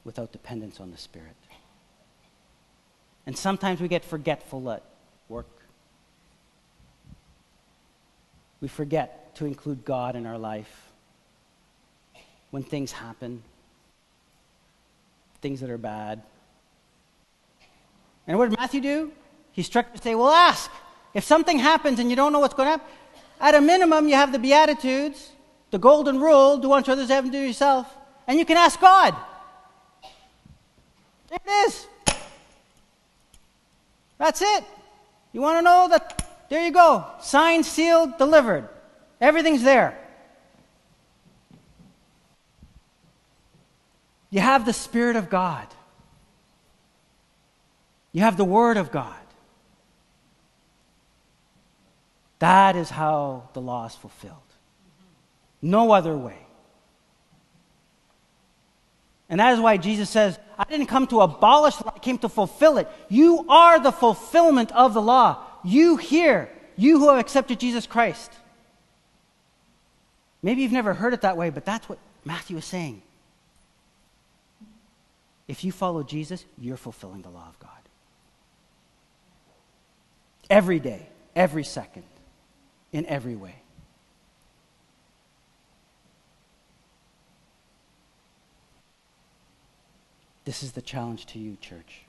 without 0.05 0.33
dependence 0.33 0.79
on 0.81 0.91
the 0.91 0.99
Spirit. 0.99 1.37
And 3.27 3.37
sometimes 3.37 3.81
we 3.81 3.89
get 3.89 4.05
forgetful 4.05 4.71
at 4.71 4.83
work. 5.31 5.47
we 8.61 8.69
forget 8.69 9.35
to 9.37 9.47
include 9.47 9.85
God 9.85 10.17
in 10.17 10.27
our 10.27 10.39
life 10.39 10.91
when 12.51 12.63
things 12.63 12.93
happen, 12.93 13.43
things 15.41 15.61
that 15.61 15.71
are 15.71 15.79
bad. 15.79 16.23
And 18.27 18.39
what 18.39 18.51
did 18.51 18.59
Matthew 18.59 18.81
do? 18.81 19.13
He 19.53 19.63
struck 19.63 19.93
to 19.95 20.03
say, 20.03 20.15
Well, 20.15 20.31
ask. 20.31 20.71
If 21.15 21.25
something 21.25 21.59
happens 21.59 21.99
and 21.99 22.11
you 22.11 22.17
don't 22.17 22.33
know 22.33 22.41
what's 22.41 22.55
going 22.55 22.67
to 22.67 22.71
happen, 22.73 22.87
at 23.41 23.55
a 23.55 23.61
minimum, 23.61 24.09
you 24.09 24.15
have 24.15 24.33
the 24.33 24.39
Beatitudes, 24.39 25.31
the 25.71 25.79
golden 25.79 26.21
rule 26.21 26.59
do 26.59 26.73
unto 26.73 26.93
others 26.93 27.11
as 27.11 27.25
you 27.25 27.31
do 27.31 27.39
yourself, 27.39 27.93
and 28.27 28.39
you 28.39 28.45
can 28.45 28.57
ask 28.57 28.81
God. 28.81 29.15
There 31.29 31.39
it 31.45 31.69
is. 31.69 31.87
That's 34.19 34.43
it. 34.43 34.65
You 35.33 35.41
want 35.41 35.59
to 35.59 35.63
know 35.63 35.89
that? 35.91 36.47
There 36.49 36.65
you 36.65 36.73
go. 36.73 37.05
Signed, 37.21 37.65
sealed, 37.65 38.19
delivered. 38.19 38.69
Everything's 39.21 39.63
there. 39.63 39.99
You 44.31 44.41
have 44.41 44.65
the 44.67 44.73
Spirit 44.73 45.17
of 45.17 45.31
God. 45.31 45.67
You 48.13 48.23
have 48.23 48.37
the 48.37 48.45
Word 48.45 48.77
of 48.77 48.91
God. 48.91 49.15
That 52.39 52.77
is 52.77 52.91
how 52.91 53.49
the 53.53 53.61
law 53.61 53.87
is 53.87 53.95
fulfilled. 53.95 54.37
No 55.61 55.93
other 55.93 56.17
way. 56.17 56.39
And 59.29 59.41
that 59.41 59.55
is 59.55 59.61
why 59.61 59.77
Jesus 59.77 60.09
says, 60.09 60.39
I 60.59 60.65
didn't 60.65 60.87
come 60.87 61.07
to 61.09 61.21
abolish 61.21 61.77
the 61.77 61.85
law, 61.85 61.93
I 61.95 61.99
came 61.99 62.19
to 62.19 62.29
fulfill 62.29 62.79
it. 62.79 62.89
You 63.09 63.45
are 63.49 63.79
the 63.79 63.93
fulfillment 63.93 64.73
of 64.73 64.95
the 64.95 65.03
law. 65.03 65.43
You 65.65 65.97
here, 65.97 66.49
you 66.77 66.99
who 66.99 67.09
have 67.11 67.19
accepted 67.19 67.61
Jesus 67.61 67.87
Christ. 67.87 68.33
Maybe 70.43 70.63
you've 70.63 70.73
never 70.73 70.95
heard 70.95 71.13
it 71.13 71.23
that 71.23 71.37
way, 71.37 71.51
but 71.51 71.65
that's 71.65 71.89
what 71.89 71.99
Matthew 72.25 72.57
is 72.57 72.65
saying. 72.65 73.03
If 75.47 75.65
you 75.65 75.73
follow 75.73 76.03
Jesus, 76.03 76.45
you're 76.59 76.77
fulfilling 76.77 77.23
the 77.23 77.31
law 77.31 77.49
of 77.49 77.59
God. 77.59 77.71
Every 80.49 80.79
day, 80.79 81.09
every 81.35 81.65
second, 81.65 82.05
in 82.93 83.07
every 83.07 83.37
way. 83.37 83.57
This 90.45 90.63
is 90.63 90.73
the 90.73 90.81
challenge 90.81 91.27
to 91.27 91.39
you, 91.39 91.59
church. 91.61 92.03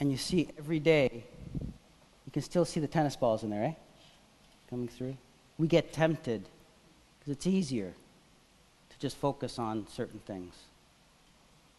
And 0.00 0.10
you 0.10 0.16
see 0.16 0.48
every 0.58 0.80
day, 0.80 1.24
you 1.60 2.32
can 2.32 2.42
still 2.42 2.64
see 2.64 2.80
the 2.80 2.88
tennis 2.88 3.14
balls 3.14 3.44
in 3.44 3.50
there, 3.50 3.64
eh? 3.64 3.72
Coming 4.68 4.88
through. 4.88 5.16
We 5.58 5.68
get 5.68 5.92
tempted 5.92 6.48
because 7.18 7.32
it's 7.32 7.46
easier 7.46 7.92
to 8.90 8.98
just 8.98 9.16
focus 9.16 9.58
on 9.58 9.86
certain 9.88 10.18
things. 10.20 10.54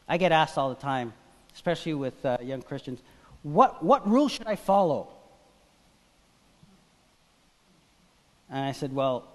I 0.07 0.17
get 0.17 0.31
asked 0.31 0.57
all 0.57 0.69
the 0.69 0.75
time, 0.75 1.13
especially 1.53 1.93
with 1.93 2.25
uh, 2.25 2.37
young 2.41 2.61
Christians, 2.61 3.01
what, 3.43 3.83
what 3.83 4.09
rule 4.09 4.27
should 4.27 4.47
I 4.47 4.55
follow? 4.55 5.09
And 8.49 8.65
I 8.65 8.71
said, 8.71 8.93
well, 8.93 9.27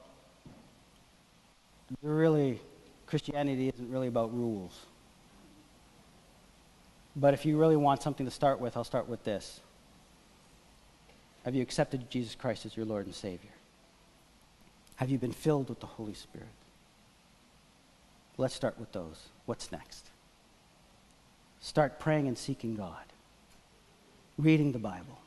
really, 2.02 2.60
Christianity 3.06 3.68
isn't 3.68 3.90
really 3.90 4.08
about 4.08 4.34
rules. 4.34 4.78
But 7.16 7.34
if 7.34 7.46
you 7.46 7.58
really 7.58 7.76
want 7.76 8.02
something 8.02 8.26
to 8.26 8.32
start 8.32 8.60
with, 8.60 8.76
I'll 8.76 8.84
start 8.84 9.08
with 9.08 9.22
this. 9.22 9.60
Have 11.44 11.54
you 11.54 11.62
accepted 11.62 12.10
Jesus 12.10 12.34
Christ 12.34 12.66
as 12.66 12.76
your 12.76 12.86
Lord 12.86 13.06
and 13.06 13.14
Savior? 13.14 13.50
Have 14.96 15.10
you 15.10 15.18
been 15.18 15.32
filled 15.32 15.68
with 15.68 15.80
the 15.80 15.86
Holy 15.86 16.14
Spirit? 16.14 16.48
Let's 18.36 18.54
start 18.54 18.78
with 18.80 18.90
those. 18.92 19.28
What's 19.46 19.70
next? 19.70 20.08
Start 21.60 22.00
praying 22.00 22.26
and 22.26 22.36
seeking 22.36 22.74
God, 22.74 23.04
reading 24.38 24.72
the 24.72 24.78
Bible. 24.78 25.18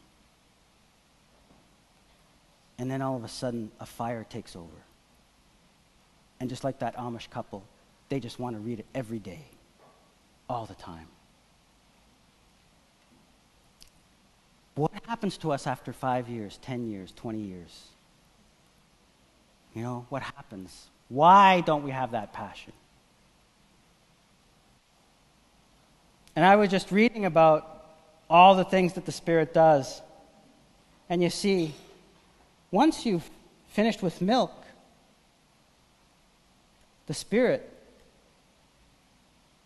And 2.80 2.89
then 2.91 3.01
all 3.01 3.15
of 3.15 3.23
a 3.23 3.28
sudden, 3.28 3.71
a 3.80 3.86
fire 3.86 4.25
takes 4.30 4.55
over. 4.55 4.84
And 6.39 6.49
just 6.49 6.63
like 6.63 6.80
that 6.80 6.95
Amish 6.97 7.30
couple, 7.30 7.63
they 8.09 8.19
just 8.19 8.39
want 8.39 8.55
to 8.55 8.59
read 8.59 8.80
it 8.80 8.86
every 8.93 9.19
day, 9.19 9.45
all 10.49 10.65
the 10.65 10.75
time. 10.75 11.07
What 14.75 14.91
happens 15.07 15.38
to 15.39 15.51
us 15.51 15.65
after 15.65 15.91
five 15.91 16.30
years, 16.30 16.59
10 16.61 16.88
years, 16.88 17.11
20 17.15 17.39
years? 17.39 17.88
You 19.73 19.82
know, 19.82 20.05
what 20.09 20.21
happens? 20.21 20.88
Why 21.09 21.61
don't 21.61 21.84
we 21.84 21.89
have 21.91 22.11
that 22.11 22.32
passion? 22.32 22.73
And 26.36 26.45
I 26.45 26.55
was 26.55 26.69
just 26.69 26.91
reading 26.91 27.25
about 27.25 27.86
all 28.30 28.53
the 28.53 28.63
things 28.63 28.93
that 28.93 29.05
the 29.07 29.11
Spirit 29.11 29.53
does. 29.55 30.01
And 31.09 31.23
you 31.23 31.32
see, 31.32 31.73
once 32.72 33.05
you've 33.05 33.30
finished 33.70 34.01
with 34.01 34.22
milk, 34.22 34.51
the 37.07 37.13
Spirit 37.13 37.70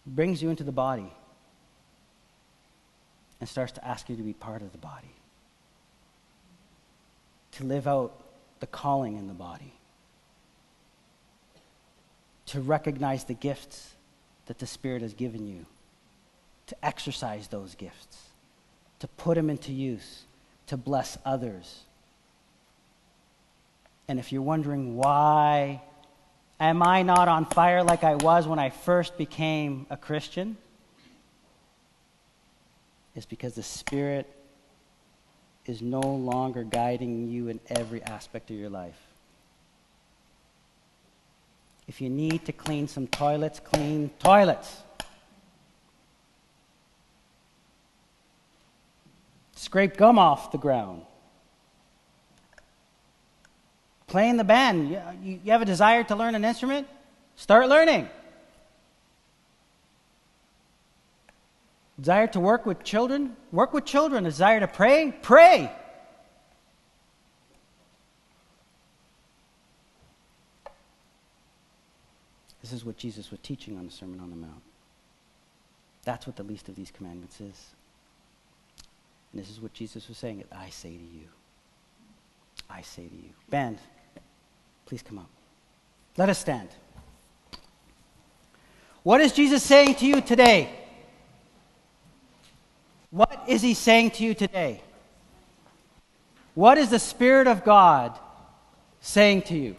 brings 0.06 0.42
you 0.42 0.50
into 0.50 0.64
the 0.64 0.72
body 0.72 1.12
and 3.40 3.50
starts 3.50 3.72
to 3.74 3.86
ask 3.86 4.10
you 4.10 4.16
to 4.16 4.24
be 4.24 4.34
part 4.34 4.62
of 4.62 4.72
the 4.72 4.78
body, 4.78 5.16
to 7.54 7.64
live 7.64 7.88
out 7.88 8.14
the 8.60 8.68
calling 8.68 9.18
in 9.18 9.28
the 9.28 9.34
body, 9.34 9.74
to 12.46 12.62
recognize 12.62 13.24
the 13.24 13.34
gifts 13.34 13.96
that 14.46 14.60
the 14.60 14.68
Spirit 14.68 15.02
has 15.02 15.14
given 15.14 15.48
you, 15.48 15.66
to 16.68 16.76
exercise 16.86 17.48
those 17.48 17.74
gifts, 17.74 18.30
to 19.00 19.08
put 19.08 19.36
them 19.36 19.50
into 19.50 19.72
use, 19.72 20.26
to 20.68 20.78
bless 20.78 21.18
others. 21.26 21.84
And 24.12 24.20
if 24.20 24.34
you're 24.34 24.42
wondering 24.42 24.98
why 24.98 25.82
am 26.60 26.84
I 26.84 27.02
not 27.02 27.30
on 27.30 27.46
fire 27.46 27.82
like 27.82 28.04
I 28.04 28.16
was 28.16 28.46
when 28.46 28.60
I 28.60 28.70
first 28.70 29.18
became 29.18 29.86
a 29.90 29.96
Christian? 29.96 30.58
it's 33.16 33.26
because 33.26 33.54
the 33.54 33.64
Spirit 33.64 34.30
is 35.66 35.82
no 35.82 36.02
longer 36.02 36.66
guiding 36.66 37.30
you 37.30 37.48
in 37.48 37.62
every 37.70 38.04
aspect 38.04 38.50
of 38.50 38.58
your 38.58 38.70
life. 38.70 39.00
If 41.88 42.02
you 42.02 42.10
need 42.10 42.44
to 42.48 42.52
clean 42.52 42.90
some 42.90 43.08
toilets, 43.08 43.62
clean 43.62 44.12
toilets. 44.20 44.84
Scrape 49.56 49.96
gum 49.96 50.20
off 50.20 50.52
the 50.52 50.58
ground. 50.58 51.04
Playing 54.12 54.36
the 54.36 54.44
band. 54.44 54.90
You, 55.24 55.40
you 55.42 55.52
have 55.54 55.62
a 55.62 55.66
desire 55.66 56.04
to 56.04 56.18
learn 56.18 56.36
an 56.36 56.44
instrument? 56.44 56.86
Start 57.38 57.70
learning. 57.70 58.10
Desire 61.98 62.28
to 62.28 62.42
work 62.42 62.66
with 62.66 62.84
children? 62.84 63.38
Work 63.54 63.72
with 63.72 63.86
children. 63.86 64.26
Desire 64.26 64.60
to 64.60 64.68
pray? 64.68 65.14
Pray. 65.22 65.72
This 72.62 72.74
is 72.74 72.84
what 72.84 72.98
Jesus 72.98 73.32
was 73.32 73.40
teaching 73.42 73.78
on 73.78 73.86
the 73.86 73.92
Sermon 73.94 74.20
on 74.20 74.30
the 74.30 74.36
Mount. 74.36 74.62
That's 76.04 76.28
what 76.28 76.36
the 76.36 76.44
least 76.44 76.68
of 76.68 76.76
these 76.76 76.92
commandments 76.92 77.40
is. 77.40 77.70
And 79.32 79.42
this 79.42 79.50
is 79.50 79.62
what 79.62 79.72
Jesus 79.72 80.10
was 80.10 80.18
saying. 80.18 80.44
I 80.52 80.70
say 80.70 80.90
to 80.90 81.18
you. 81.18 81.30
I 82.70 82.82
say 82.82 83.08
to 83.08 83.16
you. 83.16 83.30
Band, 83.50 83.78
please 84.92 85.02
come 85.04 85.20
up. 85.20 85.30
Let 86.18 86.28
us 86.28 86.38
stand. 86.38 86.68
What 89.04 89.22
is 89.22 89.32
Jesus 89.32 89.64
saying 89.64 89.96
to 89.96 90.06
you 90.06 90.20
today? 90.20 90.70
What 93.10 93.46
is 93.48 93.62
he 93.62 93.74
saying 93.74 94.12
to 94.12 94.26
you 94.26 94.34
today? 94.34 94.82
What 96.56 96.78
is 96.78 96.90
the 96.90 97.00
Spirit 97.00 97.48
of 97.48 97.64
God 97.64 98.20
saying 99.00 99.44
to 99.44 99.58
you? 99.58 99.78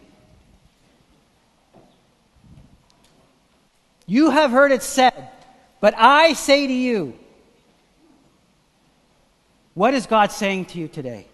You 4.07 4.31
have 4.31 4.49
heard 4.49 4.71
it 4.71 4.81
said, 4.81 5.29
but 5.79 5.93
I 5.95 6.33
say 6.33 6.65
to 6.65 6.73
you, 6.73 7.13
what 9.75 9.93
is 9.93 10.07
God 10.07 10.31
saying 10.31 10.65
to 10.73 10.79
you 10.79 10.87
today? 10.87 11.27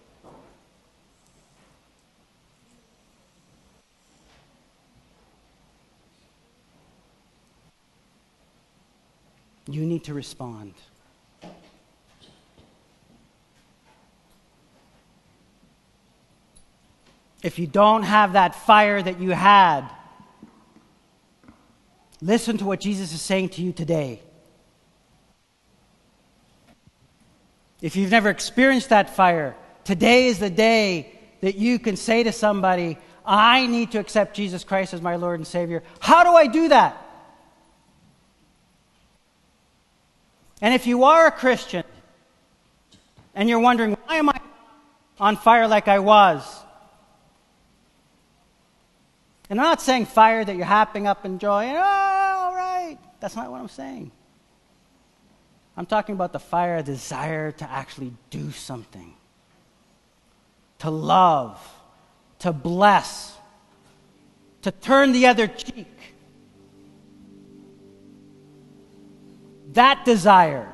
You 9.70 9.86
need 9.86 10.06
to 10.06 10.14
respond. 10.14 10.74
if 17.42 17.58
you 17.58 17.68
don't 17.68 18.04
have 18.04 18.34
that 18.34 18.56
fire 18.56 19.02
that 19.02 19.20
you 19.20 19.32
had, 19.32 19.90
listen 22.22 22.58
to 22.58 22.66
what 22.66 22.80
Jesus 22.80 23.14
is 23.14 23.22
saying 23.22 23.50
to 23.50 23.62
you 23.62 23.72
today. 23.72 24.22
If 27.82 27.96
you've 27.96 28.12
never 28.12 28.30
experienced 28.30 28.90
that 28.90 29.16
fire, 29.16 29.56
today 29.86 30.28
is 30.28 30.40
the 30.40 30.50
day 30.50 31.18
that 31.40 31.56
you 31.56 31.80
can 31.80 31.96
say 31.96 32.24
to 32.24 32.34
somebody, 32.34 32.98
I 33.26 33.68
need 33.68 33.92
to 33.92 34.00
accept 34.00 34.36
Jesus 34.36 34.66
Christ 34.66 34.94
as 34.94 35.02
my 35.02 35.16
Lord 35.16 35.40
and 35.40 35.48
Savior. 35.48 35.84
How 36.00 36.24
do 36.24 36.32
I 36.32 36.48
do 36.48 36.68
that? 36.70 37.09
And 40.62 40.74
if 40.74 40.88
you 40.88 41.03
are 41.03 41.28
a 41.28 41.32
Christian 41.32 41.84
and 43.34 43.47
you're 43.47 43.60
wondering, 43.60 43.93
why 44.05 44.18
am 44.18 44.30
I 44.30 44.39
on 45.20 45.38
fire 45.38 45.68
like 45.68 45.88
I 45.88 45.99
was? 45.99 46.43
And 49.49 49.60
I'm 49.60 49.66
not 49.66 49.82
saying 49.82 50.05
fire 50.05 50.45
that 50.45 50.55
you're 50.55 50.66
hopping 50.66 51.07
up 51.07 51.26
and 51.26 51.39
joy, 51.39 51.72
oh, 51.74 51.80
all 51.80 52.55
right. 52.55 52.97
That's 53.20 53.36
not 53.36 53.49
what 53.49 53.60
I'm 53.60 53.70
saying. 53.70 54.12
I'm 55.76 55.86
talking 55.86 56.14
about 56.14 56.34
the 56.34 56.39
fire, 56.39 56.78
a 56.78 56.84
desire 56.84 57.51
to 57.53 57.72
actually 57.72 58.14
do 58.30 58.51
something, 58.51 59.14
to 60.80 60.89
love, 60.89 61.57
to 62.39 62.51
bless, 62.51 63.38
to 64.62 64.72
turn 64.72 65.14
the 65.14 65.28
other 65.28 65.47
cheek. 65.47 65.88
That 69.74 70.04
desire. 70.06 70.74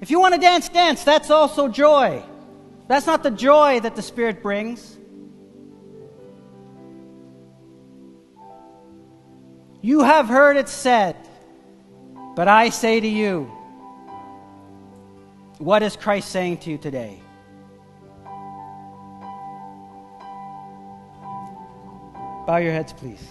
If 0.00 0.10
you 0.10 0.20
want 0.20 0.34
to 0.34 0.40
dance, 0.40 0.68
dance. 0.68 1.02
That's 1.02 1.30
also 1.30 1.68
joy. 1.68 2.22
That's 2.88 3.06
not 3.06 3.22
the 3.22 3.30
joy 3.30 3.80
that 3.80 3.96
the 3.96 4.02
Spirit 4.02 4.42
brings. 4.42 4.96
You 9.80 10.02
have 10.02 10.26
heard 10.26 10.56
it 10.56 10.68
said, 10.68 11.16
but 12.34 12.48
I 12.48 12.70
say 12.70 13.00
to 13.00 13.08
you, 13.08 13.50
what 15.58 15.82
is 15.82 15.96
Christ 15.96 16.30
saying 16.30 16.58
to 16.58 16.70
you 16.70 16.78
today? 16.78 17.20
Bow 22.46 22.56
your 22.56 22.72
heads, 22.72 22.92
please. 22.92 23.22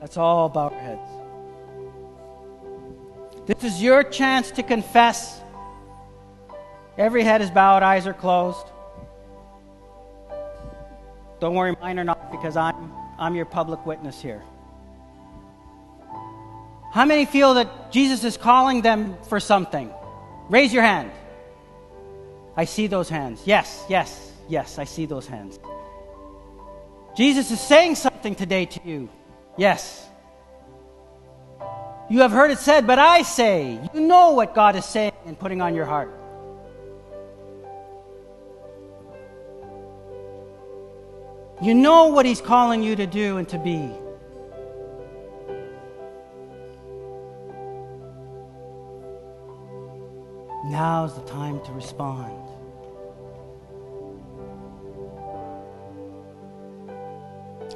That's 0.00 0.16
all 0.16 0.48
bow 0.48 0.70
your 0.70 0.80
heads. 0.80 1.13
This 3.46 3.62
is 3.62 3.82
your 3.82 4.02
chance 4.02 4.50
to 4.52 4.62
confess. 4.62 5.40
Every 6.96 7.22
head 7.22 7.42
is 7.42 7.50
bowed, 7.50 7.82
eyes 7.82 8.06
are 8.06 8.14
closed. 8.14 8.66
Don't 11.40 11.54
worry, 11.54 11.76
mine 11.82 11.98
are 11.98 12.04
not 12.04 12.30
because 12.30 12.56
I'm, 12.56 12.92
I'm 13.18 13.34
your 13.34 13.44
public 13.44 13.84
witness 13.84 14.20
here. 14.22 14.42
How 16.92 17.04
many 17.04 17.26
feel 17.26 17.54
that 17.54 17.90
Jesus 17.90 18.24
is 18.24 18.36
calling 18.36 18.80
them 18.80 19.16
for 19.28 19.40
something? 19.40 19.92
Raise 20.48 20.72
your 20.72 20.84
hand. 20.84 21.10
I 22.56 22.64
see 22.64 22.86
those 22.86 23.08
hands. 23.08 23.42
Yes, 23.44 23.84
yes, 23.88 24.32
yes, 24.48 24.78
I 24.78 24.84
see 24.84 25.04
those 25.04 25.26
hands. 25.26 25.58
Jesus 27.16 27.50
is 27.50 27.60
saying 27.60 27.96
something 27.96 28.34
today 28.34 28.66
to 28.66 28.80
you. 28.84 29.08
Yes. 29.56 30.08
You 32.10 32.20
have 32.20 32.32
heard 32.32 32.50
it 32.50 32.58
said, 32.58 32.86
but 32.86 32.98
I 32.98 33.22
say, 33.22 33.80
you 33.94 34.00
know 34.00 34.32
what 34.32 34.54
God 34.54 34.76
is 34.76 34.84
saying 34.84 35.12
and 35.24 35.38
putting 35.38 35.62
on 35.62 35.74
your 35.74 35.86
heart. 35.86 36.10
You 41.62 41.74
know 41.74 42.08
what 42.08 42.26
He's 42.26 42.42
calling 42.42 42.82
you 42.82 42.94
to 42.96 43.06
do 43.06 43.38
and 43.38 43.48
to 43.48 43.58
be. 43.58 43.90
Now's 50.66 51.14
the 51.14 51.22
time 51.22 51.64
to 51.64 51.72
respond. 51.72 52.32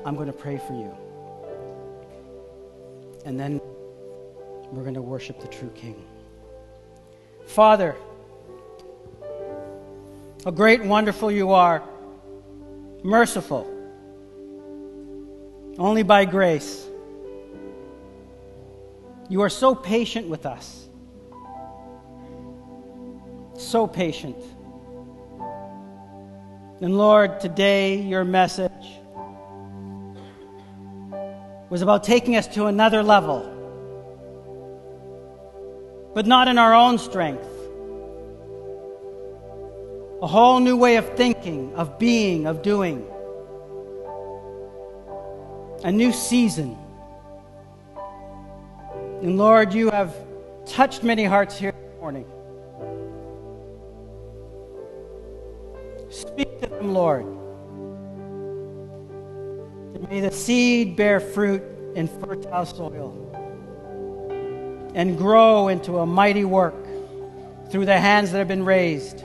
I'm 0.05 0.17
going 0.17 0.27
to 0.27 0.33
pray 0.33 0.59
for 0.59 0.75
you. 0.75 0.95
And 3.25 3.39
then 3.39 3.61
we're 4.73 4.83
going 4.83 4.95
to 4.95 5.03
worship 5.03 5.41
the 5.41 5.49
true 5.49 5.71
King. 5.75 6.05
Father, 7.47 7.97
how 10.45 10.51
great 10.51 10.81
and 10.81 10.91
wonderful 10.91 11.31
you 11.31 11.53
are, 11.53 11.83
merciful, 13.03 13.67
only 15.79 16.03
by 16.03 16.25
grace. 16.25 16.87
You 19.29 19.43
are 19.43 19.51
so 19.51 19.75
patient 19.75 20.29
with 20.29 20.47
us, 20.47 20.89
so 23.57 23.87
patient. 23.87 24.37
And 26.81 26.97
Lord, 26.97 27.41
today 27.41 27.97
your 27.97 28.25
message 28.25 28.71
was 31.69 31.83
about 31.83 32.05
taking 32.05 32.37
us 32.37 32.47
to 32.49 32.67
another 32.67 33.03
level, 33.03 33.58
but 36.15 36.27
not 36.27 36.49
in 36.49 36.59
our 36.59 36.75
own 36.75 36.99
strength. 36.99 37.47
A 40.21 40.27
whole 40.27 40.59
new 40.61 40.77
way 40.77 40.97
of 40.97 41.17
thinking, 41.17 41.75
of 41.75 41.99
being, 41.99 42.47
of 42.47 42.63
doing. 42.63 43.07
A 45.85 45.93
new 45.93 46.13
season. 46.13 46.77
And 49.23 49.37
Lord, 49.37 49.73
you 49.73 49.91
have 49.91 50.15
touched 50.67 51.03
many 51.03 51.25
hearts 51.25 51.57
here 51.57 51.73
this 51.73 52.01
morning. 52.01 52.25
Speak 56.11 56.61
to 56.63 56.69
them, 56.69 56.95
Lord. 56.95 57.27
May 60.09 60.21
the 60.21 60.31
seed 60.31 60.97
bear 60.97 61.21
fruit 61.21 61.63
in 61.95 62.09
fertile 62.09 62.65
soil 62.65 63.28
and 64.99 65.17
grow 65.17 65.69
into 65.69 65.99
a 65.99 66.07
mighty 66.07 66.45
work 66.45 66.75
through 67.71 67.87
the 67.87 67.97
hands 67.97 68.33
that 68.33 68.39
have 68.39 68.49
been 68.49 68.65
raised. 68.65 69.23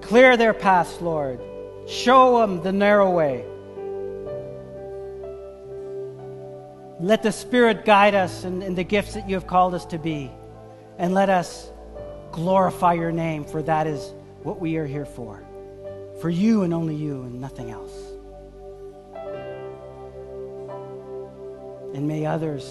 Clear 0.00 0.38
their 0.38 0.54
paths, 0.54 1.02
Lord. 1.02 1.38
Show 1.86 2.38
them 2.38 2.62
the 2.62 2.72
narrow 2.72 3.10
way. 3.10 3.44
Let 6.98 7.22
the 7.22 7.30
Spirit 7.30 7.84
guide 7.84 8.14
us 8.14 8.44
in, 8.44 8.62
in, 8.62 8.74
the 8.74 8.84
gifts 8.84 9.12
that 9.12 9.28
you 9.28 9.34
have 9.34 9.46
called 9.46 9.74
us 9.74 9.84
to 9.86 9.98
be. 9.98 10.30
And 10.96 11.12
let 11.12 11.28
us 11.28 11.70
glorify 12.32 12.94
your 12.94 13.12
name, 13.12 13.44
for 13.44 13.62
that 13.64 13.86
is 13.86 14.14
what 14.44 14.60
we 14.62 14.78
are 14.78 14.86
here 14.86 15.04
for. 15.04 15.44
For 16.22 16.30
you 16.30 16.62
and 16.62 16.72
only 16.72 16.94
you 16.94 17.24
and 17.24 17.38
nothing 17.38 17.70
else. 17.70 18.05
And 21.96 22.06
may 22.06 22.26
others, 22.26 22.70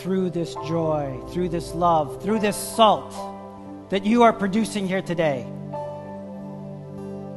through 0.00 0.30
this 0.30 0.56
joy, 0.66 1.16
through 1.30 1.48
this 1.48 1.72
love, 1.76 2.20
through 2.20 2.40
this 2.40 2.56
salt 2.56 3.14
that 3.88 4.04
you 4.04 4.24
are 4.24 4.32
producing 4.32 4.88
here 4.88 5.00
today, 5.00 5.46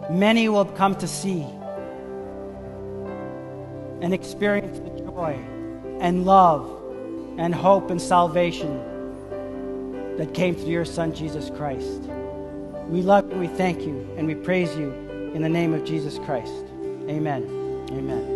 many 0.09 0.49
will 0.49 0.65
come 0.65 0.95
to 0.95 1.07
see 1.07 1.45
and 4.01 4.15
experience 4.15 4.79
the 4.79 5.03
joy 5.03 5.39
and 5.99 6.25
love 6.25 6.81
and 7.37 7.53
hope 7.53 7.91
and 7.91 8.01
salvation 8.01 8.75
that 10.17 10.33
came 10.33 10.55
through 10.55 10.71
your 10.71 10.85
Son, 10.85 11.13
Jesus 11.13 11.51
Christ. 11.51 12.01
We 12.87 13.03
love 13.03 13.31
you, 13.31 13.37
we 13.37 13.47
thank 13.47 13.81
you, 13.81 14.11
and 14.17 14.25
we 14.25 14.33
praise 14.33 14.75
you 14.75 14.91
in 15.35 15.43
the 15.43 15.49
name 15.49 15.75
of 15.75 15.85
Jesus 15.85 16.17
Christ. 16.17 16.65
Amen. 17.07 17.43
Amen. 17.91 18.32